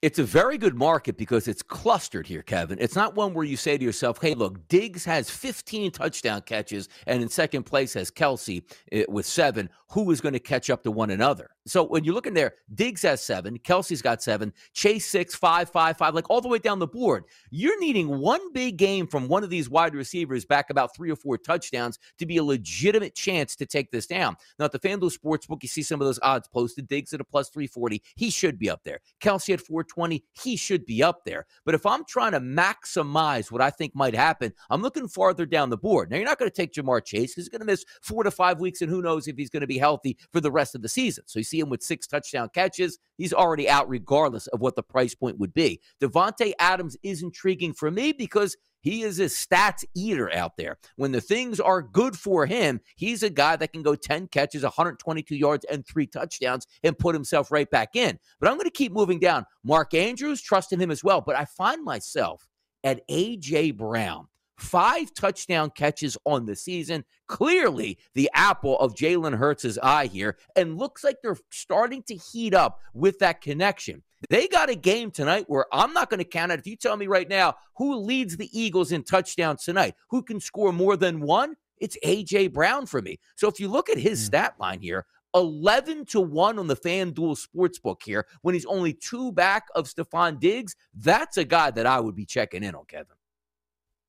It's 0.02 0.18
a 0.18 0.24
very 0.24 0.58
good 0.58 0.74
market 0.74 1.16
because 1.16 1.46
it's 1.46 1.62
clustered 1.62 2.26
here, 2.26 2.42
Kevin. 2.42 2.76
It's 2.80 2.96
not 2.96 3.14
one 3.14 3.34
where 3.34 3.44
you 3.44 3.56
say 3.56 3.78
to 3.78 3.84
yourself, 3.84 4.20
hey, 4.20 4.34
look, 4.34 4.66
Diggs 4.66 5.04
has 5.04 5.30
15 5.30 5.92
touchdown 5.92 6.42
catches, 6.42 6.88
and 7.06 7.22
in 7.22 7.28
second 7.28 7.62
place 7.62 7.94
has 7.94 8.10
Kelce 8.10 8.64
eh, 8.90 9.04
with 9.08 9.26
seven. 9.26 9.70
Who 9.92 10.10
is 10.10 10.22
going 10.22 10.32
to 10.32 10.38
catch 10.38 10.70
up 10.70 10.82
to 10.84 10.90
one 10.90 11.10
another? 11.10 11.50
So 11.66 11.84
when 11.84 12.02
you 12.02 12.14
look 12.14 12.26
in 12.26 12.32
there, 12.32 12.54
Diggs 12.74 13.02
has 13.02 13.22
seven, 13.22 13.58
Kelce's 13.58 14.00
got 14.00 14.22
seven, 14.22 14.52
Chase 14.72 15.06
six, 15.06 15.34
five, 15.34 15.68
five, 15.68 15.98
five, 15.98 16.14
like 16.14 16.28
all 16.30 16.40
the 16.40 16.48
way 16.48 16.58
down 16.58 16.78
the 16.78 16.86
board. 16.86 17.24
You're 17.50 17.78
needing 17.78 18.08
one 18.18 18.52
big 18.52 18.78
game 18.78 19.06
from 19.06 19.28
one 19.28 19.44
of 19.44 19.50
these 19.50 19.68
wide 19.68 19.94
receivers 19.94 20.46
back 20.46 20.70
about 20.70 20.96
three 20.96 21.10
or 21.10 21.16
four 21.16 21.36
touchdowns 21.36 21.98
to 22.18 22.24
be 22.24 22.38
a 22.38 22.44
legitimate 22.44 23.14
chance 23.14 23.54
to 23.56 23.66
take 23.66 23.90
this 23.90 24.06
down. 24.06 24.36
Now, 24.58 24.64
at 24.64 24.72
the 24.72 24.78
FanDuel 24.78 25.16
Sportsbook, 25.16 25.62
you 25.62 25.68
see 25.68 25.82
some 25.82 26.00
of 26.00 26.06
those 26.06 26.18
odds 26.22 26.48
posted. 26.48 26.88
Diggs 26.88 27.12
at 27.12 27.20
a 27.20 27.24
plus 27.24 27.50
340, 27.50 28.02
he 28.16 28.30
should 28.30 28.58
be 28.58 28.70
up 28.70 28.82
there. 28.84 29.00
Kelce 29.20 29.52
at 29.52 29.60
420, 29.60 30.24
he 30.42 30.56
should 30.56 30.86
be 30.86 31.02
up 31.02 31.24
there. 31.26 31.46
But 31.66 31.74
if 31.74 31.84
I'm 31.84 32.04
trying 32.06 32.32
to 32.32 32.40
maximize 32.40 33.52
what 33.52 33.60
I 33.60 33.68
think 33.68 33.94
might 33.94 34.14
happen, 34.14 34.54
I'm 34.70 34.80
looking 34.80 35.06
farther 35.06 35.44
down 35.44 35.68
the 35.68 35.76
board. 35.76 36.10
Now, 36.10 36.16
you're 36.16 36.26
not 36.26 36.38
going 36.38 36.50
to 36.50 36.56
take 36.56 36.72
Ja'Marr 36.72 37.04
Chase 37.04 37.32
because 37.32 37.44
he's 37.44 37.48
going 37.50 37.60
to 37.60 37.66
miss 37.66 37.84
four 38.00 38.24
to 38.24 38.30
five 38.30 38.58
weeks, 38.58 38.80
and 38.80 38.90
who 38.90 39.02
knows 39.02 39.28
if 39.28 39.36
he's 39.36 39.50
going 39.50 39.60
to 39.60 39.66
be 39.66 39.81
healthy 39.82 40.16
for 40.32 40.40
the 40.40 40.52
rest 40.52 40.74
of 40.76 40.82
the 40.82 40.88
season. 40.88 41.24
So 41.26 41.40
you 41.40 41.44
see 41.44 41.58
him 41.58 41.68
with 41.68 41.82
six 41.82 42.06
touchdown 42.06 42.48
catches. 42.54 42.98
He's 43.18 43.32
already 43.32 43.68
out, 43.68 43.88
regardless 43.88 44.46
of 44.46 44.60
what 44.60 44.76
the 44.76 44.82
price 44.82 45.14
point 45.14 45.38
would 45.38 45.52
be. 45.52 45.80
Davante 46.00 46.52
Adams 46.60 46.96
is 47.02 47.22
intriguing 47.22 47.74
for 47.74 47.90
me 47.90 48.12
because 48.12 48.56
he 48.82 49.02
is 49.02 49.20
a 49.20 49.24
stats 49.24 49.84
eater 49.94 50.32
out 50.32 50.56
there. 50.56 50.76
When 50.96 51.12
the 51.12 51.20
things 51.20 51.60
are 51.60 51.82
good 51.82 52.16
for 52.16 52.46
him, 52.46 52.80
he's 52.96 53.22
a 53.22 53.30
guy 53.30 53.56
that 53.56 53.72
can 53.72 53.82
go 53.82 53.94
10 53.94 54.28
catches, 54.28 54.62
122 54.62 55.36
yards, 55.36 55.64
and 55.70 55.86
three 55.86 56.06
touchdowns 56.06 56.66
and 56.82 56.98
put 56.98 57.14
himself 57.14 57.50
right 57.50 57.70
back 57.70 57.94
in. 57.94 58.18
But 58.40 58.48
I'm 58.48 58.56
going 58.56 58.64
to 58.64 58.70
keep 58.70 58.92
moving 58.92 59.20
down. 59.20 59.46
Mark 59.64 59.94
Andrews, 59.94 60.42
trusting 60.42 60.80
him 60.80 60.90
as 60.90 61.04
well. 61.04 61.20
But 61.20 61.36
I 61.36 61.44
find 61.44 61.84
myself 61.84 62.48
at 62.84 63.02
A.J. 63.08 63.72
Brown. 63.72 64.26
Five 64.62 65.12
touchdown 65.12 65.70
catches 65.70 66.16
on 66.24 66.46
the 66.46 66.54
season. 66.54 67.04
Clearly, 67.26 67.98
the 68.14 68.30
apple 68.32 68.78
of 68.78 68.94
Jalen 68.94 69.36
Hurts' 69.36 69.78
eye 69.82 70.06
here, 70.06 70.38
and 70.56 70.78
looks 70.78 71.02
like 71.02 71.16
they're 71.22 71.36
starting 71.50 72.02
to 72.04 72.14
heat 72.14 72.54
up 72.54 72.80
with 72.94 73.18
that 73.18 73.40
connection. 73.40 74.02
They 74.30 74.46
got 74.46 74.70
a 74.70 74.76
game 74.76 75.10
tonight 75.10 75.46
where 75.48 75.66
I'm 75.72 75.92
not 75.92 76.08
going 76.08 76.18
to 76.18 76.24
count 76.24 76.52
it. 76.52 76.60
If 76.60 76.66
you 76.66 76.76
tell 76.76 76.96
me 76.96 77.08
right 77.08 77.28
now 77.28 77.56
who 77.76 77.96
leads 77.96 78.36
the 78.36 78.48
Eagles 78.58 78.92
in 78.92 79.02
touchdowns 79.02 79.64
tonight, 79.64 79.94
who 80.10 80.22
can 80.22 80.38
score 80.38 80.72
more 80.72 80.96
than 80.96 81.20
one, 81.20 81.56
it's 81.78 81.98
AJ 82.04 82.52
Brown 82.52 82.86
for 82.86 83.02
me. 83.02 83.18
So 83.34 83.48
if 83.48 83.58
you 83.58 83.66
look 83.66 83.90
at 83.90 83.98
his 83.98 84.22
mm. 84.22 84.26
stat 84.26 84.54
line 84.60 84.80
here, 84.80 85.06
11 85.34 86.04
to 86.06 86.20
1 86.20 86.58
on 86.58 86.68
the 86.68 86.76
FanDuel 86.76 87.44
Sportsbook 87.46 88.02
here 88.04 88.26
when 88.42 88.54
he's 88.54 88.66
only 88.66 88.92
two 88.92 89.32
back 89.32 89.64
of 89.74 89.86
Stefon 89.86 90.38
Diggs. 90.38 90.76
That's 90.94 91.36
a 91.38 91.44
guy 91.44 91.72
that 91.72 91.86
I 91.86 91.98
would 91.98 92.14
be 92.14 92.26
checking 92.26 92.62
in 92.62 92.74
on, 92.76 92.84
Kevin. 92.86 93.16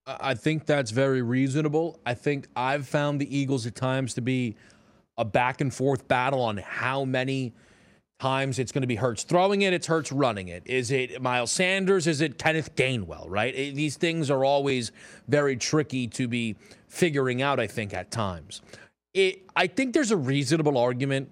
I 0.06 0.34
think 0.34 0.66
that's 0.66 0.92
very 0.92 1.22
reasonable. 1.22 2.00
I 2.06 2.14
think 2.14 2.48
I've 2.56 2.88
found 2.88 3.22
the 3.22 3.38
Eagles 3.38 3.66
at 3.66 3.76
times 3.76 4.14
to 4.16 4.22
be 4.22 4.56
a 5.18 5.24
back 5.24 5.62
and 5.62 5.74
forth 5.74 6.08
battle 6.08 6.42
on 6.42 6.58
how 6.58 7.06
many 7.06 7.54
times 8.20 8.60
it's 8.60 8.72
going 8.72 8.82
to 8.82 8.88
be 8.88 8.96
Hurts 8.96 9.24
throwing 9.24 9.62
it, 9.62 9.74
it's 9.74 9.88
Hurts 9.88 10.12
running 10.12 10.48
it. 10.48 10.64
Is 10.66 10.92
it 10.92 11.22
Miles 11.22 11.52
Sanders? 11.52 12.08
Is 12.08 12.22
it 12.22 12.38
Kenneth 12.38 12.76
Gainwell, 12.76 13.26
right? 13.28 13.54
It, 13.56 13.76
these 13.76 13.96
things 13.96 14.30
are 14.30 14.44
always 14.44 14.92
very 15.28 15.56
tricky 15.56 16.08
to 16.08 16.28
be 16.28 16.56
figuring 16.88 17.42
out, 17.42 17.60
I 17.60 17.68
think, 17.68 17.94
at 17.94 18.12
times. 18.12 18.62
It, 19.14 19.44
I 19.56 19.68
think 19.68 19.94
there's 19.94 20.12
a 20.12 20.18
reasonable 20.18 20.78
argument 20.78 21.32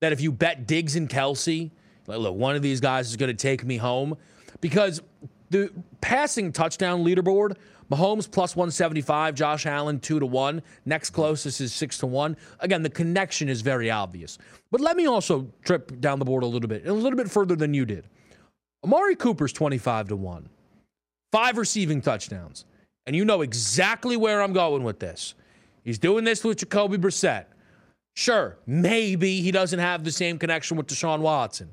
that 0.00 0.12
if 0.12 0.20
you 0.20 0.30
bet 0.30 0.66
Diggs 0.66 0.96
and 0.96 1.08
Kelce, 1.08 1.70
like, 2.06 2.18
look, 2.18 2.34
one 2.34 2.54
of 2.54 2.62
these 2.62 2.80
guys 2.80 3.08
is 3.08 3.16
going 3.16 3.34
to 3.34 3.34
take 3.34 3.64
me 3.64 3.78
home 3.78 4.16
because 4.60 5.00
the 5.50 5.70
passing 6.00 6.52
touchdown 6.52 7.04
leaderboard 7.04 7.56
Mahomes 7.90 8.30
plus 8.30 8.56
175, 8.56 9.34
Josh 9.34 9.66
Allen 9.66 10.00
2 10.00 10.20
to 10.20 10.26
1. 10.26 10.62
Next 10.84 11.10
closest 11.10 11.60
is 11.60 11.72
6 11.72 11.98
to 11.98 12.06
1. 12.06 12.36
Again, 12.60 12.82
the 12.82 12.90
connection 12.90 13.48
is 13.48 13.60
very 13.60 13.90
obvious. 13.90 14.38
But 14.70 14.80
let 14.80 14.96
me 14.96 15.06
also 15.06 15.48
trip 15.64 16.00
down 16.00 16.18
the 16.18 16.24
board 16.24 16.42
a 16.42 16.46
little 16.46 16.68
bit, 16.68 16.86
a 16.86 16.92
little 16.92 17.16
bit 17.16 17.30
further 17.30 17.54
than 17.54 17.74
you 17.74 17.84
did. 17.84 18.08
Amari 18.84 19.16
Cooper's 19.16 19.52
25 19.52 20.08
to 20.08 20.16
1. 20.16 20.48
Five 21.32 21.58
receiving 21.58 22.00
touchdowns. 22.00 22.64
And 23.06 23.14
you 23.14 23.24
know 23.24 23.42
exactly 23.42 24.16
where 24.16 24.42
I'm 24.42 24.52
going 24.52 24.82
with 24.82 24.98
this. 24.98 25.34
He's 25.84 25.98
doing 25.98 26.24
this 26.24 26.42
with 26.42 26.58
Jacoby 26.58 26.98
Brissett. 26.98 27.46
Sure, 28.16 28.58
maybe 28.66 29.42
he 29.42 29.52
doesn't 29.52 29.78
have 29.78 30.02
the 30.02 30.10
same 30.10 30.38
connection 30.38 30.76
with 30.76 30.86
Deshaun 30.86 31.20
Watson. 31.20 31.70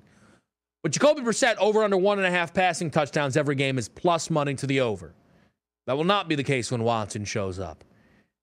But 0.84 0.92
Jacoby 0.92 1.22
Brissett 1.22 1.56
over 1.56 1.84
under 1.84 1.98
one 1.98 2.20
and 2.20 2.28
a 2.28 2.32
half 2.32 2.54
passing 2.54 2.92
touchdowns 2.92 3.38
every 3.38 3.56
game 3.56 3.78
is 3.78 3.88
plus 3.88 4.30
money 4.30 4.54
to 4.56 4.68
the 4.68 4.82
over. 4.82 5.14
That 5.86 5.98
will 5.98 6.04
not 6.04 6.28
be 6.28 6.36
the 6.36 6.44
case 6.44 6.72
when 6.72 6.84
Watson 6.84 7.26
shows 7.26 7.60
up. 7.60 7.84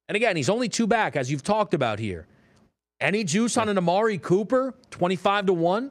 And 0.08 0.16
again, 0.16 0.36
he's 0.36 0.48
only 0.48 0.68
two 0.68 0.86
back, 0.86 1.16
as 1.16 1.30
you've 1.30 1.42
talked 1.42 1.72
about 1.74 1.98
here. 1.98 2.26
Any 3.00 3.24
juice 3.24 3.56
on 3.56 3.68
an 3.68 3.78
Amari 3.78 4.18
Cooper, 4.18 4.74
25 4.90 5.46
to 5.46 5.52
1? 5.52 5.90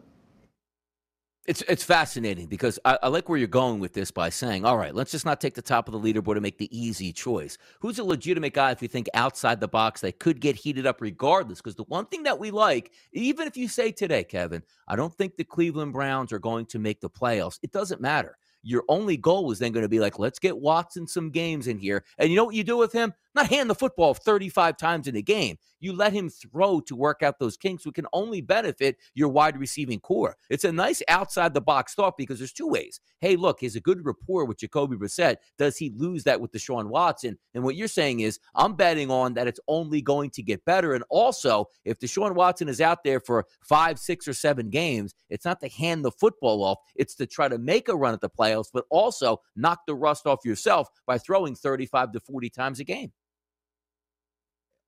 It's 1.47 1.63
it's 1.63 1.83
fascinating 1.83 2.45
because 2.45 2.77
I, 2.85 2.99
I, 3.01 3.07
like 3.07 3.27
where 3.27 3.39
you're 3.39 3.47
going 3.47 3.79
with 3.79 3.93
this 3.93 4.11
by 4.11 4.29
saying, 4.29 4.65
all 4.65 4.77
right, 4.77 4.93
let's 4.93 5.09
just 5.09 5.25
not 5.25 5.41
take 5.41 5.55
the 5.55 5.63
top 5.63 5.87
of 5.87 5.93
the 5.93 5.99
leaderboard 5.99 6.33
and 6.33 6.43
make 6.43 6.59
the 6.59 6.69
easy 6.77 7.11
choice. 7.11 7.57
Who's 7.79 7.97
a 7.97 8.03
legitimate 8.03 8.53
guy 8.53 8.69
if 8.69 8.81
we 8.81 8.87
think 8.87 9.07
outside 9.15 9.59
the 9.59 9.67
box 9.67 10.01
that 10.01 10.19
could 10.19 10.41
get 10.41 10.55
heated 10.55 10.85
up 10.85 11.01
regardless? 11.01 11.57
Because 11.59 11.73
the 11.73 11.85
one 11.85 12.05
thing 12.05 12.21
that 12.23 12.37
we 12.37 12.51
like, 12.51 12.91
even 13.13 13.47
if 13.47 13.57
you 13.57 13.67
say 13.67 13.91
today, 13.91 14.23
Kevin, 14.23 14.61
I 14.87 14.95
don't 14.95 15.13
think 15.15 15.37
the 15.37 15.43
Cleveland 15.43 15.93
Browns 15.93 16.31
are 16.31 16.39
going 16.39 16.67
to 16.67 16.77
make 16.77 17.01
the 17.01 17.09
playoffs. 17.09 17.57
It 17.63 17.71
doesn't 17.71 17.99
matter 17.99 18.37
your 18.63 18.83
only 18.89 19.17
goal 19.17 19.51
is 19.51 19.59
then 19.59 19.71
going 19.71 19.83
to 19.83 19.89
be 19.89 19.99
like, 19.99 20.19
let's 20.19 20.39
get 20.39 20.57
Watson 20.57 21.07
some 21.07 21.29
games 21.29 21.67
in 21.67 21.77
here. 21.77 22.03
And 22.17 22.29
you 22.29 22.35
know 22.35 22.45
what 22.45 22.55
you 22.55 22.63
do 22.63 22.77
with 22.77 22.91
him? 22.91 23.13
Not 23.35 23.47
hand 23.47 23.69
the 23.69 23.75
football 23.75 24.13
35 24.13 24.77
times 24.77 25.07
in 25.07 25.15
a 25.15 25.21
game. 25.21 25.57
You 25.79 25.93
let 25.93 26.13
him 26.13 26.29
throw 26.29 26.79
to 26.81 26.95
work 26.95 27.23
out 27.23 27.39
those 27.39 27.57
kinks, 27.57 27.83
who 27.83 27.91
can 27.91 28.05
only 28.13 28.41
benefit 28.41 28.97
your 29.13 29.29
wide 29.29 29.57
receiving 29.57 29.99
core. 29.99 30.35
It's 30.49 30.63
a 30.63 30.71
nice 30.71 31.01
outside 31.07 31.53
the 31.53 31.61
box 31.61 31.93
thought 31.93 32.17
because 32.17 32.39
there's 32.39 32.53
two 32.53 32.67
ways. 32.67 32.99
Hey, 33.19 33.35
look, 33.35 33.59
he's 33.59 33.75
a 33.75 33.81
good 33.81 34.05
rapport 34.05 34.45
with 34.45 34.59
Jacoby 34.59 34.95
Brissett. 34.95 35.37
Does 35.57 35.77
he 35.77 35.91
lose 35.95 36.23
that 36.23 36.41
with 36.41 36.51
Deshaun 36.51 36.87
Watson? 36.87 37.37
And 37.53 37.63
what 37.63 37.75
you're 37.75 37.87
saying 37.87 38.21
is, 38.21 38.39
I'm 38.55 38.75
betting 38.75 39.11
on 39.11 39.33
that 39.35 39.47
it's 39.47 39.59
only 39.67 40.01
going 40.01 40.29
to 40.31 40.43
get 40.43 40.65
better. 40.65 40.93
And 40.93 41.03
also, 41.09 41.65
if 41.85 41.99
Deshaun 41.99 42.35
Watson 42.35 42.69
is 42.69 42.81
out 42.81 43.03
there 43.03 43.19
for 43.19 43.45
five, 43.61 43.99
six, 43.99 44.27
or 44.27 44.33
seven 44.33 44.69
games, 44.69 45.13
it's 45.29 45.45
not 45.45 45.59
to 45.61 45.69
hand 45.69 46.03
the 46.03 46.11
football 46.11 46.63
off, 46.63 46.79
it's 46.95 47.15
to 47.15 47.25
try 47.25 47.47
to 47.47 47.57
make 47.57 47.89
a 47.89 47.95
run 47.95 48.13
at 48.13 48.21
the 48.21 48.29
playoffs, 48.29 48.69
but 48.73 48.85
also 48.89 49.41
knock 49.55 49.79
the 49.87 49.95
rust 49.95 50.25
off 50.25 50.45
yourself 50.45 50.89
by 51.05 51.17
throwing 51.17 51.55
35 51.55 52.11
to 52.13 52.19
40 52.19 52.49
times 52.49 52.79
a 52.79 52.83
game 52.83 53.11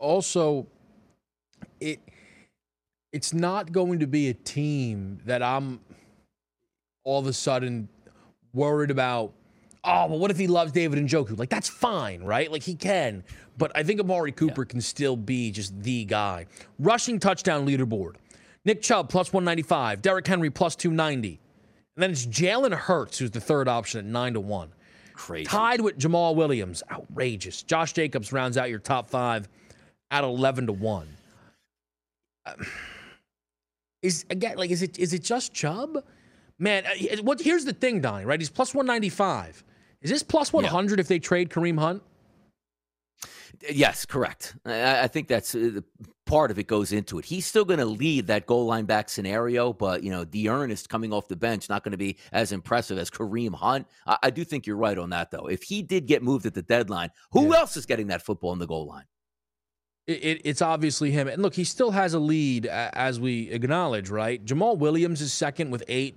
also 0.01 0.67
it 1.81 1.99
it's 3.11 3.33
not 3.33 3.71
going 3.71 3.99
to 3.99 4.07
be 4.07 4.29
a 4.29 4.33
team 4.33 5.19
that 5.25 5.43
I'm 5.43 5.81
all 7.03 7.19
of 7.19 7.27
a 7.27 7.33
sudden 7.33 7.89
worried 8.53 8.91
about. 8.91 9.33
Oh, 9.83 10.05
well, 10.07 10.19
what 10.19 10.29
if 10.29 10.37
he 10.37 10.47
loves 10.47 10.71
David 10.71 11.03
Njoku? 11.03 11.37
Like, 11.37 11.49
that's 11.49 11.67
fine, 11.67 12.23
right? 12.23 12.51
Like, 12.51 12.61
he 12.61 12.75
can. 12.75 13.23
But 13.57 13.71
I 13.75 13.81
think 13.81 13.99
Amari 13.99 14.31
Cooper 14.31 14.61
yeah. 14.61 14.69
can 14.69 14.79
still 14.81 15.15
be 15.17 15.51
just 15.51 15.81
the 15.81 16.05
guy. 16.05 16.45
Rushing 16.77 17.19
touchdown 17.19 17.65
leaderboard 17.65 18.15
Nick 18.63 18.83
Chubb 18.83 19.09
plus 19.09 19.33
195, 19.33 20.01
Derrick 20.01 20.27
Henry 20.27 20.51
plus 20.51 20.75
290. 20.75 21.39
And 21.95 22.03
then 22.03 22.11
it's 22.11 22.25
Jalen 22.25 22.73
Hurts, 22.73 23.17
who's 23.17 23.31
the 23.31 23.41
third 23.41 23.67
option 23.67 23.99
at 23.99 24.05
9 24.05 24.33
to 24.33 24.39
1. 24.39 24.71
Crazy. 25.13 25.45
Tied 25.45 25.81
with 25.81 25.97
Jamaal 25.97 26.35
Williams. 26.35 26.83
Outrageous. 26.91 27.63
Josh 27.63 27.93
Jacobs 27.93 28.31
rounds 28.31 28.57
out 28.57 28.69
your 28.69 28.79
top 28.79 29.09
five 29.09 29.49
at 30.11 30.23
11 30.23 30.67
to 30.67 30.73
1. 30.73 31.07
Uh, 32.45 32.53
is 34.01 34.25
again 34.29 34.57
like 34.57 34.71
is 34.71 34.81
it 34.81 34.97
is 34.97 35.13
it 35.13 35.23
just 35.23 35.53
Chubb? 35.53 36.03
Man, 36.59 36.85
uh, 36.85 37.21
what 37.23 37.41
here's 37.41 37.65
the 37.65 37.73
thing, 37.73 38.01
Donnie, 38.01 38.25
right? 38.25 38.39
He's 38.39 38.49
plus 38.49 38.73
195. 38.73 39.63
Is 40.01 40.09
this 40.09 40.23
plus 40.23 40.53
100 40.53 40.97
yeah. 40.97 41.01
if 41.01 41.07
they 41.07 41.19
trade 41.19 41.49
Kareem 41.49 41.79
Hunt? 41.79 42.03
Yes, 43.69 44.05
correct. 44.05 44.55
I, 44.65 45.01
I 45.01 45.07
think 45.07 45.27
that's 45.27 45.53
uh, 45.53 45.81
part 46.25 46.51
of 46.51 46.57
it 46.57 46.67
goes 46.67 46.91
into 46.91 47.19
it. 47.19 47.25
He's 47.25 47.45
still 47.45 47.65
going 47.65 47.79
to 47.79 47.85
lead 47.85 48.27
that 48.27 48.47
goal 48.47 48.65
line 48.65 48.85
back 48.85 49.09
scenario, 49.09 49.73
but 49.73 50.03
you 50.03 50.09
know, 50.09 50.23
the 50.23 50.45
D'Ernest 50.45 50.89
coming 50.89 51.13
off 51.13 51.27
the 51.27 51.35
bench 51.35 51.69
not 51.69 51.83
going 51.83 51.91
to 51.91 51.97
be 51.97 52.17
as 52.31 52.51
impressive 52.51 52.97
as 52.97 53.09
Kareem 53.09 53.53
Hunt. 53.53 53.87
I, 54.07 54.17
I, 54.23 54.29
do 54.29 54.43
think 54.43 54.65
you're 54.65 54.77
right 54.77 54.97
on 54.97 55.09
that, 55.11 55.31
though. 55.31 55.47
If 55.47 55.63
he 55.63 55.81
did 55.81 56.07
get 56.07 56.23
moved 56.23 56.45
at 56.45 56.53
the 56.53 56.61
deadline, 56.61 57.09
who 57.31 57.49
yeah. 57.51 57.59
else 57.59 57.77
is 57.77 57.85
getting 57.85 58.07
that 58.07 58.23
football 58.23 58.53
in 58.53 58.59
the 58.59 58.67
goal 58.67 58.87
line? 58.87 59.05
It, 60.07 60.23
it, 60.23 60.41
it's 60.43 60.61
obviously 60.61 61.11
him. 61.11 61.27
And 61.27 61.41
look, 61.41 61.53
he 61.53 61.63
still 61.63 61.91
has 61.91 62.13
a 62.13 62.19
lead, 62.19 62.65
as 62.65 63.19
we 63.19 63.49
acknowledge, 63.51 64.09
right? 64.09 64.43
Jamaal 64.43 64.77
Williams 64.77 65.21
is 65.21 65.31
second 65.31 65.71
with 65.71 65.83
eight, 65.87 66.15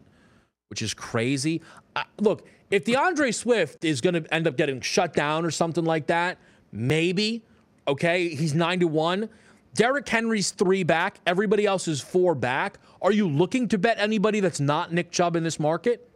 which 0.70 0.82
is 0.82 0.94
crazy. 0.94 1.60
Uh, 1.94 2.02
look, 2.18 2.46
if 2.70 2.84
D'Andre 2.84 3.30
Swift 3.30 3.84
is 3.84 4.00
going 4.00 4.14
to 4.14 4.34
end 4.34 4.46
up 4.46 4.56
getting 4.56 4.80
shut 4.80 5.12
down 5.12 5.44
or 5.44 5.50
something 5.50 5.84
like 5.84 6.06
that, 6.06 6.38
maybe. 6.72 7.42
Okay, 7.86 8.34
he's 8.34 8.54
nine 8.54 8.80
to 8.80 8.88
one. 8.88 9.28
Derrick 9.74 10.08
Henry's 10.08 10.50
three 10.50 10.82
back. 10.82 11.20
Everybody 11.26 11.66
else 11.66 11.86
is 11.86 12.00
four 12.00 12.34
back. 12.34 12.78
Are 13.02 13.12
you 13.12 13.28
looking 13.28 13.68
to 13.68 13.78
bet 13.78 13.98
anybody 13.98 14.40
that's 14.40 14.60
not 14.60 14.92
Nick 14.92 15.10
Chubb 15.10 15.36
in 15.36 15.44
this 15.44 15.60
market? 15.60 16.08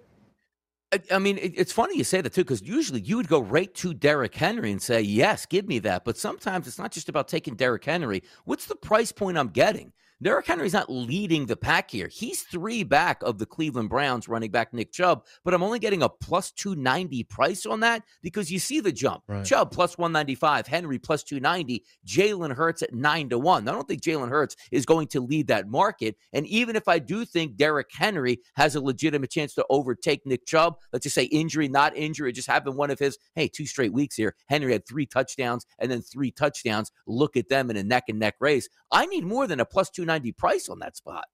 I 1.11 1.19
mean, 1.19 1.39
it's 1.43 1.73
funny 1.73 1.99
you 1.99 2.05
say 2.05 2.23
that 2.23 2.33
too, 2.33 2.45
because 2.45 2.63
usually 2.63 3.01
you 3.01 3.17
would 3.19 3.29
go 3.29 3.41
right 3.41 3.73
to 3.75 3.93
Derrick 3.93 4.35
Henry 4.35 4.71
and 4.71 4.81
say, 4.81 5.03
"Yes, 5.03 5.45
give 5.45 5.69
me 5.69 5.79
that." 5.81 6.05
But 6.05 6.17
sometimes 6.17 6.67
it's 6.67 6.79
not 6.79 6.93
just 6.93 7.11
about 7.11 7.29
taking 7.29 7.57
Derrick 7.57 7.85
Henry. 7.85 8.23
What's 8.45 8.65
the 8.65 8.75
price 8.75 9.13
point 9.13 9.37
I'm 9.37 9.49
getting? 9.49 9.93
Derrick 10.21 10.47
Henry's 10.47 10.73
not 10.73 10.91
leading 10.91 11.47
the 11.47 11.57
pack 11.57 11.93
here. 11.93 12.09
He's 12.09 12.43
three 12.43 12.83
back 12.83 13.23
of 13.23 13.39
the 13.39 13.47
Cleveland 13.47 13.89
Browns 13.89 14.27
running 14.27 14.51
back 14.51 14.75
Nick 14.75 14.91
Chubb, 14.91 15.25
but 15.45 15.55
I'm 15.55 15.63
only 15.63 15.79
getting 15.79 16.03
a 16.03 16.09
plus 16.09 16.51
290 16.51 17.23
price 17.25 17.65
on 17.67 17.79
that 17.81 18.03
because 18.21 18.51
you 18.51 18.59
see 18.59 18.81
the 18.81 18.91
jump. 18.91 19.23
Right. 19.29 19.45
Chubb 19.45 19.71
plus 19.71 19.97
195, 19.97 20.67
Henry 20.67 20.99
plus 20.99 21.23
290, 21.23 21.85
Jalen 22.05 22.53
Hurts 22.53 22.83
at 22.83 22.93
9 22.93 23.29
to 23.29 23.39
1. 23.39 23.69
I 23.69 23.73
don't 23.73 23.87
think 23.87 24.03
Jalen 24.03 24.29
Hurts 24.29 24.57
is 24.73 24.85
going 24.85 25.07
to 25.09 25.21
lead 25.21 25.47
that 25.47 25.69
market. 25.69 26.17
And 26.33 26.49
even 26.49 26.75
if 26.75 26.89
I 26.89 26.99
do 26.99 27.25
think 27.25 27.57
Derrick 27.57 27.91
Henry 27.93 28.41
has 28.57 28.75
a 28.75 28.81
legitimate 28.81 29.31
chance 29.31 29.55
to 29.55 29.67
overtake 29.71 30.27
Nick 30.27 30.47
Chubb, 30.47 30.79
let's 30.93 31.05
just 31.05 31.15
say 31.15 31.25
injury, 31.25 31.69
not 31.69 31.97
injury, 31.97 32.31
it 32.31 32.35
just 32.35 32.49
happened 32.49 32.77
one 32.77 32.91
of 32.91 32.99
his, 32.99 33.19
hey, 33.37 33.47
two 33.47 33.67
straight 33.67 33.93
weeks 33.93 34.17
here. 34.17 34.35
Henry 34.49 34.73
had 34.73 34.85
three 34.85 35.07
touchdowns 35.07 35.65
and 35.79 35.89
then 35.89 36.03
three 36.03 36.33
touchdowns. 36.33 36.91
Look 37.07 37.37
at 37.37 37.49
them 37.49 37.71
in 37.71 37.77
a 37.77 37.85
neck 37.85 38.05
and 38.09 38.19
neck 38.19 38.35
race. 38.41 38.69
I 38.91 39.07
need 39.07 39.25
more 39.25 39.47
than 39.47 39.61
a 39.61 39.65
plus 39.65 39.91
290 39.91 40.08
290 40.09 40.33
price 40.33 40.69
on 40.69 40.79
that 40.81 40.97
spot. 40.97 41.27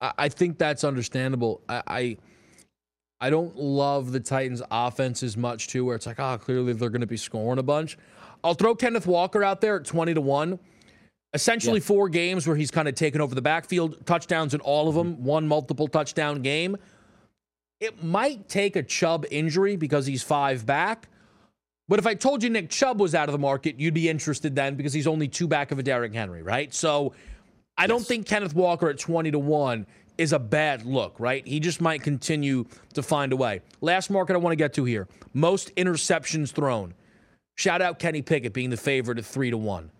I 0.00 0.30
think 0.30 0.58
that's 0.58 0.82
understandable. 0.82 1.60
I, 1.68 1.82
I 1.86 2.16
I 3.20 3.28
don't 3.30 3.54
love 3.56 4.12
the 4.12 4.20
Titans' 4.20 4.62
offense 4.70 5.22
as 5.22 5.36
much 5.36 5.68
too, 5.68 5.84
where 5.84 5.94
it's 5.94 6.06
like, 6.06 6.18
oh, 6.18 6.38
clearly 6.38 6.72
they're 6.72 6.88
going 6.88 7.02
to 7.02 7.06
be 7.06 7.18
scoring 7.18 7.58
a 7.58 7.62
bunch. 7.62 7.98
I'll 8.42 8.54
throw 8.54 8.74
Kenneth 8.74 9.06
Walker 9.06 9.44
out 9.44 9.60
there 9.60 9.76
at 9.76 9.84
twenty 9.84 10.14
to 10.14 10.20
one. 10.22 10.58
Essentially, 11.34 11.80
yeah. 11.80 11.84
four 11.86 12.08
games 12.08 12.46
where 12.46 12.56
he's 12.56 12.70
kind 12.70 12.88
of 12.88 12.94
taken 12.94 13.20
over 13.20 13.34
the 13.34 13.42
backfield, 13.42 14.04
touchdowns 14.06 14.54
in 14.54 14.60
all 14.60 14.88
of 14.88 14.94
them, 14.94 15.14
mm-hmm. 15.14 15.24
one 15.24 15.46
multiple 15.46 15.86
touchdown 15.86 16.42
game. 16.42 16.76
It 17.80 18.02
might 18.02 18.48
take 18.48 18.76
a 18.76 18.82
Chubb 18.82 19.26
injury 19.30 19.76
because 19.76 20.06
he's 20.06 20.22
five 20.22 20.66
back, 20.66 21.08
But 21.88 21.98
if 21.98 22.06
I 22.06 22.14
told 22.14 22.42
you 22.42 22.50
Nick 22.50 22.70
Chubb 22.70 23.00
was 23.00 23.14
out 23.14 23.28
of 23.28 23.32
the 23.32 23.38
market, 23.38 23.80
you'd 23.80 23.94
be 23.94 24.08
interested 24.08 24.54
then 24.54 24.76
because 24.76 24.92
he's 24.92 25.08
only 25.08 25.28
two 25.28 25.48
back 25.48 25.72
of 25.72 25.78
a 25.78 25.82
Derrick 25.82 26.14
Henry, 26.14 26.42
right? 26.42 26.72
So 26.74 27.14
I 27.80 27.86
don't 27.86 28.04
think 28.06 28.26
Kenneth 28.26 28.54
Walker 28.54 28.90
at 28.90 28.98
20 28.98 29.30
to 29.30 29.38
1 29.38 29.86
is 30.18 30.34
a 30.34 30.38
bad 30.38 30.84
look, 30.84 31.18
right? 31.18 31.46
He 31.46 31.60
just 31.60 31.80
might 31.80 32.02
continue 32.02 32.66
to 32.92 33.02
find 33.02 33.32
a 33.32 33.36
way. 33.36 33.62
Last 33.80 34.10
market 34.10 34.34
I 34.34 34.36
want 34.36 34.52
to 34.52 34.56
get 34.56 34.74
to 34.74 34.84
here 34.84 35.08
most 35.32 35.74
interceptions 35.76 36.52
thrown. 36.52 36.92
Shout 37.56 37.80
out 37.80 37.98
Kenny 37.98 38.20
Pickett 38.20 38.52
being 38.52 38.68
the 38.68 38.76
favorite 38.76 39.16
at 39.16 39.24
3 39.24 39.50
to 39.50 39.56
1. 39.56 39.90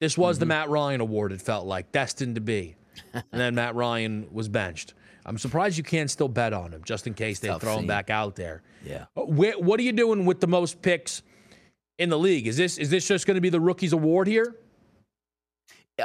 This 0.00 0.18
was 0.18 0.36
mm-hmm. 0.36 0.40
the 0.40 0.46
Matt 0.46 0.68
Ryan 0.68 1.00
award, 1.00 1.30
it 1.30 1.40
felt 1.40 1.64
like, 1.64 1.92
destined 1.92 2.34
to 2.34 2.40
be. 2.40 2.74
and 3.14 3.24
then 3.30 3.54
Matt 3.54 3.76
Ryan 3.76 4.26
was 4.32 4.48
benched. 4.48 4.94
I'm 5.24 5.38
surprised 5.38 5.78
you 5.78 5.84
can't 5.84 6.10
still 6.10 6.28
bet 6.28 6.52
on 6.52 6.72
him 6.72 6.82
just 6.84 7.06
in 7.06 7.14
case 7.14 7.38
they 7.38 7.56
throw 7.58 7.78
him 7.78 7.86
back 7.86 8.10
out 8.10 8.34
there. 8.34 8.62
Yeah. 8.84 9.06
Uh, 9.16 9.22
what 9.22 9.78
are 9.78 9.82
you 9.82 9.92
doing 9.92 10.24
with 10.24 10.40
the 10.40 10.46
most 10.48 10.82
picks 10.82 11.22
in 11.98 12.08
the 12.08 12.18
league? 12.18 12.46
Is 12.46 12.56
this 12.56 12.78
is 12.78 12.90
this 12.90 13.06
just 13.06 13.26
going 13.26 13.36
to 13.36 13.40
be 13.40 13.48
the 13.48 13.60
rookies 13.60 13.92
award 13.92 14.28
here? 14.28 14.56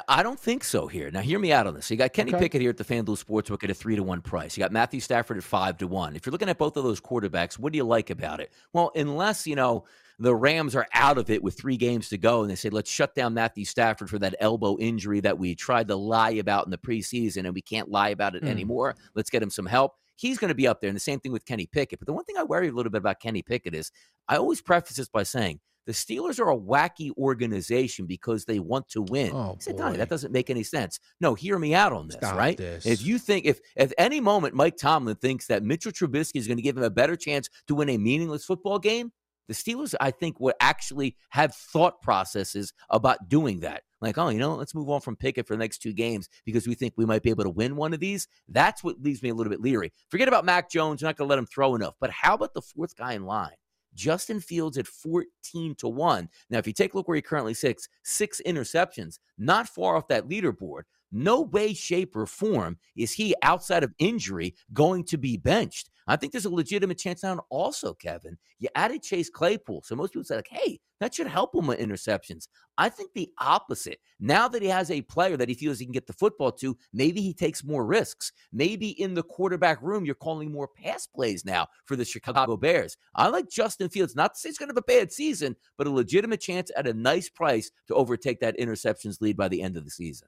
I 0.08 0.24
don't 0.24 0.40
think 0.40 0.64
so 0.64 0.88
here. 0.88 1.12
Now, 1.12 1.20
hear 1.20 1.38
me 1.38 1.52
out 1.52 1.68
on 1.68 1.74
this. 1.74 1.92
you 1.92 1.98
got 1.98 2.14
Kenny 2.14 2.34
okay. 2.34 2.44
Pickett 2.44 2.62
here 2.62 2.70
at 2.70 2.78
the 2.78 2.86
FanDuel 2.86 3.22
Sportsbook 3.22 3.64
at 3.64 3.70
a 3.70 3.74
three 3.74 3.98
to 3.98 4.04
one 4.04 4.22
price. 4.22 4.56
You 4.56 4.64
got 4.64 4.72
Matthew 4.72 5.02
Stafford 5.02 5.38
at 5.38 5.44
five 5.44 5.78
to 5.80 5.88
one. 5.88 6.16
If 6.16 6.26
you're 6.26 6.32
looking 6.32 6.48
at 6.48 6.58
both 6.58 6.78
of 6.78 6.84
those 6.84 7.02
quarterbacks, 7.02 7.60
what 7.60 7.74
do 7.74 7.78
you 7.78 7.84
like 7.84 8.10
about 8.10 8.40
it? 8.40 8.54
Well, 8.72 8.92
unless 8.96 9.46
you 9.46 9.56
know 9.56 9.84
the 10.18 10.34
Rams 10.34 10.76
are 10.76 10.88
out 10.94 11.18
of 11.18 11.30
it 11.30 11.44
with 11.44 11.60
three 11.60 11.76
games 11.76 12.08
to 12.10 12.18
go, 12.18 12.42
and 12.42 12.50
they 12.50 12.56
say 12.56 12.70
let's 12.70 12.90
shut 12.90 13.16
down 13.16 13.34
Matthew 13.34 13.66
Stafford 13.66 14.10
for 14.10 14.20
that 14.20 14.36
elbow 14.40 14.78
injury 14.78 15.20
that 15.22 15.38
we 15.38 15.56
tried 15.56 15.90
to 15.90 15.96
lie 15.96 16.32
about 16.32 16.66
in 16.66 16.72
the 16.72 16.78
preseason, 16.78 17.46
and 17.46 17.54
we 17.54 17.62
can't 17.62 17.90
lie 17.90 18.10
about 18.10 18.36
it 18.36 18.44
mm. 18.44 18.50
anymore. 18.50 18.96
Let's 19.14 19.30
get 19.30 19.44
him 19.44 19.50
some 19.50 19.66
help. 19.66 19.96
He's 20.16 20.38
going 20.38 20.50
to 20.50 20.56
be 20.56 20.68
up 20.68 20.80
there, 20.80 20.90
and 20.90 20.96
the 20.96 21.02
same 21.02 21.20
thing 21.20 21.34
with 21.34 21.46
Kenny 21.46 21.66
Pickett. 21.66 22.00
But 22.00 22.06
the 22.06 22.14
one 22.14 22.24
thing 22.24 22.38
I 22.38 22.44
worry 22.44 22.70
a 22.70 22.72
little 22.72 22.92
bit 22.92 23.00
about 23.00 23.20
Kenny 23.20 23.42
Pickett 23.42 23.76
is 23.76 23.92
I 24.30 24.38
always 24.38 24.62
preface 24.62 24.96
this 24.96 25.10
by 25.10 25.24
saying 25.24 25.60
the 25.86 25.94
Steelers 25.94 26.40
are 26.40 26.52
a 26.52 26.58
wacky 26.58 27.12
organization 27.18 28.06
because 28.06 28.46
they 28.46 28.60
want 28.60 28.88
to 28.90 29.02
win. 29.02 29.32
Oh, 29.34 29.58
said, 29.60 29.78
Donnie, 29.78 29.98
that 29.98 30.10
doesn't 30.10 30.32
make 30.32 30.50
any 30.50 30.64
sense. 30.64 31.00
No, 31.20 31.34
hear 31.34 31.58
me 31.58 31.74
out 31.74 31.92
on 31.94 32.08
this, 32.08 32.18
Stop 32.18 32.38
right? 32.38 32.58
This. 32.58 32.86
If 32.86 33.06
you 33.06 33.18
think, 33.18 33.46
if 33.46 33.60
at 33.78 33.94
any 33.98 34.20
moment 34.20 34.54
Mike 34.54 34.78
Tomlin 34.78 35.16
thinks 35.16 35.48
that 35.48 35.64
Mitchell 35.64 35.92
Trubisky 35.92 36.36
is 36.36 36.48
going 36.48 36.58
to 36.58 36.64
give 36.64 36.78
him 36.78 36.84
a 36.84 36.90
better 36.90 37.16
chance 37.16 37.50
to 37.68 37.76
win 37.76 37.90
a 37.90 37.98
meaningless 37.98 38.46
football 38.46 38.80
game, 38.80 39.12
the 39.48 39.54
Steelers, 39.54 39.96
I 40.00 40.12
think, 40.12 40.40
would 40.40 40.54
actually 40.62 41.18
have 41.30 41.54
thought 41.54 42.02
processes 42.02 42.74
about 42.90 43.28
doing 43.28 43.60
that. 43.62 43.84
Like, 44.00 44.18
oh, 44.18 44.30
you 44.30 44.40
know, 44.40 44.56
let's 44.56 44.74
move 44.74 44.90
on 44.90 45.02
from 45.02 45.16
Pickett 45.16 45.46
for 45.46 45.56
the 45.56 45.60
next 45.60 45.80
two 45.80 45.94
games 45.94 46.30
because 46.46 46.68
we 46.68 46.74
think 46.74 46.94
we 46.96 47.06
might 47.06 47.22
be 47.22 47.30
able 47.30 47.44
to 47.44 47.50
win 47.50 47.76
one 47.76 47.94
of 47.94 48.00
these. 48.00 48.28
That's 48.48 48.84
what 48.84 49.02
leaves 49.02 49.22
me 49.22 49.30
a 49.30 49.36
little 49.36 49.52
bit 49.52 49.62
leery. 49.62 49.92
Forget 50.10 50.28
about 50.28 50.46
Mac 50.46 50.72
Jones. 50.72 51.02
You're 51.02 51.10
not 51.10 51.18
going 51.18 51.28
to 51.28 51.30
let 51.30 51.40
him 51.40 51.46
throw 51.46 51.76
enough. 51.76 51.96
But 52.00 52.12
how 52.12 52.34
about 52.34 52.54
the 52.54 52.62
fourth 52.62 52.96
guy 52.96 53.14
in 53.14 53.26
line? 53.26 53.52
Justin 53.94 54.40
Fields 54.40 54.78
at 54.78 54.88
14 54.88 55.76
to 55.76 55.88
1. 55.88 56.30
Now, 56.50 56.58
if 56.58 56.68
you 56.68 56.74
take 56.74 56.94
a 56.94 56.98
look 56.98 57.08
where 57.08 57.16
he 57.16 57.22
currently 57.22 57.54
sits, 57.54 57.88
six 58.04 58.42
interceptions, 58.46 59.20
not 59.38 59.68
far 59.68 59.96
off 59.96 60.08
that 60.08 60.28
leaderboard. 60.28 60.84
No 61.12 61.42
way, 61.42 61.74
shape, 61.74 62.16
or 62.16 62.26
form 62.26 62.78
is 62.96 63.12
he 63.12 63.36
outside 63.42 63.84
of 63.84 63.94
injury 64.00 64.56
going 64.74 65.04
to 65.06 65.18
be 65.18 65.38
benched. 65.38 65.90
I 66.08 66.16
think 66.16 66.32
there's 66.32 66.46
a 66.46 66.54
legitimate 66.54 66.98
chance 66.98 67.24
now. 67.24 67.40
Also, 67.50 67.94
Kevin, 67.94 68.38
you 68.60 68.70
added 68.76 69.04
Chase 69.04 69.30
Claypool. 69.30 69.84
So 69.86 69.96
most 69.96 70.14
people 70.14 70.24
say, 70.24 70.36
like, 70.36 70.48
hey, 70.50 70.80
that 71.00 71.14
should 71.14 71.28
help 71.28 71.56
him 71.56 71.68
with 71.68 71.80
interceptions. 71.80 72.48
I 72.78 72.90
think 72.90 73.12
the 73.14 73.30
opposite. 73.40 74.00
Now 74.20 74.48
that 74.48 74.62
he 74.62 74.68
has 74.68 74.92
a 74.92 75.02
player 75.02 75.38
that 75.38 75.50
he 75.50 75.56
feels 75.56 75.80
he 75.80 75.86
can 75.86 75.92
get 75.92 76.08
the 76.08 76.14
football 76.14 76.52
to, 76.54 76.78
maybe 76.94 77.22
he 77.22 77.34
takes 77.34 77.64
more 77.64 77.86
risks. 77.86 78.32
Maybe 78.52 78.90
in 79.02 79.14
the 79.14 79.24
quarterback 79.24 79.82
room, 79.82 80.06
you're 80.06 80.16
calling 80.16 80.52
more 80.52 80.68
pass 80.68 81.08
plays 81.08 81.46
now 81.46 81.68
for 81.86 81.96
the 81.96 82.06
Chicago 82.06 82.58
Bears. 82.58 82.98
I 83.16 83.28
like 83.28 83.50
Justin 83.50 83.90
Fields. 83.90 84.16
Not 84.16 84.34
to 84.34 84.40
say 84.40 84.50
he's 84.50 84.58
going 84.58 84.70
to 84.70 84.74
have 84.74 84.78
a 84.78 85.00
bad 85.00 85.12
season, 85.12 85.56
but 85.78 85.88
a 85.88 85.92
legitimate 85.92 86.42
chance 86.42 86.72
at 86.76 86.88
a 86.88 86.94
nice 86.94 87.30
price 87.30 87.72
to 87.88 87.96
overtake 87.96 88.40
that 88.42 88.60
interceptions 88.60 89.22
lead 89.22 89.38
by 89.38 89.48
the 89.48 89.62
end 89.62 89.78
of 89.78 89.86
the 89.86 89.92
season. 89.92 90.28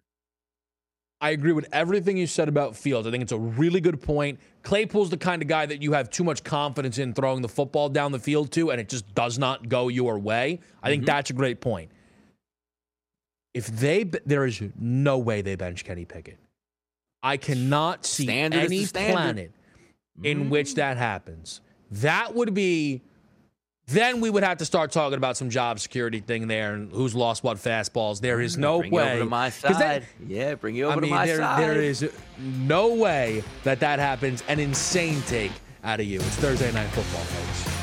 I 1.24 1.30
agree 1.30 1.54
with 1.54 1.70
everything 1.72 2.18
you 2.18 2.28
said 2.28 2.50
about 2.50 2.76
Fields. 2.76 3.08
I 3.08 3.12
think 3.12 3.24
it's 3.24 3.32
a 3.32 3.40
really 3.40 3.80
good 3.80 4.02
point. 4.02 4.42
Claypool's 4.62 5.10
the 5.10 5.16
kind 5.16 5.42
of 5.42 5.48
guy 5.48 5.66
that 5.66 5.82
you 5.82 5.94
have 5.94 6.10
too 6.10 6.26
much 6.26 6.44
confidence 6.44 6.98
in 6.98 7.14
throwing 7.14 7.42
the 7.42 7.48
football 7.48 7.88
down 7.88 8.12
the 8.12 8.20
field 8.20 8.52
to, 8.52 8.72
and 8.72 8.82
it 8.82 8.90
just 8.90 9.16
does 9.16 9.40
not 9.40 9.70
go 9.70 9.88
your 9.88 10.20
way. 10.20 10.60
I 10.84 10.90
think 10.90 11.04
mm-hmm. 11.04 11.06
that's 11.06 11.30
a 11.30 11.34
great 11.34 11.62
point. 11.62 11.92
If 13.54 13.68
they, 13.68 14.04
there 14.04 14.46
is 14.46 14.62
no 14.78 15.18
way 15.18 15.42
they 15.42 15.56
bench 15.56 15.86
Kenny 15.86 16.04
Pickett. 16.04 16.40
I 17.24 17.38
cannot 17.38 18.06
see 18.06 18.24
standard 18.24 18.66
any 18.66 18.86
planet 18.86 19.54
in 20.24 20.42
mm-hmm. 20.42 20.50
which 20.50 20.76
that 20.76 20.98
happens. 20.98 21.62
That 21.90 22.36
would 22.36 22.54
be 22.54 23.02
then 23.88 24.22
we 24.22 24.30
would 24.30 24.44
have 24.44 24.60
to 24.60 24.66
start 24.66 24.92
talking 24.92 25.18
about 25.18 25.38
some 25.38 25.50
job 25.50 25.80
security 25.80 26.20
thing 26.20 26.48
there 26.48 26.74
and 26.74 26.92
who's 26.92 27.14
lost 27.14 27.44
what 27.44 27.58
fastballs. 27.58 28.22
There 28.22 28.40
is 28.40 28.58
no 28.58 28.80
bring 28.80 28.92
way. 28.92 29.04
You 29.04 29.10
over 29.10 29.20
to 29.20 29.30
my 29.30 29.50
side. 29.50 29.76
That, 29.76 30.04
yeah, 30.26 30.56
bring 30.56 30.76
you 30.76 30.86
over 30.86 30.94
I 30.94 31.00
mean, 31.00 31.10
to 31.10 31.16
my 31.16 31.26
there, 31.26 31.38
side. 31.38 31.62
There 31.62 31.82
is 31.82 32.10
no 32.40 32.94
way 32.94 33.44
that 33.64 33.80
that 33.82 34.00
happens. 34.00 34.44
An 34.48 34.60
insane 34.60 35.22
take 35.24 35.52
out 35.84 36.00
of 36.00 36.06
you. 36.06 36.20
It's 36.20 36.36
Thursday 36.38 36.72
night 36.72 36.90
football, 36.90 37.24
folks. 37.24 37.83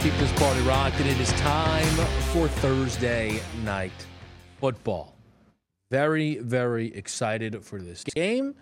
Keep 0.00 0.14
this 0.14 0.32
party 0.32 0.62
rocking. 0.62 1.06
It 1.06 1.20
is 1.20 1.30
time 1.32 1.84
for 2.32 2.48
Thursday 2.48 3.38
night 3.64 3.92
football. 4.58 5.14
Very, 5.90 6.38
very 6.38 6.86
excited 6.94 7.62
for 7.62 7.82
this 7.82 8.02
game. 8.04 8.54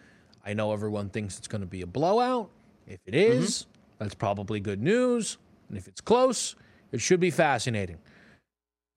I 0.45 0.53
know 0.55 0.73
everyone 0.73 1.11
thinks 1.11 1.39
it's 1.39 1.47
going 1.47 1.61
to 1.61 1.67
be 1.67 1.83
a 1.83 1.87
blowout. 1.87 2.51
If 2.89 2.99
it 3.07 3.15
is, 3.15 3.51
mm-hmm. 3.63 3.71
that's 3.99 4.17
probably 4.17 4.59
good 4.59 4.83
news. 4.83 5.39
And 5.69 5.79
if 5.79 5.87
it's 5.87 6.01
close, 6.01 6.57
it 6.91 7.01
should 7.01 7.21
be 7.21 7.31
fascinating. 7.31 7.99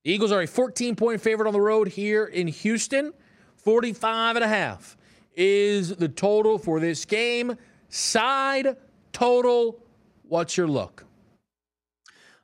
The 0.03 0.11
Eagles 0.11 0.31
are 0.31 0.41
a 0.41 0.47
14 0.47 0.95
point 0.95 1.21
favorite 1.21 1.47
on 1.47 1.53
the 1.53 1.61
road 1.61 1.89
here 1.89 2.25
in 2.25 2.47
Houston, 2.47 3.13
45 3.57 4.37
and 4.37 4.45
a 4.45 4.47
half 4.47 4.97
is 5.35 5.95
the 5.95 6.09
total 6.09 6.57
for 6.57 6.79
this 6.79 7.05
game. 7.05 7.55
Side 7.89 8.77
total. 9.13 9.79
What's 10.23 10.57
your 10.57 10.67
look? 10.67 11.05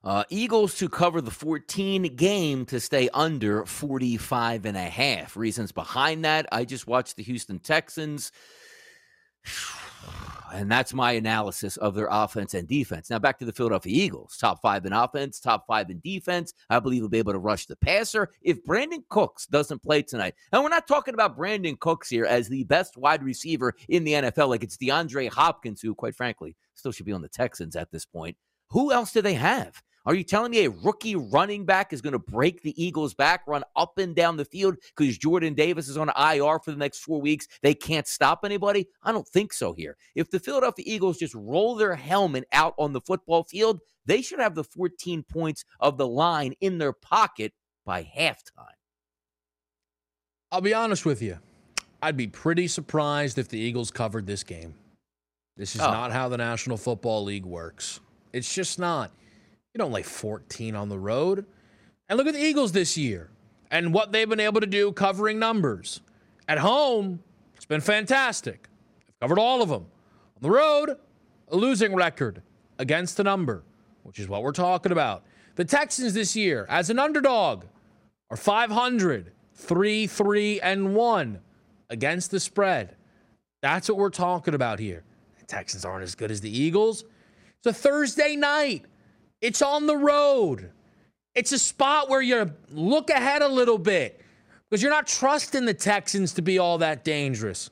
Uh, 0.08 0.24
Eagles 0.30 0.74
to 0.78 0.88
cover 0.88 1.20
the 1.20 1.30
14 1.30 2.04
game 2.16 2.66
to 2.66 2.80
stay 2.80 3.10
under 3.14 3.66
45 3.66 4.66
and 4.66 4.78
a 4.78 4.80
half. 4.80 5.36
Reasons 5.36 5.74
behind 5.74 6.24
that, 6.24 6.48
I 6.50 6.64
just 6.64 6.88
watched 6.88 7.18
the 7.18 7.24
Houston 7.24 7.60
Texans. 7.60 8.32
And 10.54 10.72
that's 10.72 10.94
my 10.94 11.12
analysis 11.12 11.76
of 11.76 11.94
their 11.94 12.08
offense 12.10 12.54
and 12.54 12.66
defense. 12.70 13.10
Now 13.10 13.20
back 13.20 13.38
to 13.40 13.46
the 13.46 13.52
Philadelphia 13.52 14.06
Eagles. 14.06 14.38
Top 14.38 14.62
five 14.62 14.86
in 14.86 14.94
offense, 14.94 15.42
top 15.42 15.66
five 15.68 15.90
in 15.90 16.00
defense. 16.00 16.54
I 16.70 16.80
believe 16.80 17.02
we'll 17.02 17.10
be 17.10 17.18
able 17.18 17.34
to 17.34 17.38
rush 17.38 17.66
the 17.66 17.76
passer. 17.76 18.30
If 18.42 18.64
Brandin 18.64 19.04
Cooks 19.10 19.46
doesn't 19.46 19.84
play 19.84 20.04
tonight, 20.04 20.36
and 20.54 20.64
we're 20.64 20.70
not 20.70 20.88
talking 20.88 21.16
about 21.16 21.38
Brandin 21.38 21.78
Cooks 21.78 22.10
here 22.10 22.24
as 22.24 22.48
the 22.48 22.64
best 22.64 22.96
wide 22.96 23.24
receiver 23.24 23.76
in 23.90 24.06
the 24.06 24.14
NFL, 24.14 24.48
like 24.48 24.64
it's 24.64 24.78
DeAndre 24.78 25.30
Hopkins, 25.30 25.82
who, 25.82 25.94
quite 25.94 26.16
frankly, 26.16 26.56
still 26.76 26.94
should 26.94 27.06
be 27.06 27.12
on 27.12 27.22
the 27.22 27.28
Texans 27.28 27.76
at 27.76 27.92
this 27.92 28.06
point. 28.06 28.38
Who 28.70 28.94
else 28.94 29.12
do 29.12 29.22
they 29.22 29.34
have? 29.34 29.84
Are 30.08 30.16
you 30.16 30.24
telling 30.24 30.52
me 30.52 30.64
a 30.64 30.70
rookie 30.70 31.18
running 31.18 31.66
back 31.66 31.92
is 31.92 32.02
going 32.02 32.14
to 32.14 32.20
break 32.20 32.62
the 32.62 32.82
Eagles' 32.82 33.14
back, 33.14 33.46
run 33.46 33.66
up 33.76 33.98
and 33.98 34.16
down 34.16 34.38
the 34.38 34.46
field 34.46 34.78
because 34.96 35.18
Jordan 35.18 35.54
Davis 35.54 35.90
is 35.90 35.98
on 35.98 36.10
IR 36.18 36.60
for 36.60 36.72
the 36.72 36.78
next 36.78 37.00
four 37.00 37.20
weeks? 37.20 37.46
They 37.62 37.74
can't 37.74 38.08
stop 38.08 38.46
anybody? 38.46 38.88
I 39.04 39.12
don't 39.12 39.28
think 39.28 39.52
so 39.52 39.74
here. 39.74 39.98
If 40.16 40.32
the 40.32 40.40
Philadelphia 40.40 40.86
Eagles 40.88 41.18
just 41.18 41.36
roll 41.36 41.76
their 41.76 41.94
helmet 41.94 42.46
out 42.54 42.74
on 42.80 42.94
the 42.94 43.02
football 43.02 43.44
field, 43.44 43.82
they 44.06 44.22
should 44.22 44.40
have 44.40 44.56
the 44.56 44.64
14 44.64 45.24
points 45.24 45.66
of 45.82 45.98
the 45.98 46.08
line 46.08 46.54
in 46.62 46.78
their 46.78 46.94
pocket 46.94 47.52
by 47.86 48.04
halftime. 48.04 48.78
I'll 50.54 50.62
be 50.62 50.74
honest 50.74 51.06
with 51.06 51.22
you. 51.22 51.38
I'd 52.02 52.16
be 52.16 52.28
pretty 52.28 52.70
surprised 52.70 53.38
if 53.38 53.50
the 53.50 53.60
Eagles 53.60 53.92
covered 53.92 54.26
this 54.26 54.44
game. 54.44 54.74
This 55.58 55.76
is 55.76 55.82
oh. 55.82 55.92
not 55.92 56.14
how 56.14 56.30
the 56.30 56.38
National 56.38 56.78
Football 56.78 57.26
League 57.26 57.46
works. 57.46 58.00
It's 58.32 58.54
just 58.54 58.80
not. 58.80 59.12
You 59.78 59.84
don't 59.84 59.92
lay 59.92 60.02
14 60.02 60.76
on 60.76 60.90
the 60.90 60.98
road. 60.98 61.46
And 62.10 62.18
look 62.18 62.26
at 62.26 62.34
the 62.34 62.44
Eagles 62.44 62.72
this 62.72 62.98
year 62.98 63.30
and 63.70 63.94
what 63.94 64.12
they've 64.12 64.28
been 64.28 64.40
able 64.40 64.60
to 64.60 64.66
do 64.66 64.92
covering 64.92 65.38
numbers. 65.38 66.02
At 66.48 66.58
home, 66.58 67.20
it's 67.56 67.66
been 67.66 67.82
fantastic. 67.82 68.70
They've 69.06 69.20
covered 69.22 69.38
all 69.38 69.62
of 69.62 69.70
them. 69.70 69.86
On 70.36 70.42
the 70.42 70.50
road, 70.50 70.98
a 71.50 71.56
losing 71.56 71.94
record 71.94 72.42
against 72.80 73.18
the 73.18 73.24
number, 73.24 73.62
which 74.02 74.18
is 74.18 74.28
what 74.28 74.42
we're 74.42 74.52
talking 74.52 74.92
about. 74.92 75.24
The 75.54 75.66
Texans 75.66 76.16
this 76.16 76.36
year, 76.36 76.66
as 76.70 76.90
an 76.90 76.98
underdog, 76.98 77.66
are 78.32 78.38
500, 78.38 79.32
3 79.54 80.08
3 80.08 80.62
and 80.62 80.96
1 80.96 81.40
against 81.92 82.32
the 82.32 82.40
spread. 82.40 82.96
That's 83.62 83.90
what 83.90 84.00
we're 84.00 84.10
talking 84.10 84.56
about 84.56 84.80
here. 84.80 85.04
The 85.38 85.46
Texans 85.46 85.86
aren't 85.86 86.04
as 86.04 86.16
good 86.16 86.32
as 86.32 86.42
the 86.42 86.50
Eagles. 86.50 87.04
It's 87.60 87.68
a 87.68 87.74
Thursday 87.74 88.36
night. 88.36 88.86
It's 89.42 89.62
on 89.62 89.86
the 89.86 89.98
road. 89.98 90.72
It's 91.36 91.52
a 91.52 91.60
spot 91.60 92.10
where 92.10 92.22
you 92.22 92.52
look 92.72 93.10
ahead 93.10 93.42
a 93.42 93.48
little 93.48 93.78
bit 93.78 94.22
because 94.70 94.82
you're 94.82 94.92
not 94.92 95.08
trusting 95.08 95.66
the 95.66 95.74
Texans 95.74 96.34
to 96.34 96.42
be 96.42 96.58
all 96.58 96.80
that 96.80 97.04
dangerous. 97.04 97.70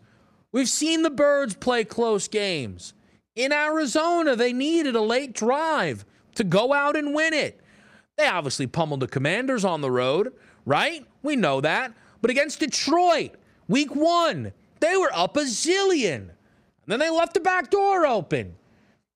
We've 0.52 0.70
seen 0.70 1.02
the 1.02 1.10
Birds 1.10 1.56
play 1.56 1.84
close 1.84 2.28
games. 2.28 2.94
In 3.36 3.52
Arizona, 3.52 4.36
they 4.36 4.54
needed 4.54 4.96
a 4.96 5.02
late 5.02 5.34
drive 5.34 6.06
to 6.36 6.44
go 6.44 6.74
out 6.74 6.96
and 6.96 7.14
win 7.14 7.34
it. 7.34 7.60
They 8.18 8.28
obviously 8.28 8.68
pummeled 8.68 9.02
the 9.02 9.08
Commanders 9.08 9.66
on 9.66 9.82
the 9.82 9.92
road, 9.92 10.32
right? 10.66 11.06
We 11.24 11.36
know 11.36 11.60
that. 11.62 11.94
But 12.22 12.32
against 12.32 12.62
Detroit, 12.62 13.32
week 13.68 13.94
one, 13.94 14.54
they 14.80 14.96
were 14.96 15.12
up 15.14 15.36
a 15.36 15.42
zillion. 15.42 16.16
And 16.16 16.32
then 16.88 17.00
they 17.00 17.10
left 17.10 17.34
the 17.34 17.40
back 17.42 17.70
door 17.70 18.06
open. 18.06 18.56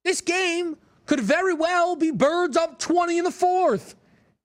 This 0.04 0.22
game 0.22 0.76
could 1.10 1.22
very 1.22 1.56
well 1.56 1.96
be 1.96 2.12
birds 2.12 2.56
up 2.56 2.78
20 2.78 3.18
in 3.18 3.24
the 3.24 3.32
fourth. 3.32 3.96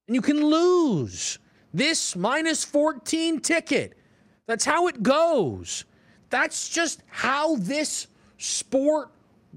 And 0.08 0.14
you 0.14 0.22
can 0.22 0.42
lose 0.42 1.38
this 1.74 2.16
minus 2.16 2.64
14 2.64 3.40
ticket. 3.40 3.98
That's 4.46 4.64
how 4.64 4.88
it 4.88 5.02
goes. 5.02 5.84
That's 6.30 6.70
just 6.70 7.02
how 7.06 7.56
this 7.56 8.06
sport 8.38 9.10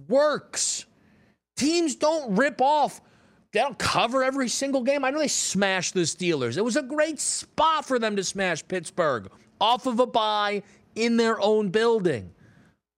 works. 0.09 0.85
Teams 1.55 1.95
don't 1.95 2.35
rip 2.35 2.59
off. 2.59 2.99
They 3.53 3.61
don't 3.61 3.79
cover 3.79 4.21
every 4.21 4.49
single 4.49 4.81
game. 4.81 5.05
I 5.05 5.09
know 5.09 5.19
they 5.19 5.29
smashed 5.29 5.93
the 5.93 6.01
Steelers. 6.01 6.57
It 6.57 6.65
was 6.65 6.75
a 6.75 6.83
great 6.83 7.21
spot 7.21 7.85
for 7.85 7.99
them 7.99 8.17
to 8.17 8.23
smash 8.25 8.67
Pittsburgh 8.67 9.31
off 9.61 9.85
of 9.85 10.01
a 10.01 10.05
bye 10.05 10.61
in 10.95 11.15
their 11.15 11.39
own 11.39 11.69
building. 11.69 12.31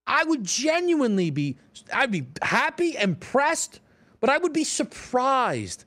I 0.07 0.23
would 0.23 0.43
genuinely 0.43 1.29
be 1.29 1.57
I'd 1.93 2.09
be 2.09 2.25
happy, 2.41 2.97
impressed 2.97 3.81
but 4.19 4.29
I 4.29 4.37
would 4.37 4.53
be 4.53 4.63
surprised 4.63 5.85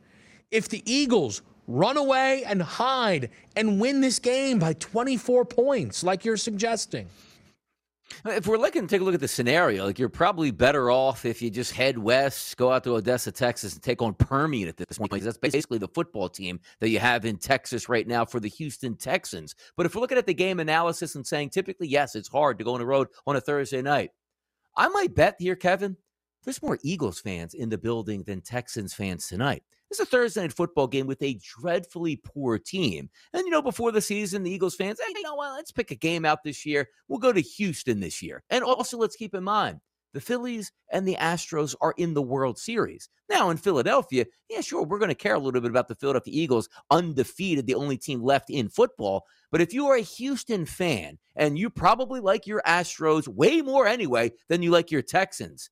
if 0.51 0.69
the 0.69 0.83
Eagles 0.91 1.43
run 1.67 1.97
away 1.97 2.45
and 2.45 2.61
hide 2.61 3.31
and 3.57 3.81
win 3.81 4.01
this 4.01 4.19
game 4.19 4.59
by 4.59 4.75
24 4.75 5.45
points, 5.45 6.03
like 6.03 6.25
you're 6.25 6.37
suggesting. 6.37 7.09
If 8.27 8.47
we're 8.47 8.59
looking 8.59 8.83
to 8.83 8.89
take 8.89 9.01
a 9.01 9.05
look 9.05 9.15
at 9.15 9.21
the 9.21 9.29
scenario, 9.29 9.87
like 9.87 9.99
you're 9.99 10.11
probably 10.11 10.51
better 10.51 10.91
off 10.91 11.25
if 11.25 11.41
you 11.41 11.51
just 11.51 11.73
head 11.73 11.97
west, 11.97 12.57
go 12.59 12.71
out 12.71 12.85
to 12.85 12.95
Odessa, 12.95 13.33
Texas, 13.33 13.73
and 13.73 13.83
take 13.83 14.03
on 14.03 14.13
Permian 14.15 14.69
at 14.69 14.77
this 14.77 14.99
point, 14.99 15.11
because 15.11 15.25
that's 15.25 15.39
basically 15.39 15.79
the 15.79 15.89
football 15.89 16.29
team 16.29 16.61
that 16.81 16.91
you 16.91 16.99
have 16.99 17.25
in 17.25 17.39
Texas 17.39 17.89
right 17.89 18.07
now 18.07 18.25
for 18.25 18.39
the 18.39 18.49
Houston 18.49 18.97
Texans. 18.97 19.55
But 19.77 19.87
if 19.87 19.95
we're 19.95 20.03
looking 20.03 20.19
at 20.19 20.27
the 20.27 20.35
game 20.35 20.61
analysis 20.61 21.15
and 21.15 21.27
saying 21.27 21.51
typically, 21.51 21.89
yes, 21.89 22.15
it's 22.15 22.29
hard 22.29 22.59
to 22.59 22.65
go 22.65 22.75
on 22.75 22.81
the 22.81 22.87
road 22.87 23.09
on 23.27 23.37
a 23.37 23.41
Thursday 23.41 23.81
night, 23.81 24.11
I 24.77 24.89
might 24.89 25.15
bet 25.15 25.37
here, 25.39 25.57
Kevin, 25.57 25.97
there's 26.45 26.63
more 26.63 26.79
Eagles 26.83 27.21
fans 27.21 27.55
in 27.55 27.69
the 27.69 27.79
building 27.79 28.23
than 28.25 28.41
Texans 28.41 28.95
fans 28.95 29.29
tonight. 29.29 29.63
It's 29.91 30.01
a 30.01 30.07
Thursday 30.07 30.41
night 30.41 30.53
football 30.55 30.87
game 30.87 31.07
with 31.07 31.23
a 31.23 31.39
dreadfully 31.43 32.17
poor 32.17 32.59
team. 32.59 33.11
And, 33.35 33.45
you 33.45 33.51
know, 33.51 33.61
before 33.61 33.93
the 33.93 34.01
season, 34.01 34.43
the 34.43 34.51
Eagles 34.51 34.75
fans, 34.75 34.99
hey, 34.99 35.13
you 35.15 35.23
know 35.23 35.35
what? 35.35 35.53
Let's 35.53 35.71
pick 35.71 35.91
a 35.91 35.95
game 35.95 36.25
out 36.25 36.43
this 36.43 36.65
year. 36.65 36.89
We'll 37.09 37.19
go 37.19 37.33
to 37.33 37.41
Houston 37.43 38.01
this 38.01 38.23
year. 38.23 38.43
And 38.49 38.65
also, 38.65 38.97
let's 38.97 39.17
keep 39.17 39.35
in 39.35 39.45
mind, 39.45 39.81
the 40.15 40.21
Phillies 40.21 40.73
and 40.91 41.07
the 41.07 41.17
Astros 41.17 41.75
are 41.83 41.95
in 41.99 42.15
the 42.15 42.23
World 42.23 42.59
Series. 42.59 43.11
Now, 43.29 43.51
in 43.51 43.59
Philadelphia, 43.59 44.25
yeah, 44.49 44.63
sure, 44.63 44.83
we're 44.83 44.99
going 44.99 45.11
to 45.11 45.15
care 45.15 45.35
a 45.35 45.39
little 45.39 45.61
bit 45.61 45.71
about 45.71 45.89
the 45.89 45.95
Philadelphia 45.95 46.33
Eagles, 46.35 46.71
undefeated, 46.91 47.67
the 47.67 47.75
only 47.75 47.99
team 47.99 48.23
left 48.23 48.49
in 48.49 48.71
football. 48.71 49.27
But 49.51 49.61
if 49.61 49.75
you 49.75 49.89
are 49.89 49.97
a 49.97 50.01
Houston 50.01 50.65
fan 50.65 51.19
and 51.37 51.59
you 51.59 51.69
probably 51.69 52.21
like 52.21 52.47
your 52.47 52.63
Astros 52.67 53.29
way 53.29 53.61
more 53.61 53.87
anyway 53.87 54.33
than 54.49 54.63
you 54.63 54.71
like 54.71 54.91
your 54.91 55.03
Texans, 55.03 55.69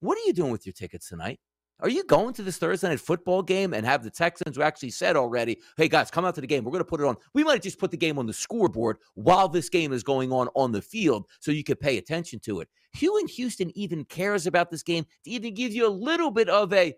what 0.00 0.18
are 0.18 0.22
you 0.26 0.32
doing 0.32 0.52
with 0.52 0.66
your 0.66 0.72
tickets 0.72 1.08
tonight? 1.08 1.40
Are 1.80 1.88
you 1.88 2.04
going 2.04 2.32
to 2.34 2.42
this 2.42 2.56
Thursday 2.56 2.88
night 2.88 3.00
football 3.00 3.42
game 3.42 3.74
and 3.74 3.84
have 3.84 4.04
the 4.04 4.10
Texans 4.10 4.56
who 4.56 4.62
actually 4.62 4.90
said 4.90 5.16
already, 5.16 5.58
hey 5.76 5.88
guys, 5.88 6.10
come 6.10 6.24
out 6.24 6.36
to 6.36 6.40
the 6.40 6.46
game. 6.46 6.64
We're 6.64 6.70
going 6.70 6.84
to 6.84 6.88
put 6.88 7.00
it 7.00 7.06
on. 7.06 7.16
We 7.34 7.42
might 7.42 7.62
just 7.62 7.80
put 7.80 7.90
the 7.90 7.96
game 7.96 8.16
on 8.16 8.26
the 8.26 8.32
scoreboard 8.32 8.98
while 9.14 9.48
this 9.48 9.68
game 9.68 9.92
is 9.92 10.04
going 10.04 10.30
on 10.30 10.48
on 10.54 10.70
the 10.70 10.80
field 10.80 11.26
so 11.40 11.50
you 11.50 11.64
can 11.64 11.76
pay 11.76 11.98
attention 11.98 12.38
to 12.40 12.60
it. 12.60 12.68
Hugh 12.92 13.18
in 13.18 13.26
Houston 13.26 13.76
even 13.76 14.04
cares 14.04 14.46
about 14.46 14.70
this 14.70 14.84
game 14.84 15.04
to 15.24 15.30
even 15.30 15.52
give 15.52 15.72
you 15.72 15.86
a 15.86 15.88
little 15.88 16.30
bit 16.30 16.48
of 16.48 16.72
a 16.72 16.94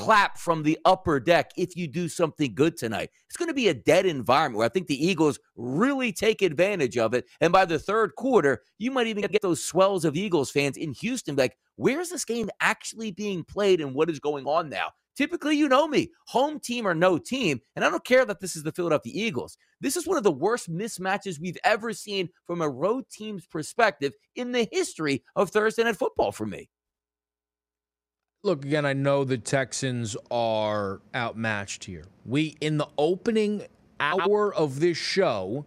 clap 0.00 0.38
from 0.38 0.62
the 0.62 0.78
upper 0.86 1.20
deck 1.20 1.50
if 1.58 1.76
you 1.76 1.86
do 1.86 2.08
something 2.08 2.54
good 2.54 2.74
tonight. 2.74 3.10
It's 3.28 3.36
going 3.36 3.48
to 3.48 3.54
be 3.54 3.68
a 3.68 3.74
dead 3.74 4.06
environment 4.06 4.56
where 4.56 4.64
I 4.64 4.70
think 4.70 4.86
the 4.86 5.06
Eagles 5.06 5.38
really 5.56 6.10
take 6.10 6.40
advantage 6.40 6.96
of 6.96 7.12
it. 7.12 7.26
And 7.42 7.52
by 7.52 7.66
the 7.66 7.78
third 7.78 8.14
quarter, 8.16 8.62
you 8.78 8.90
might 8.90 9.08
even 9.08 9.22
get 9.26 9.42
those 9.42 9.62
swells 9.62 10.06
of 10.06 10.16
Eagles 10.16 10.50
fans 10.50 10.78
in 10.78 10.94
Houston 10.94 11.36
like, 11.36 11.58
where's 11.76 12.08
this 12.08 12.24
game 12.24 12.48
actually 12.60 13.10
being 13.10 13.44
played 13.44 13.82
and 13.82 13.94
what 13.94 14.08
is 14.08 14.18
going 14.18 14.46
on 14.46 14.70
now? 14.70 14.88
Typically, 15.16 15.54
you 15.54 15.68
know 15.68 15.86
me, 15.86 16.08
home 16.28 16.58
team 16.58 16.86
or 16.86 16.94
no 16.94 17.18
team. 17.18 17.60
And 17.76 17.84
I 17.84 17.90
don't 17.90 18.02
care 18.02 18.24
that 18.24 18.40
this 18.40 18.56
is 18.56 18.62
the 18.62 18.72
Philadelphia 18.72 19.12
Eagles. 19.14 19.58
This 19.82 19.98
is 19.98 20.06
one 20.06 20.16
of 20.16 20.24
the 20.24 20.32
worst 20.32 20.72
mismatches 20.72 21.38
we've 21.38 21.58
ever 21.62 21.92
seen 21.92 22.30
from 22.46 22.62
a 22.62 22.68
road 22.70 23.04
team's 23.10 23.46
perspective 23.46 24.14
in 24.34 24.50
the 24.50 24.66
history 24.72 25.22
of 25.36 25.50
Thursday 25.50 25.84
Night 25.84 25.96
Football 25.96 26.32
for 26.32 26.46
me 26.46 26.70
look 28.42 28.64
again 28.64 28.86
i 28.86 28.92
know 28.92 29.24
the 29.24 29.36
texans 29.36 30.16
are 30.30 31.00
outmatched 31.14 31.84
here. 31.84 32.04
We 32.24 32.56
in 32.60 32.78
the 32.78 32.88
opening 32.96 33.64
hour 33.98 34.54
of 34.54 34.80
this 34.80 34.96
show 34.96 35.66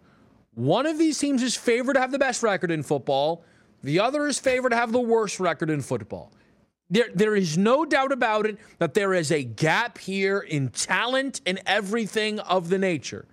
one 0.55 0.85
of 0.85 0.97
these 0.97 1.17
teams 1.19 1.43
is 1.43 1.55
favored 1.55 1.93
to 1.93 1.99
have 1.99 2.11
the 2.11 2.19
best 2.19 2.43
record 2.43 2.69
in 2.69 2.83
football. 2.83 3.43
The 3.81 3.99
other 3.99 4.27
is 4.27 4.39
favored 4.39 4.69
to 4.69 4.75
have 4.75 4.91
the 4.91 4.99
worst 4.99 5.39
record 5.39 5.71
in 5.71 5.81
football. 5.81 6.31
There, 6.91 7.09
there 7.15 7.35
is 7.35 7.57
no 7.57 7.85
doubt 7.85 8.11
about 8.11 8.45
it 8.45 8.59
that 8.77 8.93
there 8.93 9.15
is 9.15 9.31
a 9.31 9.43
gap 9.43 9.97
here 9.97 10.39
in 10.39 10.69
talent 10.69 11.41
and 11.47 11.59
everything 11.65 12.39
of 12.39 12.69
the 12.69 12.77
nature. 12.77 13.25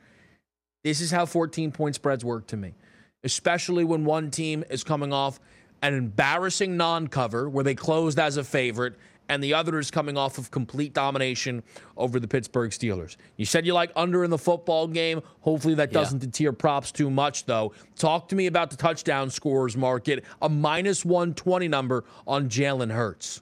This 0.82 1.02
is 1.02 1.10
how 1.10 1.26
14 1.26 1.72
point 1.72 1.94
spreads 1.94 2.24
work 2.24 2.46
to 2.48 2.56
me 2.56 2.74
especially 3.22 3.84
when 3.84 4.04
one 4.04 4.30
team 4.30 4.64
is 4.70 4.82
coming 4.82 5.12
off 5.12 5.40
an 5.82 5.94
embarrassing 5.94 6.76
non-cover 6.76 7.48
where 7.48 7.64
they 7.64 7.74
closed 7.74 8.18
as 8.18 8.36
a 8.36 8.44
favorite 8.44 8.94
and 9.30 9.44
the 9.44 9.54
other 9.54 9.78
is 9.78 9.92
coming 9.92 10.18
off 10.18 10.38
of 10.38 10.50
complete 10.50 10.92
domination 10.92 11.62
over 11.96 12.18
the 12.18 12.26
Pittsburgh 12.26 12.72
Steelers. 12.72 13.16
You 13.36 13.44
said 13.44 13.64
you 13.64 13.72
like 13.72 13.92
under 13.94 14.24
in 14.24 14.30
the 14.30 14.36
football 14.38 14.88
game. 14.88 15.22
Hopefully 15.42 15.74
that 15.74 15.92
doesn't 15.92 16.18
deter 16.18 16.50
props 16.50 16.90
too 16.90 17.08
much, 17.10 17.46
though. 17.46 17.72
Talk 17.94 18.28
to 18.30 18.34
me 18.34 18.48
about 18.48 18.70
the 18.70 18.76
touchdown 18.76 19.30
scores 19.30 19.76
market, 19.76 20.24
a 20.42 20.48
minus 20.48 21.04
120 21.04 21.68
number 21.68 22.04
on 22.26 22.48
Jalen 22.48 22.90
Hurts. 22.90 23.40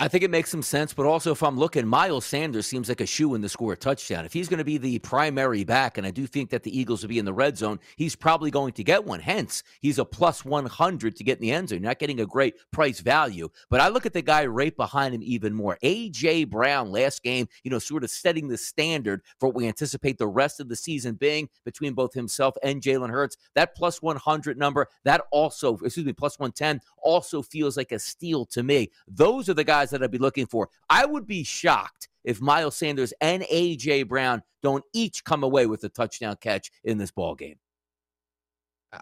I 0.00 0.08
think 0.08 0.24
it 0.24 0.30
makes 0.30 0.50
some 0.50 0.62
sense, 0.62 0.92
but 0.92 1.06
also 1.06 1.30
if 1.30 1.40
I'm 1.40 1.56
looking, 1.56 1.86
Miles 1.86 2.24
Sanders 2.24 2.66
seems 2.66 2.88
like 2.88 3.00
a 3.00 3.06
shoe 3.06 3.36
in 3.36 3.42
to 3.42 3.48
score 3.48 3.74
a 3.74 3.76
touchdown. 3.76 4.24
If 4.24 4.32
he's 4.32 4.48
going 4.48 4.58
to 4.58 4.64
be 4.64 4.76
the 4.76 4.98
primary 4.98 5.62
back, 5.62 5.98
and 5.98 6.04
I 6.06 6.10
do 6.10 6.26
think 6.26 6.50
that 6.50 6.64
the 6.64 6.76
Eagles 6.76 7.02
will 7.02 7.10
be 7.10 7.20
in 7.20 7.24
the 7.24 7.32
red 7.32 7.56
zone, 7.56 7.78
he's 7.94 8.16
probably 8.16 8.50
going 8.50 8.72
to 8.72 8.82
get 8.82 9.04
one. 9.04 9.20
Hence, 9.20 9.62
he's 9.82 10.00
a 10.00 10.04
plus 10.04 10.44
100 10.44 11.14
to 11.14 11.22
get 11.22 11.38
in 11.38 11.42
the 11.42 11.52
end 11.52 11.68
zone. 11.68 11.78
You're 11.78 11.88
not 11.90 12.00
getting 12.00 12.18
a 12.20 12.26
great 12.26 12.56
price 12.72 12.98
value. 12.98 13.48
But 13.70 13.80
I 13.80 13.86
look 13.86 14.04
at 14.04 14.12
the 14.12 14.20
guy 14.20 14.46
right 14.46 14.76
behind 14.76 15.14
him 15.14 15.22
even 15.22 15.54
more. 15.54 15.78
A.J. 15.80 16.46
Brown, 16.46 16.90
last 16.90 17.22
game, 17.22 17.46
you 17.62 17.70
know, 17.70 17.78
sort 17.78 18.02
of 18.02 18.10
setting 18.10 18.48
the 18.48 18.58
standard 18.58 19.22
for 19.38 19.46
what 19.46 19.54
we 19.54 19.68
anticipate 19.68 20.18
the 20.18 20.26
rest 20.26 20.58
of 20.58 20.68
the 20.68 20.74
season 20.74 21.14
being 21.14 21.48
between 21.64 21.92
both 21.94 22.12
himself 22.12 22.56
and 22.64 22.82
Jalen 22.82 23.10
Hurts. 23.10 23.36
That 23.54 23.76
plus 23.76 24.02
100 24.02 24.58
number, 24.58 24.88
that 25.04 25.20
also, 25.30 25.76
excuse 25.76 26.04
me, 26.04 26.12
plus 26.12 26.36
110 26.36 26.80
also 27.00 27.42
feels 27.42 27.76
like 27.76 27.92
a 27.92 27.98
steal 28.00 28.44
to 28.46 28.64
me. 28.64 28.90
Those 29.06 29.48
are 29.48 29.54
the 29.54 29.62
guys 29.62 29.83
guys 29.84 29.90
that 29.90 30.02
I'd 30.02 30.10
be 30.10 30.18
looking 30.18 30.46
for. 30.46 30.68
I 30.88 31.04
would 31.04 31.26
be 31.26 31.44
shocked 31.44 32.08
if 32.24 32.40
Miles 32.40 32.76
Sanders 32.76 33.12
and 33.20 33.42
AJ 33.44 34.08
Brown 34.08 34.42
don't 34.62 34.84
each 34.92 35.24
come 35.24 35.42
away 35.42 35.66
with 35.66 35.84
a 35.84 35.88
touchdown 35.88 36.36
catch 36.40 36.70
in 36.84 36.98
this 36.98 37.10
ball 37.10 37.34
game. 37.34 37.56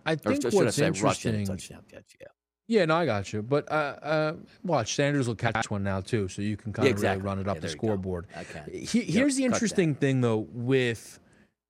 I 0.07 0.17
think 0.17 0.45
or 0.45 0.51
what's 0.51 0.81
I 0.81 0.87
interesting. 0.87 1.45
touchdown 1.45 1.83
catch, 1.91 2.17
yeah. 2.21 2.27
Yeah, 2.69 2.87
no, 2.87 2.95
I 2.97 3.05
got 3.05 3.33
you. 3.33 3.43
But 3.43 3.71
uh, 3.71 3.97
uh, 4.03 4.33
watch, 4.65 4.95
Sanders 4.95 5.29
will 5.29 5.35
catch 5.35 5.71
one 5.71 5.83
now 5.83 6.01
too, 6.01 6.29
so 6.29 6.41
you 6.43 6.57
can 6.57 6.73
kind 6.73 6.87
of 6.89 6.93
exactly. 6.93 7.23
really 7.23 7.27
run 7.27 7.39
it 7.41 7.49
up 7.49 7.57
yeah, 7.57 7.61
the 7.61 7.69
scoreboard. 7.69 8.27
He, 8.73 9.03
here's 9.03 9.37
the 9.37 9.45
interesting 9.45 9.95
thing, 9.95 10.21
though, 10.21 10.47
with 10.53 11.19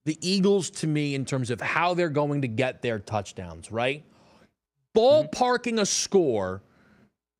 the 0.04 0.16
Eagles 0.20 0.70
to 0.70 0.86
me 0.86 1.14
in 1.14 1.24
terms 1.24 1.50
of 1.50 1.60
how 1.60 1.94
they're 1.94 2.08
going 2.08 2.42
to 2.42 2.48
get 2.48 2.82
their 2.82 3.00
touchdowns. 3.00 3.72
Right, 3.72 4.04
ballparking 4.94 5.72
mm-hmm. 5.72 5.78
a 5.80 5.86
score 5.86 6.62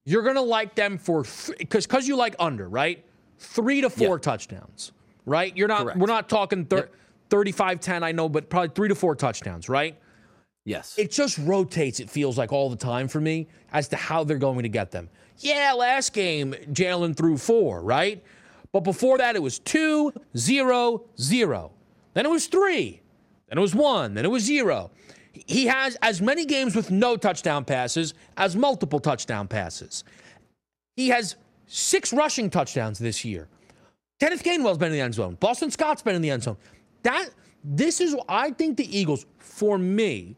you're 0.05 0.23
going 0.23 0.37
to 0.37 0.41
like 0.43 0.75
them 0.75 0.99
for 0.99 1.25
because 1.59 1.87
because 1.87 2.09
you 2.09 2.17
like 2.17 2.35
under, 2.39 2.69
right? 2.69 3.05
3 3.39 3.81
to 3.83 3.91
4 3.91 4.19
touchdowns, 4.19 4.93
right? 5.27 5.57
You're 5.57 5.69
not 5.69 5.83
Correct. 5.83 5.99
we're 5.99 6.07
not 6.07 6.29
talking 6.29 6.65
thir- 6.65 6.77
yep. 6.77 6.95
35 7.31 7.81
10 7.81 8.03
I 8.03 8.13
know, 8.13 8.29
but 8.29 8.49
probably 8.49 8.71
3 8.75 8.89
to 8.89 8.95
4 8.95 9.17
touchdowns, 9.17 9.69
right? 9.69 9.99
Yes. 10.65 10.97
It 10.97 11.11
just 11.11 11.39
rotates, 11.39 11.99
it 11.99 12.09
feels 12.09 12.39
like 12.39 12.53
all 12.53 12.71
the 12.71 12.77
time 12.77 13.09
for 13.09 13.21
me 13.21 13.49
as 13.73 13.89
to 13.89 13.97
how 13.97 14.23
they're 14.23 14.39
going 14.39 14.63
to 14.63 14.69
get 14.69 14.91
them. 14.93 15.09
Yeah, 15.39 15.73
last 15.73 16.13
game, 16.13 16.55
Jalen 16.71 17.17
threw 17.17 17.37
four, 17.37 17.83
right? 17.83 18.23
But 18.71 18.81
before 18.81 19.19
that, 19.19 19.35
it 19.35 19.43
was 19.43 19.59
two, 19.59 20.13
zero, 20.37 21.05
zero. 21.21 21.73
Then 22.15 22.27
it 22.27 22.31
was 22.31 22.47
three. 22.47 23.01
Then 23.49 23.59
it 23.59 23.61
was 23.61 23.75
one. 23.75 24.15
Then 24.15 24.25
it 24.25 24.31
was 24.31 24.45
zero. 24.45 24.93
He 25.33 25.67
has 25.67 25.97
as 26.03 26.21
many 26.21 26.45
games 26.45 26.77
with 26.77 26.91
no 26.91 27.17
touchdown 27.17 27.65
passes 27.65 28.15
as 28.37 28.55
multiple 28.55 29.01
touchdown 29.01 29.49
passes. 29.49 30.05
He 30.97 31.09
has 31.09 31.37
six 31.67 32.13
rushing 32.13 32.51
touchdowns 32.51 32.99
this 32.99 33.25
year. 33.25 33.49
Kenneth 34.21 34.45
Gainwell's 34.45 34.79
been 34.79 34.89
in 34.89 34.93
the 34.93 35.01
end 35.01 35.15
zone. 35.15 35.37
Boston 35.41 35.71
Scott's 35.71 36.03
been 36.03 36.15
in 36.15 36.23
the 36.23 36.31
end 36.31 36.43
zone. 36.43 36.57
That 37.03 37.31
this 37.65 38.01
is 38.01 38.15
I 38.29 38.51
think 38.51 38.77
the 38.77 38.97
Eagles, 38.97 39.27
for 39.39 39.79
me, 39.79 40.37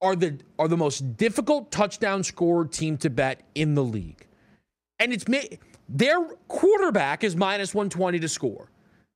are 0.00 0.14
the 0.14 0.38
are 0.58 0.68
the 0.68 0.76
most 0.76 1.16
difficult 1.16 1.70
touchdown 1.70 2.22
scorer 2.22 2.64
team 2.64 2.96
to 2.98 3.10
bet 3.10 3.42
in 3.54 3.74
the 3.74 3.82
league. 3.82 4.26
And 5.00 5.12
it's 5.12 5.24
their 5.88 6.24
quarterback 6.48 7.24
is 7.24 7.36
minus 7.36 7.74
120 7.74 8.20
to 8.20 8.28
score. 8.28 8.70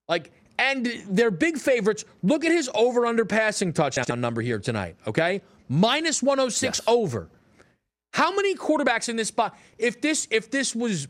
Like 0.08 0.32
and 0.58 0.86
they're 1.08 1.30
big 1.30 1.58
favorites. 1.58 2.04
Look 2.22 2.44
at 2.44 2.52
his 2.52 2.70
over 2.74 3.06
under 3.06 3.24
passing 3.24 3.72
touchdown 3.72 4.20
number 4.20 4.40
here 4.40 4.58
tonight, 4.58 4.96
okay? 5.06 5.42
Minus 5.68 6.22
106 6.22 6.78
yes. 6.78 6.86
over. 6.86 7.28
How 8.12 8.34
many 8.34 8.54
quarterbacks 8.54 9.08
in 9.08 9.16
this 9.16 9.28
spot? 9.28 9.58
If 9.78 10.00
this 10.00 10.28
if 10.30 10.50
this 10.50 10.74
was 10.74 11.08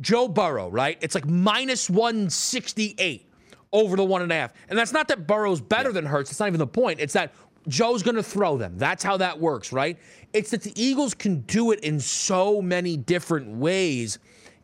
Joe 0.00 0.28
Burrow, 0.28 0.68
right? 0.68 0.98
It's 1.00 1.14
like 1.14 1.26
minus 1.26 1.88
168 1.88 3.26
over 3.72 3.96
the 3.96 4.04
one 4.04 4.22
and 4.22 4.30
a 4.30 4.34
half. 4.34 4.52
And 4.68 4.78
that's 4.78 4.92
not 4.92 5.08
that 5.08 5.26
Burrow's 5.26 5.60
better 5.60 5.88
yeah. 5.88 5.94
than 5.94 6.06
Hurts. 6.06 6.30
It's 6.30 6.40
not 6.40 6.48
even 6.48 6.58
the 6.58 6.66
point. 6.66 7.00
It's 7.00 7.14
that 7.14 7.32
Joe's 7.68 8.02
going 8.02 8.16
to 8.16 8.22
throw 8.22 8.56
them. 8.56 8.78
That's 8.78 9.02
how 9.02 9.16
that 9.16 9.38
works, 9.38 9.72
right? 9.72 9.98
It's 10.32 10.50
that 10.50 10.62
the 10.62 10.72
Eagles 10.80 11.14
can 11.14 11.40
do 11.42 11.72
it 11.72 11.80
in 11.80 11.98
so 11.98 12.62
many 12.62 12.96
different 12.96 13.48
ways. 13.56 14.18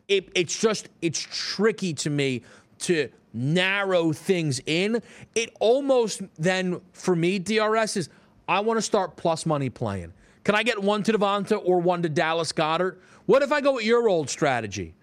It, 0.09 0.29
it's 0.35 0.59
just, 0.59 0.89
it's 1.01 1.27
tricky 1.31 1.95
to 1.95 2.11
me 2.11 2.43
to 2.83 3.09
narrow 3.33 4.13
things 4.13 4.61
in, 4.67 5.03
it 5.35 5.55
almost 5.61 6.23
then 6.39 6.81
for 6.93 7.17
me, 7.17 7.39
DRS 7.39 7.97
is 7.97 8.09
I 8.49 8.61
want 8.61 8.79
to 8.79 8.83
start 8.83 9.17
plus 9.17 9.47
money 9.47 9.71
playing. 9.71 10.13
Can 10.45 10.55
I 10.55 10.63
get 10.63 10.83
one 10.83 11.03
to 11.05 11.13
DeVonta 11.13 11.61
or 11.65 11.81
one 11.81 12.03
to 12.03 12.09
Dallas 12.09 12.53
Goedert? 12.53 12.99
What 13.27 13.43
if 13.43 13.53
I 13.53 13.61
go 13.61 13.75
with 13.75 13.85
your 13.85 14.09
old 14.09 14.29
strategy? 14.29 14.95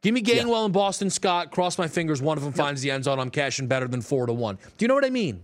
Give 0.00 0.14
me 0.14 0.22
Gainwell 0.22 0.48
yeah. 0.48 0.64
and 0.64 0.72
Boston 0.72 1.10
Scott. 1.10 1.50
Cross 1.50 1.78
my 1.78 1.88
fingers. 1.88 2.22
One 2.22 2.36
of 2.36 2.44
them 2.44 2.52
yep. 2.52 2.58
finds 2.58 2.82
the 2.82 2.90
end 2.90 3.04
zone. 3.04 3.18
I'm 3.18 3.30
cashing 3.30 3.66
better 3.66 3.88
than 3.88 4.00
four 4.00 4.26
to 4.26 4.32
one. 4.32 4.56
Do 4.56 4.84
you 4.84 4.88
know 4.88 4.94
what 4.94 5.04
I 5.04 5.10
mean? 5.10 5.42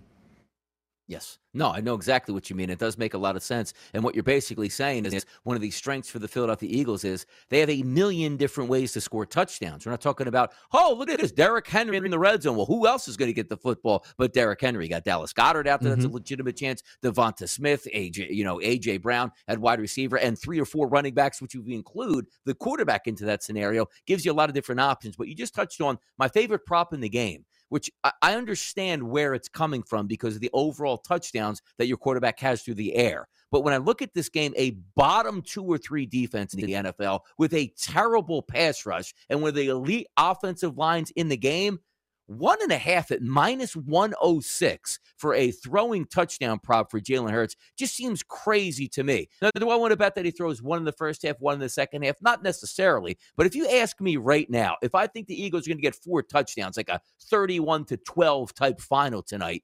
Yes. 1.06 1.38
No, 1.52 1.70
I 1.70 1.80
know 1.80 1.94
exactly 1.94 2.32
what 2.32 2.48
you 2.48 2.56
mean. 2.56 2.70
It 2.70 2.78
does 2.78 2.96
make 2.96 3.12
a 3.12 3.18
lot 3.18 3.36
of 3.36 3.42
sense. 3.42 3.74
And 3.92 4.02
what 4.02 4.14
you're 4.14 4.24
basically 4.24 4.70
saying 4.70 5.04
is 5.04 5.26
one 5.42 5.54
of 5.54 5.60
the 5.60 5.70
strengths 5.70 6.08
for 6.08 6.18
the 6.18 6.26
Philadelphia 6.26 6.68
Eagles 6.72 7.04
is 7.04 7.26
they 7.50 7.60
have 7.60 7.68
a 7.68 7.82
million 7.82 8.38
different 8.38 8.70
ways 8.70 8.92
to 8.92 9.02
score 9.02 9.26
touchdowns. 9.26 9.84
We're 9.84 9.92
not 9.92 10.00
talking 10.00 10.28
about, 10.28 10.52
oh, 10.72 10.94
look 10.96 11.10
at 11.10 11.20
this, 11.20 11.30
Derrick 11.30 11.68
Henry 11.68 11.98
in 11.98 12.10
the 12.10 12.18
red 12.18 12.42
zone. 12.42 12.56
Well, 12.56 12.66
who 12.66 12.86
else 12.86 13.06
is 13.06 13.18
going 13.18 13.28
to 13.28 13.34
get 13.34 13.50
the 13.50 13.56
football 13.56 14.04
but 14.16 14.32
Derrick 14.32 14.62
Henry? 14.62 14.86
You 14.86 14.90
got 14.90 15.04
Dallas 15.04 15.34
Goedert 15.34 15.66
out 15.66 15.80
there. 15.82 15.90
Mm-hmm. 15.90 15.90
That's 15.90 16.04
a 16.04 16.08
mm-hmm. 16.08 16.14
legitimate 16.14 16.56
chance. 16.56 16.82
DeVonta 17.02 17.48
Smith, 17.48 17.86
AJ, 17.94 18.30
you 18.30 18.44
know, 18.44 18.56
AJ 18.58 19.02
Brown 19.02 19.30
at 19.46 19.58
wide 19.58 19.80
receiver, 19.80 20.16
and 20.16 20.38
three 20.38 20.58
or 20.58 20.64
four 20.64 20.88
running 20.88 21.12
backs, 21.12 21.42
which 21.42 21.54
you 21.54 21.62
include 21.68 22.26
the 22.46 22.54
quarterback 22.54 23.06
into 23.06 23.26
that 23.26 23.42
scenario, 23.42 23.86
gives 24.06 24.24
you 24.24 24.32
a 24.32 24.34
lot 24.34 24.48
of 24.48 24.54
different 24.54 24.80
options. 24.80 25.16
But 25.16 25.28
you 25.28 25.34
just 25.34 25.54
touched 25.54 25.82
on 25.82 25.98
my 26.18 26.28
favorite 26.28 26.64
prop 26.64 26.94
in 26.94 27.00
the 27.00 27.10
game 27.10 27.44
which 27.74 27.90
I 28.22 28.36
understand 28.36 29.02
where 29.02 29.34
it's 29.34 29.48
coming 29.48 29.82
from 29.82 30.06
because 30.06 30.36
of 30.36 30.40
the 30.40 30.50
overall 30.52 30.96
touchdowns 30.96 31.60
that 31.78 31.88
your 31.88 31.96
quarterback 31.96 32.38
has 32.38 32.62
through 32.62 32.74
the 32.74 32.94
air. 32.94 33.26
But 33.50 33.64
when 33.64 33.74
I 33.74 33.78
look 33.78 34.00
at 34.00 34.14
this 34.14 34.28
game, 34.28 34.54
a 34.56 34.76
bottom 34.94 35.42
two 35.42 35.64
or 35.64 35.76
three 35.76 36.06
defense 36.06 36.54
in 36.54 36.60
the 36.60 36.72
mm-hmm. 36.74 37.02
NFL 37.02 37.22
with 37.36 37.52
a 37.52 37.72
terrible 37.76 38.42
pass 38.42 38.86
rush 38.86 39.12
and 39.28 39.42
with 39.42 39.56
the 39.56 39.66
elite 39.66 40.06
offensive 40.16 40.78
lines 40.78 41.10
in 41.16 41.28
the 41.28 41.36
game, 41.36 41.80
one 42.26 42.58
and 42.62 42.72
a 42.72 42.78
half 42.78 43.10
at 43.10 43.22
minus 43.22 43.76
106 43.76 44.98
for 45.16 45.34
a 45.34 45.50
throwing 45.50 46.04
touchdown 46.06 46.58
prop 46.58 46.90
for 46.90 47.00
Jalen 47.00 47.30
Hurts 47.30 47.56
just 47.76 47.94
seems 47.94 48.22
crazy 48.22 48.88
to 48.88 49.04
me. 49.04 49.28
Now, 49.42 49.50
do 49.54 49.70
I 49.70 49.76
want 49.76 49.92
to 49.92 49.96
bet 49.96 50.14
that 50.14 50.24
he 50.24 50.30
throws 50.30 50.62
one 50.62 50.78
in 50.78 50.84
the 50.84 50.92
first 50.92 51.22
half, 51.22 51.36
one 51.40 51.54
in 51.54 51.60
the 51.60 51.68
second 51.68 52.04
half? 52.04 52.16
Not 52.22 52.42
necessarily. 52.42 53.18
But 53.36 53.46
if 53.46 53.54
you 53.54 53.68
ask 53.68 54.00
me 54.00 54.16
right 54.16 54.48
now, 54.48 54.76
if 54.82 54.94
I 54.94 55.06
think 55.06 55.26
the 55.26 55.40
Eagles 55.40 55.66
are 55.66 55.70
going 55.70 55.78
to 55.78 55.82
get 55.82 55.94
four 55.94 56.22
touchdowns, 56.22 56.76
like 56.76 56.88
a 56.88 57.00
31 57.22 57.84
to 57.86 57.96
12 57.96 58.54
type 58.54 58.80
final 58.80 59.22
tonight, 59.22 59.62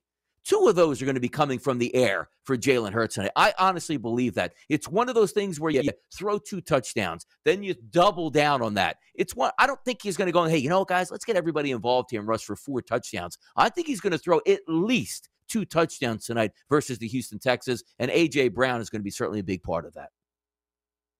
Two 0.50 0.66
of 0.66 0.74
those 0.74 1.00
are 1.00 1.04
going 1.04 1.14
to 1.14 1.20
be 1.20 1.28
coming 1.28 1.60
from 1.60 1.78
the 1.78 1.94
air 1.94 2.28
for 2.42 2.56
Jalen 2.56 2.92
Hurts 2.92 3.14
tonight. 3.14 3.30
I 3.36 3.54
honestly 3.56 3.96
believe 3.96 4.34
that. 4.34 4.52
It's 4.68 4.88
one 4.88 5.08
of 5.08 5.14
those 5.14 5.30
things 5.30 5.60
where 5.60 5.70
you 5.70 5.88
throw 6.12 6.40
two 6.40 6.60
touchdowns, 6.60 7.24
then 7.44 7.62
you 7.62 7.72
double 7.90 8.30
down 8.30 8.60
on 8.60 8.74
that. 8.74 8.96
It's 9.14 9.36
one 9.36 9.52
I 9.60 9.68
don't 9.68 9.78
think 9.84 10.02
he's 10.02 10.16
going 10.16 10.26
to 10.26 10.32
go, 10.32 10.42
hey, 10.46 10.58
you 10.58 10.68
know 10.68 10.80
what, 10.80 10.88
guys, 10.88 11.08
let's 11.12 11.24
get 11.24 11.36
everybody 11.36 11.70
involved 11.70 12.08
here 12.10 12.18
and 12.18 12.28
rush 12.28 12.42
for 12.42 12.56
four 12.56 12.82
touchdowns. 12.82 13.38
I 13.54 13.68
think 13.68 13.86
he's 13.86 14.00
going 14.00 14.10
to 14.10 14.18
throw 14.18 14.40
at 14.44 14.58
least 14.66 15.28
two 15.48 15.64
touchdowns 15.64 16.26
tonight 16.26 16.50
versus 16.68 16.98
the 16.98 17.06
Houston 17.06 17.38
Texans, 17.38 17.84
and 18.00 18.10
AJ 18.10 18.52
Brown 18.52 18.80
is 18.80 18.90
going 18.90 19.02
to 19.02 19.04
be 19.04 19.10
certainly 19.10 19.38
a 19.38 19.44
big 19.44 19.62
part 19.62 19.86
of 19.86 19.94
that. 19.94 20.08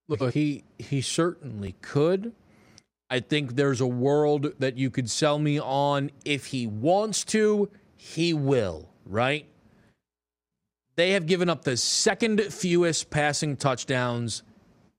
Look, 0.09 0.35
he 0.35 0.64
he 0.81 1.03
certainly 1.03 1.76
could. 1.83 2.33
I 3.09 3.20
think 3.20 3.55
there's 3.55 3.81
a 3.81 3.87
world 3.87 4.55
that 4.59 4.76
you 4.76 4.91
could 4.91 5.09
sell 5.09 5.39
me 5.39 5.61
on 5.61 6.11
if 6.24 6.47
he 6.47 6.66
wants 6.66 7.24
to, 7.26 7.70
he 7.97 8.35
will 8.35 8.89
right? 9.11 9.47
They 10.97 11.13
have 11.13 11.27
given 11.27 11.49
up 11.49 11.65
the 11.65 11.77
second 11.77 12.41
fewest 12.53 13.11
passing 13.11 13.57
touchdowns 13.57 14.43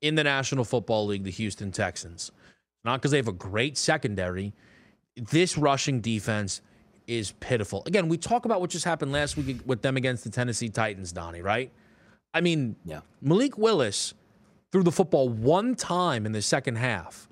in 0.01 0.16
the 0.16 0.24
National 0.24 0.64
Football 0.64 1.07
League, 1.07 1.24
the 1.24 1.32
Houston 1.32 1.72
Texans. 1.72 2.32
Not 2.84 2.99
because 2.99 3.12
they 3.12 3.18
have 3.18 3.28
a 3.28 3.34
great 3.34 3.78
secondary. 3.78 4.53
This 5.16 5.57
rushing 5.57 6.01
defense 6.01 6.62
is 7.07 7.34
pitiful. 7.34 7.84
Again, 7.86 8.07
we 8.07 8.18
talk 8.18 8.45
about 8.45 8.62
what 8.62 8.70
just 8.70 8.86
happened 8.86 9.12
last 9.12 9.38
week 9.38 9.59
with 9.66 9.82
them 9.82 9.97
against 9.97 10.24
the 10.24 10.30
Tennessee 10.30 10.70
Titans, 10.70 11.12
Donnie, 11.12 11.41
right? 11.41 11.72
I 12.34 12.41
mean, 12.41 12.76
yeah. 12.86 13.01
Malik 13.22 13.57
Willis 13.57 14.14
threw 14.72 14.84
the 14.84 14.91
football 14.91 15.30
one 15.30 15.76
time 15.76 16.26
in 16.26 16.32
the 16.32 16.41
second 16.41 16.78
half. 16.78 17.28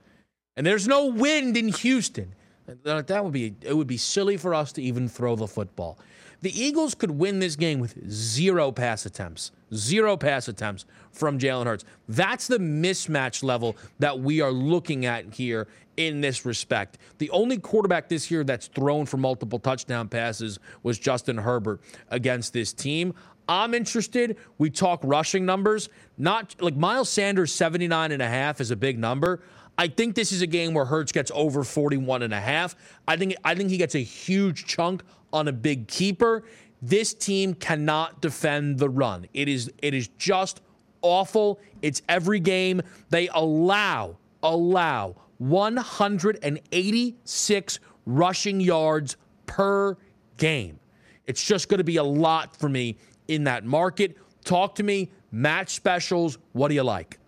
And 0.57 0.65
there's 0.65 0.87
no 0.87 1.05
wind 1.05 1.55
in 1.55 1.69
Houston. 1.69 2.35
That 2.83 3.23
would 3.23 3.33
be 3.33 3.55
it 3.61 3.75
would 3.75 3.87
be 3.87 3.97
silly 3.97 4.37
for 4.37 4.53
us 4.53 4.71
to 4.73 4.81
even 4.81 5.07
throw 5.07 5.35
the 5.35 5.47
football. 5.47 5.97
The 6.41 6.57
Eagles 6.57 6.95
could 6.95 7.11
win 7.11 7.39
this 7.39 7.55
game 7.55 7.79
with 7.79 8.09
zero 8.09 8.71
pass 8.71 9.05
attempts. 9.05 9.51
Zero 9.73 10.15
pass 10.15 10.47
attempts 10.47 10.85
from 11.11 11.37
Jalen 11.37 11.65
Hurts. 11.65 11.85
That's 12.07 12.47
the 12.47 12.59
mismatch 12.59 13.43
level 13.43 13.75
that 13.99 14.19
we 14.19 14.41
are 14.41 14.51
looking 14.51 15.05
at 15.05 15.33
here 15.33 15.67
in 15.97 16.21
this 16.21 16.45
respect. 16.45 16.97
The 17.17 17.29
only 17.31 17.57
quarterback 17.57 18.07
this 18.07 18.31
year 18.31 18.45
that's 18.45 18.67
thrown 18.67 19.05
for 19.05 19.17
multiple 19.17 19.59
touchdown 19.59 20.07
passes 20.07 20.59
was 20.81 20.97
Justin 20.97 21.37
Herbert 21.37 21.81
against 22.09 22.53
this 22.53 22.71
team. 22.71 23.13
I'm 23.49 23.73
interested. 23.73 24.37
We 24.59 24.69
talk 24.69 25.01
rushing 25.03 25.45
numbers. 25.45 25.89
Not 26.17 26.55
like 26.61 26.75
Miles 26.75 27.09
Sanders 27.09 27.53
79 27.53 28.11
and 28.11 28.21
a 28.21 28.27
half 28.27 28.61
is 28.61 28.71
a 28.71 28.75
big 28.75 28.97
number. 28.97 29.41
I 29.79 29.87
think 29.87 30.13
this 30.13 30.31
is 30.33 30.41
a 30.41 30.47
game 30.47 30.73
where 30.73 30.83
Hurts 30.83 31.13
gets 31.13 31.31
over 31.33 31.63
41 31.63 32.21
and 32.21 32.33
a 32.33 32.41
half. 32.41 32.75
I 33.07 33.15
think 33.15 33.33
I 33.45 33.55
think 33.55 33.69
he 33.69 33.77
gets 33.77 33.95
a 33.95 34.03
huge 34.03 34.65
chunk 34.65 35.03
on 35.31 35.47
a 35.47 35.53
big 35.53 35.87
keeper. 35.87 36.43
This 36.81 37.13
team 37.13 37.53
cannot 37.53 38.19
defend 38.19 38.79
the 38.79 38.89
run. 38.89 39.25
It 39.33 39.47
is 39.47 39.71
it 39.81 39.93
is 39.93 40.09
just 40.17 40.59
awful. 41.01 41.61
It's 41.81 42.01
every 42.09 42.41
game 42.41 42.81
they 43.09 43.29
allow 43.29 44.17
allow 44.43 45.15
186 45.37 47.79
rushing 48.05 48.59
yards 48.59 49.15
per 49.45 49.95
game. 50.35 50.77
It's 51.25 51.45
just 51.45 51.69
going 51.69 51.77
to 51.77 51.85
be 51.85 51.95
a 51.95 52.03
lot 52.03 52.53
for 52.53 52.67
me 52.67 52.97
in 53.29 53.45
that 53.45 53.63
market. 53.63 54.17
Talk 54.43 54.75
to 54.75 54.83
me, 54.83 55.09
match 55.31 55.69
specials. 55.69 56.37
What 56.51 56.67
do 56.67 56.75
you 56.75 56.83
like? 56.83 57.18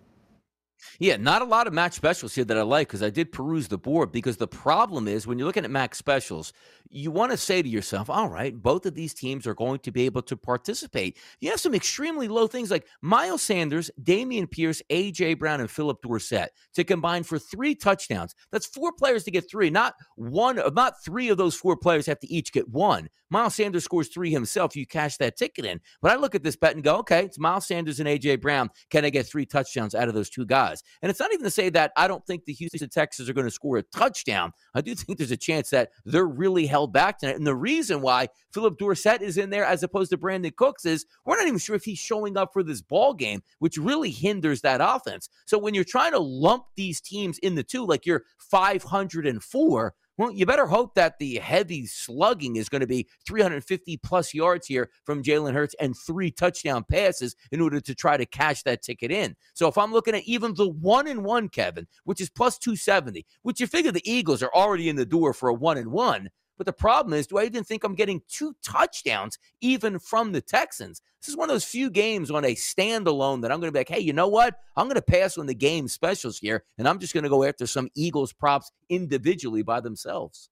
Yeah, 0.98 1.16
not 1.16 1.42
a 1.42 1.44
lot 1.44 1.66
of 1.66 1.72
match 1.72 1.94
specials 1.94 2.34
here 2.34 2.44
that 2.44 2.56
I 2.56 2.62
like 2.62 2.88
because 2.88 3.02
I 3.02 3.10
did 3.10 3.32
peruse 3.32 3.68
the 3.68 3.78
board. 3.78 4.12
Because 4.12 4.36
the 4.36 4.48
problem 4.48 5.08
is 5.08 5.26
when 5.26 5.38
you're 5.38 5.46
looking 5.46 5.64
at 5.64 5.70
max 5.70 5.98
specials, 5.98 6.52
you 6.92 7.10
want 7.10 7.32
to 7.32 7.36
say 7.38 7.62
to 7.62 7.68
yourself, 7.68 8.10
all 8.10 8.28
right, 8.28 8.54
both 8.54 8.84
of 8.84 8.94
these 8.94 9.14
teams 9.14 9.46
are 9.46 9.54
going 9.54 9.78
to 9.80 9.90
be 9.90 10.04
able 10.04 10.22
to 10.22 10.36
participate. 10.36 11.16
You 11.40 11.50
have 11.50 11.60
some 11.60 11.74
extremely 11.74 12.28
low 12.28 12.46
things 12.46 12.70
like 12.70 12.86
Miles 13.00 13.42
Sanders, 13.42 13.90
Dameon 14.02 14.50
Pierce, 14.50 14.82
A.J. 14.90 15.34
Brown, 15.34 15.60
and 15.60 15.70
Phillip 15.70 16.02
Dorsett 16.02 16.50
to 16.74 16.84
combine 16.84 17.22
for 17.22 17.38
three 17.38 17.74
touchdowns. 17.74 18.34
That's 18.50 18.66
four 18.66 18.92
players 18.92 19.24
to 19.24 19.30
get 19.30 19.50
three. 19.50 19.70
Not 19.70 19.94
one, 20.16 20.60
not 20.74 21.02
three 21.02 21.30
of 21.30 21.38
those 21.38 21.54
four 21.54 21.76
players 21.76 22.06
have 22.06 22.20
to 22.20 22.32
each 22.32 22.52
get 22.52 22.68
one. 22.68 23.08
Miles 23.32 23.54
Sanders 23.54 23.84
scores 23.84 24.08
three 24.08 24.30
himself. 24.30 24.76
You 24.76 24.86
cash 24.86 25.16
that 25.16 25.38
ticket 25.38 25.64
in. 25.64 25.80
But 26.02 26.12
I 26.12 26.16
look 26.16 26.34
at 26.34 26.42
this 26.42 26.54
bet 26.54 26.74
and 26.74 26.84
go, 26.84 26.96
okay, 26.98 27.24
it's 27.24 27.38
Miles 27.38 27.66
Sanders 27.66 27.98
and 27.98 28.06
A.J. 28.06 28.36
Brown. 28.36 28.68
Can 28.90 29.06
I 29.06 29.10
get 29.10 29.26
three 29.26 29.46
touchdowns 29.46 29.94
out 29.94 30.08
of 30.08 30.14
those 30.14 30.28
two 30.28 30.44
guys? 30.44 30.82
And 31.00 31.08
it's 31.08 31.18
not 31.18 31.32
even 31.32 31.44
to 31.44 31.50
say 31.50 31.70
that 31.70 31.92
I 31.96 32.06
don't 32.06 32.24
think 32.26 32.44
the 32.44 32.52
Houston 32.52 32.90
Texans 32.90 33.30
are 33.30 33.32
going 33.32 33.46
to 33.46 33.50
score 33.50 33.78
a 33.78 33.82
touchdown. 33.84 34.52
I 34.74 34.82
do 34.82 34.94
think 34.94 35.16
there's 35.16 35.30
a 35.30 35.36
chance 35.38 35.70
that 35.70 35.92
they're 36.04 36.26
really 36.26 36.66
held 36.82 36.92
back 36.92 37.18
tonight. 37.18 37.36
And 37.36 37.46
the 37.46 37.54
reason 37.54 38.00
why 38.00 38.28
Phillip 38.52 38.76
Dorsett 38.76 39.22
is 39.22 39.38
in 39.38 39.50
there 39.50 39.64
as 39.64 39.84
opposed 39.84 40.10
to 40.10 40.18
Brandin 40.18 40.54
Cooks 40.56 40.84
is 40.84 41.06
we're 41.24 41.36
not 41.36 41.46
even 41.46 41.58
sure 41.58 41.76
if 41.76 41.84
he's 41.84 41.98
showing 41.98 42.36
up 42.36 42.52
for 42.52 42.64
this 42.64 42.82
ball 42.82 43.14
game, 43.14 43.42
which 43.60 43.76
really 43.76 44.10
hinders 44.10 44.62
that 44.62 44.80
offense. 44.82 45.28
So 45.46 45.58
when 45.58 45.74
you're 45.74 45.84
trying 45.84 46.12
to 46.12 46.18
lump 46.18 46.64
these 46.76 47.00
teams 47.00 47.38
in 47.38 47.54
the 47.54 47.62
two, 47.62 47.86
like 47.86 48.04
you're 48.04 48.24
504, 48.38 49.94
well, 50.18 50.30
you 50.30 50.44
better 50.44 50.66
hope 50.66 50.94
that 50.94 51.18
the 51.18 51.36
heavy 51.36 51.86
slugging 51.86 52.56
is 52.56 52.68
going 52.68 52.82
to 52.82 52.86
be 52.86 53.08
350 53.26 53.96
plus 53.98 54.34
yards 54.34 54.66
here 54.66 54.90
from 55.04 55.22
Jalen 55.22 55.54
Hurts 55.54 55.74
and 55.80 55.96
three 55.96 56.30
touchdown 56.30 56.84
passes 56.84 57.34
in 57.50 57.62
order 57.62 57.80
to 57.80 57.94
try 57.94 58.18
to 58.18 58.26
cash 58.26 58.62
that 58.64 58.82
ticket 58.82 59.10
in. 59.10 59.36
So 59.54 59.68
if 59.68 59.78
I'm 59.78 59.92
looking 59.92 60.14
at 60.14 60.24
even 60.24 60.54
the 60.54 60.68
one 60.68 61.06
and 61.06 61.24
one, 61.24 61.48
Kevin, 61.48 61.86
which 62.04 62.20
is 62.20 62.28
plus 62.28 62.58
270, 62.58 63.24
which 63.42 63.58
you 63.58 63.66
figure 63.66 63.90
the 63.90 64.10
Eagles 64.10 64.42
are 64.42 64.52
already 64.54 64.90
in 64.90 64.96
the 64.96 65.06
door 65.06 65.32
for 65.32 65.48
a 65.48 65.54
one 65.54 65.78
and 65.78 65.90
one, 65.90 66.28
but 66.56 66.66
the 66.66 66.72
problem 66.72 67.14
is, 67.14 67.26
do 67.26 67.38
I 67.38 67.44
even 67.44 67.64
think 67.64 67.84
I'm 67.84 67.94
getting 67.94 68.22
two 68.28 68.54
touchdowns 68.62 69.38
even 69.60 69.98
from 69.98 70.32
the 70.32 70.40
Texans? 70.40 71.02
This 71.20 71.28
is 71.28 71.36
one 71.36 71.48
of 71.48 71.54
those 71.54 71.64
few 71.64 71.90
games 71.90 72.30
on 72.30 72.44
a 72.44 72.54
standalone 72.54 73.42
that 73.42 73.52
I'm 73.52 73.60
going 73.60 73.68
to 73.68 73.72
be 73.72 73.80
like, 73.80 73.88
hey, 73.88 74.00
you 74.00 74.12
know 74.12 74.28
what? 74.28 74.54
I'm 74.76 74.86
going 74.86 74.96
to 74.96 75.02
pass 75.02 75.38
on 75.38 75.46
the 75.46 75.54
game 75.54 75.88
specials 75.88 76.38
here, 76.38 76.64
and 76.78 76.88
I'm 76.88 76.98
just 76.98 77.14
going 77.14 77.24
to 77.24 77.30
go 77.30 77.44
after 77.44 77.66
some 77.66 77.88
Eagles 77.94 78.32
props 78.32 78.72
individually 78.88 79.62
by 79.62 79.80
themselves. 79.80 80.50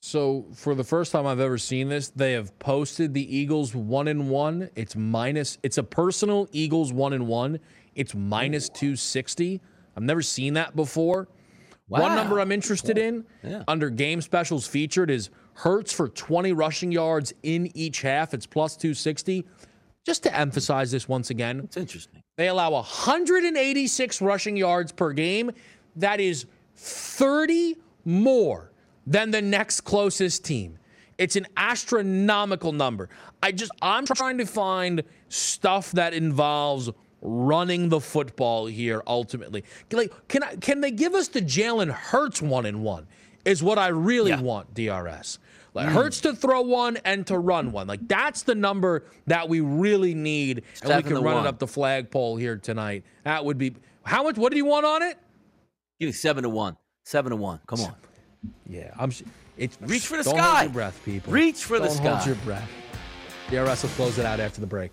So 0.00 0.46
for 0.54 0.76
the 0.76 0.84
first 0.84 1.10
time 1.10 1.26
I've 1.26 1.40
ever 1.40 1.58
seen 1.58 1.88
this, 1.88 2.10
they 2.10 2.32
have 2.34 2.56
posted 2.60 3.14
the 3.14 3.36
Eagles 3.36 3.74
one 3.74 4.06
and 4.06 4.30
one. 4.30 4.70
It's 4.76 4.94
minus. 4.94 5.58
It's 5.64 5.78
a 5.78 5.82
personal 5.82 6.48
Eagles 6.52 6.92
one 6.92 7.12
and 7.12 7.26
one. 7.26 7.58
It's 7.96 8.14
minus 8.14 8.68
two 8.68 8.94
sixty. 8.94 9.60
I've 9.96 10.04
never 10.04 10.22
seen 10.22 10.54
that 10.54 10.76
before. 10.76 11.26
Wow. 11.88 12.02
One 12.02 12.14
number 12.14 12.38
I'm 12.40 12.52
interested 12.52 12.96
cool. 12.96 13.04
in 13.04 13.24
yeah. 13.42 13.64
under 13.66 13.88
game 13.90 14.20
specials 14.20 14.66
featured 14.66 15.10
is 15.10 15.30
Hurts 15.58 15.92
for 15.92 16.08
20 16.08 16.52
rushing 16.52 16.92
yards 16.92 17.34
in 17.42 17.76
each 17.76 18.02
half. 18.02 18.32
It's 18.32 18.46
plus 18.46 18.76
260. 18.76 19.44
Just 20.06 20.22
to 20.22 20.34
emphasize 20.34 20.92
this 20.92 21.08
once 21.08 21.30
again, 21.30 21.58
it's 21.64 21.76
interesting. 21.76 22.22
They 22.36 22.46
allow 22.46 22.70
186 22.70 24.22
rushing 24.22 24.56
yards 24.56 24.92
per 24.92 25.12
game. 25.12 25.50
That 25.96 26.20
is 26.20 26.46
30 26.76 27.76
more 28.04 28.70
than 29.04 29.32
the 29.32 29.42
next 29.42 29.80
closest 29.80 30.44
team. 30.44 30.78
It's 31.18 31.34
an 31.34 31.48
astronomical 31.56 32.70
number. 32.70 33.08
I 33.42 33.50
just 33.50 33.72
I'm 33.82 34.06
trying 34.06 34.38
to 34.38 34.46
find 34.46 35.02
stuff 35.28 35.90
that 35.92 36.14
involves 36.14 36.90
running 37.20 37.88
the 37.88 38.00
football 38.00 38.66
here 38.66 39.02
ultimately. 39.06 39.64
Like, 39.90 40.12
can 40.28 40.42
I, 40.42 40.56
can 40.56 40.80
they 40.80 40.90
give 40.90 41.14
us 41.14 41.28
the 41.28 41.40
Jalen 41.40 41.90
Hurts 41.90 42.40
one 42.42 42.66
and 42.66 42.82
one? 42.82 43.06
Is 43.44 43.62
what 43.62 43.78
I 43.78 43.88
really 43.88 44.30
yeah. 44.30 44.40
want, 44.40 44.74
DRS. 44.74 45.38
Like 45.74 45.88
mm. 45.88 45.92
Hurts 45.92 46.20
to 46.22 46.34
throw 46.34 46.62
one 46.62 46.98
and 47.04 47.26
to 47.28 47.38
run 47.38 47.72
one. 47.72 47.86
Like 47.86 48.06
that's 48.08 48.42
the 48.42 48.54
number 48.54 49.04
that 49.26 49.48
we 49.48 49.60
really 49.60 50.14
need, 50.14 50.64
and 50.82 50.96
we 50.96 51.02
can 51.02 51.22
run 51.22 51.36
one. 51.36 51.46
it 51.46 51.48
up 51.48 51.58
the 51.58 51.66
flagpole 51.66 52.36
here 52.36 52.56
tonight. 52.56 53.04
That 53.24 53.44
would 53.44 53.58
be 53.58 53.74
how 54.02 54.22
much? 54.22 54.36
What 54.36 54.50
do 54.50 54.56
you 54.56 54.64
want 54.64 54.86
on 54.86 55.02
it? 55.02 55.18
Give 56.00 56.08
me 56.08 56.12
seven 56.12 56.42
to 56.42 56.48
one. 56.48 56.76
Seven 57.04 57.30
to 57.30 57.36
one. 57.36 57.60
Come 57.66 57.80
on. 57.82 57.94
Yeah, 58.66 58.92
I'm. 58.98 59.12
It's 59.56 59.78
reach 59.82 60.06
for 60.06 60.16
the 60.16 60.24
don't 60.24 60.36
sky. 60.36 60.50
Hold 60.50 60.64
your 60.64 60.72
breath, 60.72 61.00
people. 61.04 61.32
Reach 61.32 61.64
for 61.64 61.78
don't 61.78 61.88
the 61.88 61.94
sky. 61.94 62.14
Hold 62.16 62.26
your 62.26 62.36
breath. 62.44 62.70
DRS 63.50 63.82
will 63.82 63.90
close 63.90 64.18
it 64.18 64.26
out 64.26 64.40
after 64.40 64.60
the 64.60 64.66
break. 64.66 64.92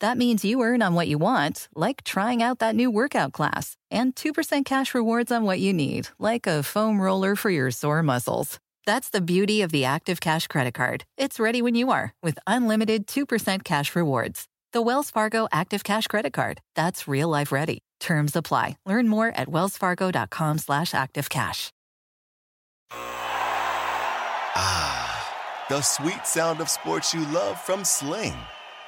That 0.00 0.18
means 0.18 0.44
you 0.44 0.62
earn 0.62 0.82
on 0.82 0.94
what 0.94 1.08
you 1.08 1.18
want, 1.18 1.68
like 1.74 2.02
trying 2.04 2.42
out 2.42 2.58
that 2.58 2.74
new 2.74 2.90
workout 2.90 3.32
class, 3.32 3.76
and 3.90 4.14
2% 4.14 4.64
cash 4.64 4.94
rewards 4.94 5.30
on 5.30 5.44
what 5.44 5.60
you 5.60 5.72
need, 5.72 6.08
like 6.18 6.46
a 6.46 6.62
foam 6.62 7.00
roller 7.00 7.36
for 7.36 7.50
your 7.50 7.70
sore 7.70 8.02
muscles. 8.02 8.58
That's 8.86 9.10
the 9.10 9.20
beauty 9.22 9.62
of 9.62 9.72
the 9.72 9.84
Active 9.86 10.20
Cash 10.20 10.48
Credit 10.48 10.74
Card. 10.74 11.04
It's 11.16 11.40
ready 11.40 11.62
when 11.62 11.74
you 11.74 11.90
are 11.90 12.12
with 12.22 12.38
unlimited 12.46 13.06
2% 13.06 13.64
cash 13.64 13.96
rewards. 13.96 14.46
The 14.72 14.82
Wells 14.82 15.10
Fargo 15.10 15.48
Active 15.52 15.84
Cash 15.84 16.08
Credit 16.08 16.32
Card. 16.32 16.60
That's 16.74 17.08
real 17.08 17.28
life 17.28 17.50
ready. 17.52 17.78
Terms 18.00 18.36
apply. 18.36 18.76
Learn 18.84 19.08
more 19.08 19.28
at 19.28 19.48
wellsfargo.com 19.48 20.58
slash 20.58 20.90
activecash. 20.90 21.70
Ah, 24.56 25.64
the 25.70 25.80
sweet 25.80 26.26
sound 26.26 26.60
of 26.60 26.68
sports 26.68 27.14
you 27.14 27.24
love 27.28 27.58
from 27.60 27.84
Sling 27.84 28.34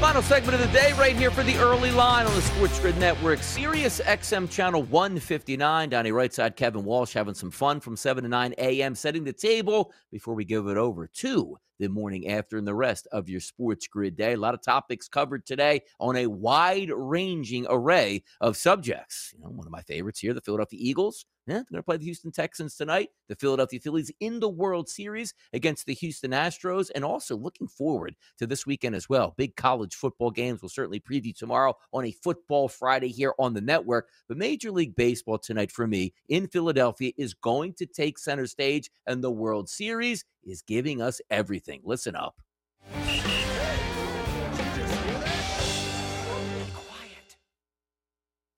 Final 0.00 0.20
segment 0.20 0.54
of 0.54 0.60
the 0.60 0.78
day 0.78 0.92
right 0.98 1.16
here 1.16 1.30
for 1.30 1.42
the 1.42 1.56
early 1.56 1.90
line 1.90 2.26
on 2.26 2.34
the 2.34 2.42
Sports 2.42 2.78
Grid 2.80 2.98
Network. 2.98 3.42
Sirius 3.42 3.98
XM 4.00 4.50
channel 4.50 4.82
159. 4.82 5.88
Down 5.88 6.12
right 6.12 6.34
side, 6.34 6.54
Kevin 6.54 6.84
Walsh 6.84 7.14
having 7.14 7.32
some 7.32 7.50
fun 7.50 7.80
from 7.80 7.96
7 7.96 8.22
to 8.22 8.28
9 8.28 8.54
a.m. 8.58 8.94
setting 8.94 9.24
the 9.24 9.32
table 9.32 9.94
before 10.12 10.34
we 10.34 10.44
give 10.44 10.66
it 10.66 10.76
over 10.76 11.06
to 11.06 11.58
the 11.78 11.88
morning 11.88 12.28
after 12.28 12.56
and 12.56 12.66
the 12.66 12.74
rest 12.74 13.06
of 13.12 13.28
your 13.28 13.40
Sports 13.40 13.86
Grid 13.86 14.16
day. 14.16 14.34
A 14.34 14.36
lot 14.36 14.54
of 14.54 14.62
topics 14.62 15.08
covered 15.08 15.46
today 15.46 15.82
on 16.00 16.16
a 16.16 16.26
wide 16.26 16.90
ranging 16.94 17.66
array 17.68 18.22
of 18.40 18.56
subjects. 18.56 19.34
You 19.36 19.44
know, 19.44 19.50
one 19.50 19.66
of 19.66 19.72
my 19.72 19.82
favorites 19.82 20.20
here, 20.20 20.34
the 20.34 20.40
Philadelphia 20.40 20.78
Eagles. 20.82 21.24
Yeah, 21.46 21.54
they're 21.54 21.64
going 21.70 21.78
to 21.78 21.84
play 21.84 21.96
the 21.96 22.04
Houston 22.06 22.32
Texans 22.32 22.76
tonight. 22.76 23.10
The 23.28 23.36
Philadelphia 23.36 23.78
Phillies 23.78 24.10
in 24.18 24.40
the 24.40 24.48
World 24.48 24.88
Series 24.88 25.32
against 25.52 25.86
the 25.86 25.94
Houston 25.94 26.32
Astros, 26.32 26.90
and 26.92 27.04
also 27.04 27.36
looking 27.36 27.68
forward 27.68 28.16
to 28.38 28.48
this 28.48 28.66
weekend 28.66 28.96
as 28.96 29.08
well. 29.08 29.32
Big 29.36 29.54
college 29.54 29.94
football 29.94 30.32
games. 30.32 30.60
We'll 30.60 30.70
certainly 30.70 30.98
preview 30.98 31.36
tomorrow 31.36 31.76
on 31.92 32.04
a 32.04 32.10
Football 32.10 32.66
Friday 32.66 33.08
here 33.08 33.32
on 33.38 33.54
the 33.54 33.60
network. 33.60 34.08
But 34.26 34.38
Major 34.38 34.72
League 34.72 34.96
Baseball 34.96 35.38
tonight 35.38 35.70
for 35.70 35.86
me 35.86 36.14
in 36.28 36.48
Philadelphia 36.48 37.12
is 37.16 37.34
going 37.34 37.74
to 37.74 37.86
take 37.86 38.18
center 38.18 38.46
stage, 38.48 38.90
and 39.06 39.22
the 39.22 39.30
World 39.30 39.68
Series 39.68 40.24
is 40.42 40.62
giving 40.62 41.00
us 41.00 41.20
everything. 41.66 41.82
Listen 41.84 42.16
up. 42.16 42.36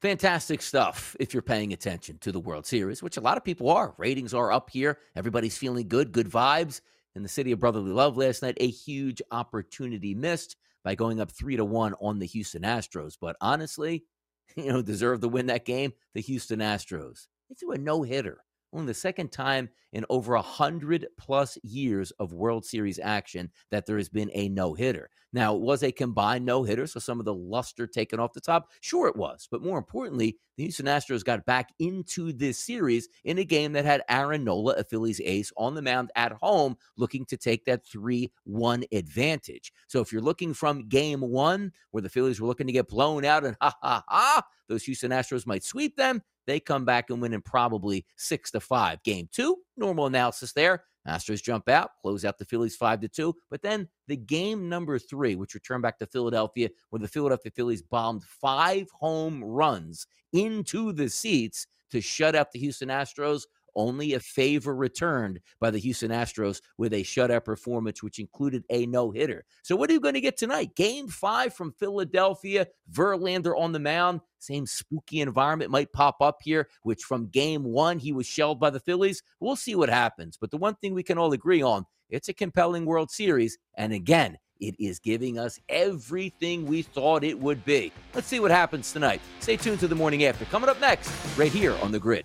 Fantastic 0.01 0.63
stuff 0.63 1.17
if 1.19 1.35
you're 1.35 1.43
paying 1.43 1.73
attention 1.73 2.19
to 2.21 2.31
the 2.31 2.39
World 2.39 2.65
Series, 2.65 3.03
which 3.03 3.17
a 3.17 3.21
lot 3.21 3.37
of 3.37 3.45
people 3.45 3.69
are. 3.69 3.95
Ratings 3.99 4.33
are 4.33 4.53
up 4.53 4.71
here. 4.71 4.99
Everybody's 5.17 5.59
feeling 5.59 5.89
good, 5.89 6.13
good 6.13 6.29
vibes. 6.29 6.81
In 7.17 7.25
the 7.25 7.29
city 7.29 7.51
of 7.51 7.59
brotherly 7.59 7.91
love 7.91 8.17
last 8.17 8.43
night, 8.43 8.57
a 8.61 8.69
huge 8.69 9.21
opportunity 9.33 10.15
missed 10.15 10.55
by 10.85 10.95
going 10.95 11.21
up 11.21 11.33
three 11.33 11.57
to 11.57 11.65
one 11.65 11.95
on 12.01 12.21
the 12.21 12.27
Houston 12.27 12.63
Astros. 12.63 13.17
But 13.21 13.35
honestly, 13.41 14.05
you 14.57 14.73
know, 14.73 14.83
deserve 14.83 15.21
to 15.23 15.29
win 15.29 15.47
that 15.47 15.65
game. 15.65 15.93
The 16.15 16.21
Houston 16.21 16.61
Astros. 16.61 17.27
They 17.49 17.57
threw 17.57 17.73
a 17.73 17.79
no 17.79 18.03
hitter 18.03 18.39
only 18.73 18.87
the 18.87 18.95
second 18.95 19.33
time 19.33 19.69
in 19.93 20.05
over 20.11 20.35
a 20.35 20.43
hundred 20.43 21.07
plus 21.19 21.59
years 21.63 22.11
of 22.13 22.33
World 22.33 22.65
Series 22.65 22.99
action 22.99 23.51
that 23.71 23.87
there 23.87 23.97
has 23.97 24.09
been 24.09 24.31
a 24.35 24.49
no 24.49 24.75
hitter. 24.75 25.11
Now, 25.33 25.55
it 25.55 25.61
was 25.61 25.83
a 25.83 25.93
combined 25.93 26.47
no 26.47 26.63
hitter, 26.63 26.87
so 26.87 27.01
some 27.01 27.19
of 27.19 27.27
the 27.27 27.35
luster 27.35 27.87
taken 27.87 28.19
off 28.19 28.33
the 28.33 28.41
top. 28.41 28.71
Sure, 28.81 29.07
it 29.09 29.17
was. 29.17 29.47
But 29.51 29.63
more 29.63 29.77
importantly, 29.77 30.39
the 30.57 30.65
Houston 30.65 30.87
Astros 30.87 31.23
got 31.23 31.45
back 31.45 31.69
into 31.79 32.33
this 32.33 32.59
series 32.59 33.09
in 33.25 33.37
a 33.39 33.45
game 33.45 33.73
that 33.73 33.85
had 33.85 34.03
Aaron 34.09 34.45
Nola, 34.45 34.73
a 34.75 34.85
Phillies 34.85 35.21
ace, 35.23 35.53
on 35.57 35.75
the 35.75 35.83
mound 35.83 36.11
at 36.17 36.33
home, 36.33 36.77
looking 36.97 37.27
to 37.27 37.37
take 37.37 37.67
that 37.67 37.87
3 37.87 38.33
1 38.45 38.85
advantage. 38.91 39.73
So 39.87 40.01
if 40.01 40.13
you're 40.13 40.23
looking 40.23 40.55
from 40.55 40.89
game 40.89 41.21
one, 41.21 41.73
where 41.91 42.03
the 42.03 42.09
Phillies 42.09 42.41
were 42.41 42.49
looking 42.49 42.67
to 42.67 42.73
get 42.73 42.89
blown 42.89 43.27
out 43.27 43.45
and 43.45 43.57
ha 43.61 43.75
ha 43.83 44.03
ha, 44.09 44.43
those 44.67 44.85
Houston 44.85 45.11
Astros 45.11 45.47
might 45.47 45.65
sweep 45.65 45.97
them, 45.97 46.23
they 46.49 46.59
come 46.59 46.87
back 46.87 47.11
and 47.11 47.21
win 47.21 47.35
in 47.35 47.43
probably 47.43 48.07
six 48.17 48.51
to 48.53 48.61
five. 48.61 49.03
Game 49.03 49.29
two, 49.31 49.59
normal 49.77 50.07
analysis 50.07 50.53
there. 50.55 50.85
Astros 51.07 51.43
jump 51.43 51.69
out, 51.69 51.91
close 52.01 52.25
out 52.25 52.39
the 52.39 52.45
Phillies 52.47 52.75
five 52.75 53.01
to 53.01 53.09
two. 53.09 53.35
But 53.51 53.61
then 53.61 53.87
the 54.09 54.17
game 54.17 54.69
number 54.69 54.99
three, 54.99 55.37
which 55.37 55.55
returned 55.55 55.83
back 55.83 55.99
to 55.99 56.07
Philadelphia, 56.07 56.71
where 56.89 57.01
the 57.01 57.09
Philadelphia 57.09 57.53
Phillies 57.55 57.83
bombed 57.83 58.25
five 58.25 58.89
home 58.91 59.45
runs 59.45 60.07
into 60.33 60.93
the 60.93 61.09
seats 61.09 61.67
to 61.91 62.01
shut 62.01 62.35
out 62.35 62.51
the 62.51 62.59
Houston 62.59 62.89
Astros 62.89 63.43
only 63.79 64.13
a 64.13 64.21
favor 64.21 64.75
returned 64.75 65.41
by 65.61 65.71
the 65.71 65.79
Houston 65.79 66.11
Astros 66.11 66.61
with 66.77 66.93
a 66.93 67.03
shutout 67.03 67.45
performance, 67.45 68.03
which 68.03 68.19
included 68.19 68.65
a 68.69 68.85
no 68.87 69.11
hitter. 69.11 69.45
So, 69.63 69.77
what 69.77 69.89
are 69.89 69.93
you 69.95 70.01
going 70.01 70.15
to 70.15 70.21
get 70.21 70.37
tonight? 70.37 70.75
Game 70.75 71.09
five 71.09 71.55
from 71.55 71.73
Philadelphia, 71.73 72.67
Verlander 72.93 73.59
on 73.59 73.73
the 73.73 73.79
mound. 73.79 74.21
Same 74.41 74.67
spooky 74.67 75.21
environment 75.21 75.71
might 75.71 75.93
pop 75.93 76.17
up 76.21 76.39
here, 76.43 76.69
which 76.83 77.05
from 77.05 77.29
game 77.29 77.65
one, 77.65 77.99
he 77.99 78.13
was 78.13 78.27
shelled 78.27 78.61
by 78.61 78.71
the 78.71 78.81
Phillies. 78.81 79.23
We'll 79.41 79.57
see 79.57 79.75
what 79.75 79.89
happens. 79.89 80.37
But 80.37 80.51
the 80.51 80.59
one 80.59 80.75
thing 80.77 80.93
we 80.93 81.03
can 81.03 81.17
all 81.17 81.33
agree 81.33 81.63
on 81.63 81.87
it's 82.11 82.29
a 82.29 82.35
compelling 82.35 82.85
World 82.85 83.11
Series. 83.11 83.59
And 83.77 83.93
again, 83.93 84.39
it 84.61 84.75
is 84.79 84.99
giving 84.99 85.39
us 85.39 85.61
everything 85.69 86.67
we 86.67 86.83
thought 86.83 87.23
it 87.23 87.39
would 87.39 87.65
be. 87.65 87.93
Let's 88.15 88.27
see 88.27 88.41
what 88.41 88.51
happens 88.51 88.93
tonight. 88.93 89.21
Stay 89.41 89.57
tuned 89.57 89.81
to 89.81 89.89
the 89.89 89.95
morning 89.95 90.25
after. 90.25 90.45
Coming 90.47 90.69
up 90.69 90.81
next, 90.81 91.13
right 91.37 91.53
here 91.53 91.77
on 91.83 91.93
the 91.93 91.99
grid. 91.99 92.25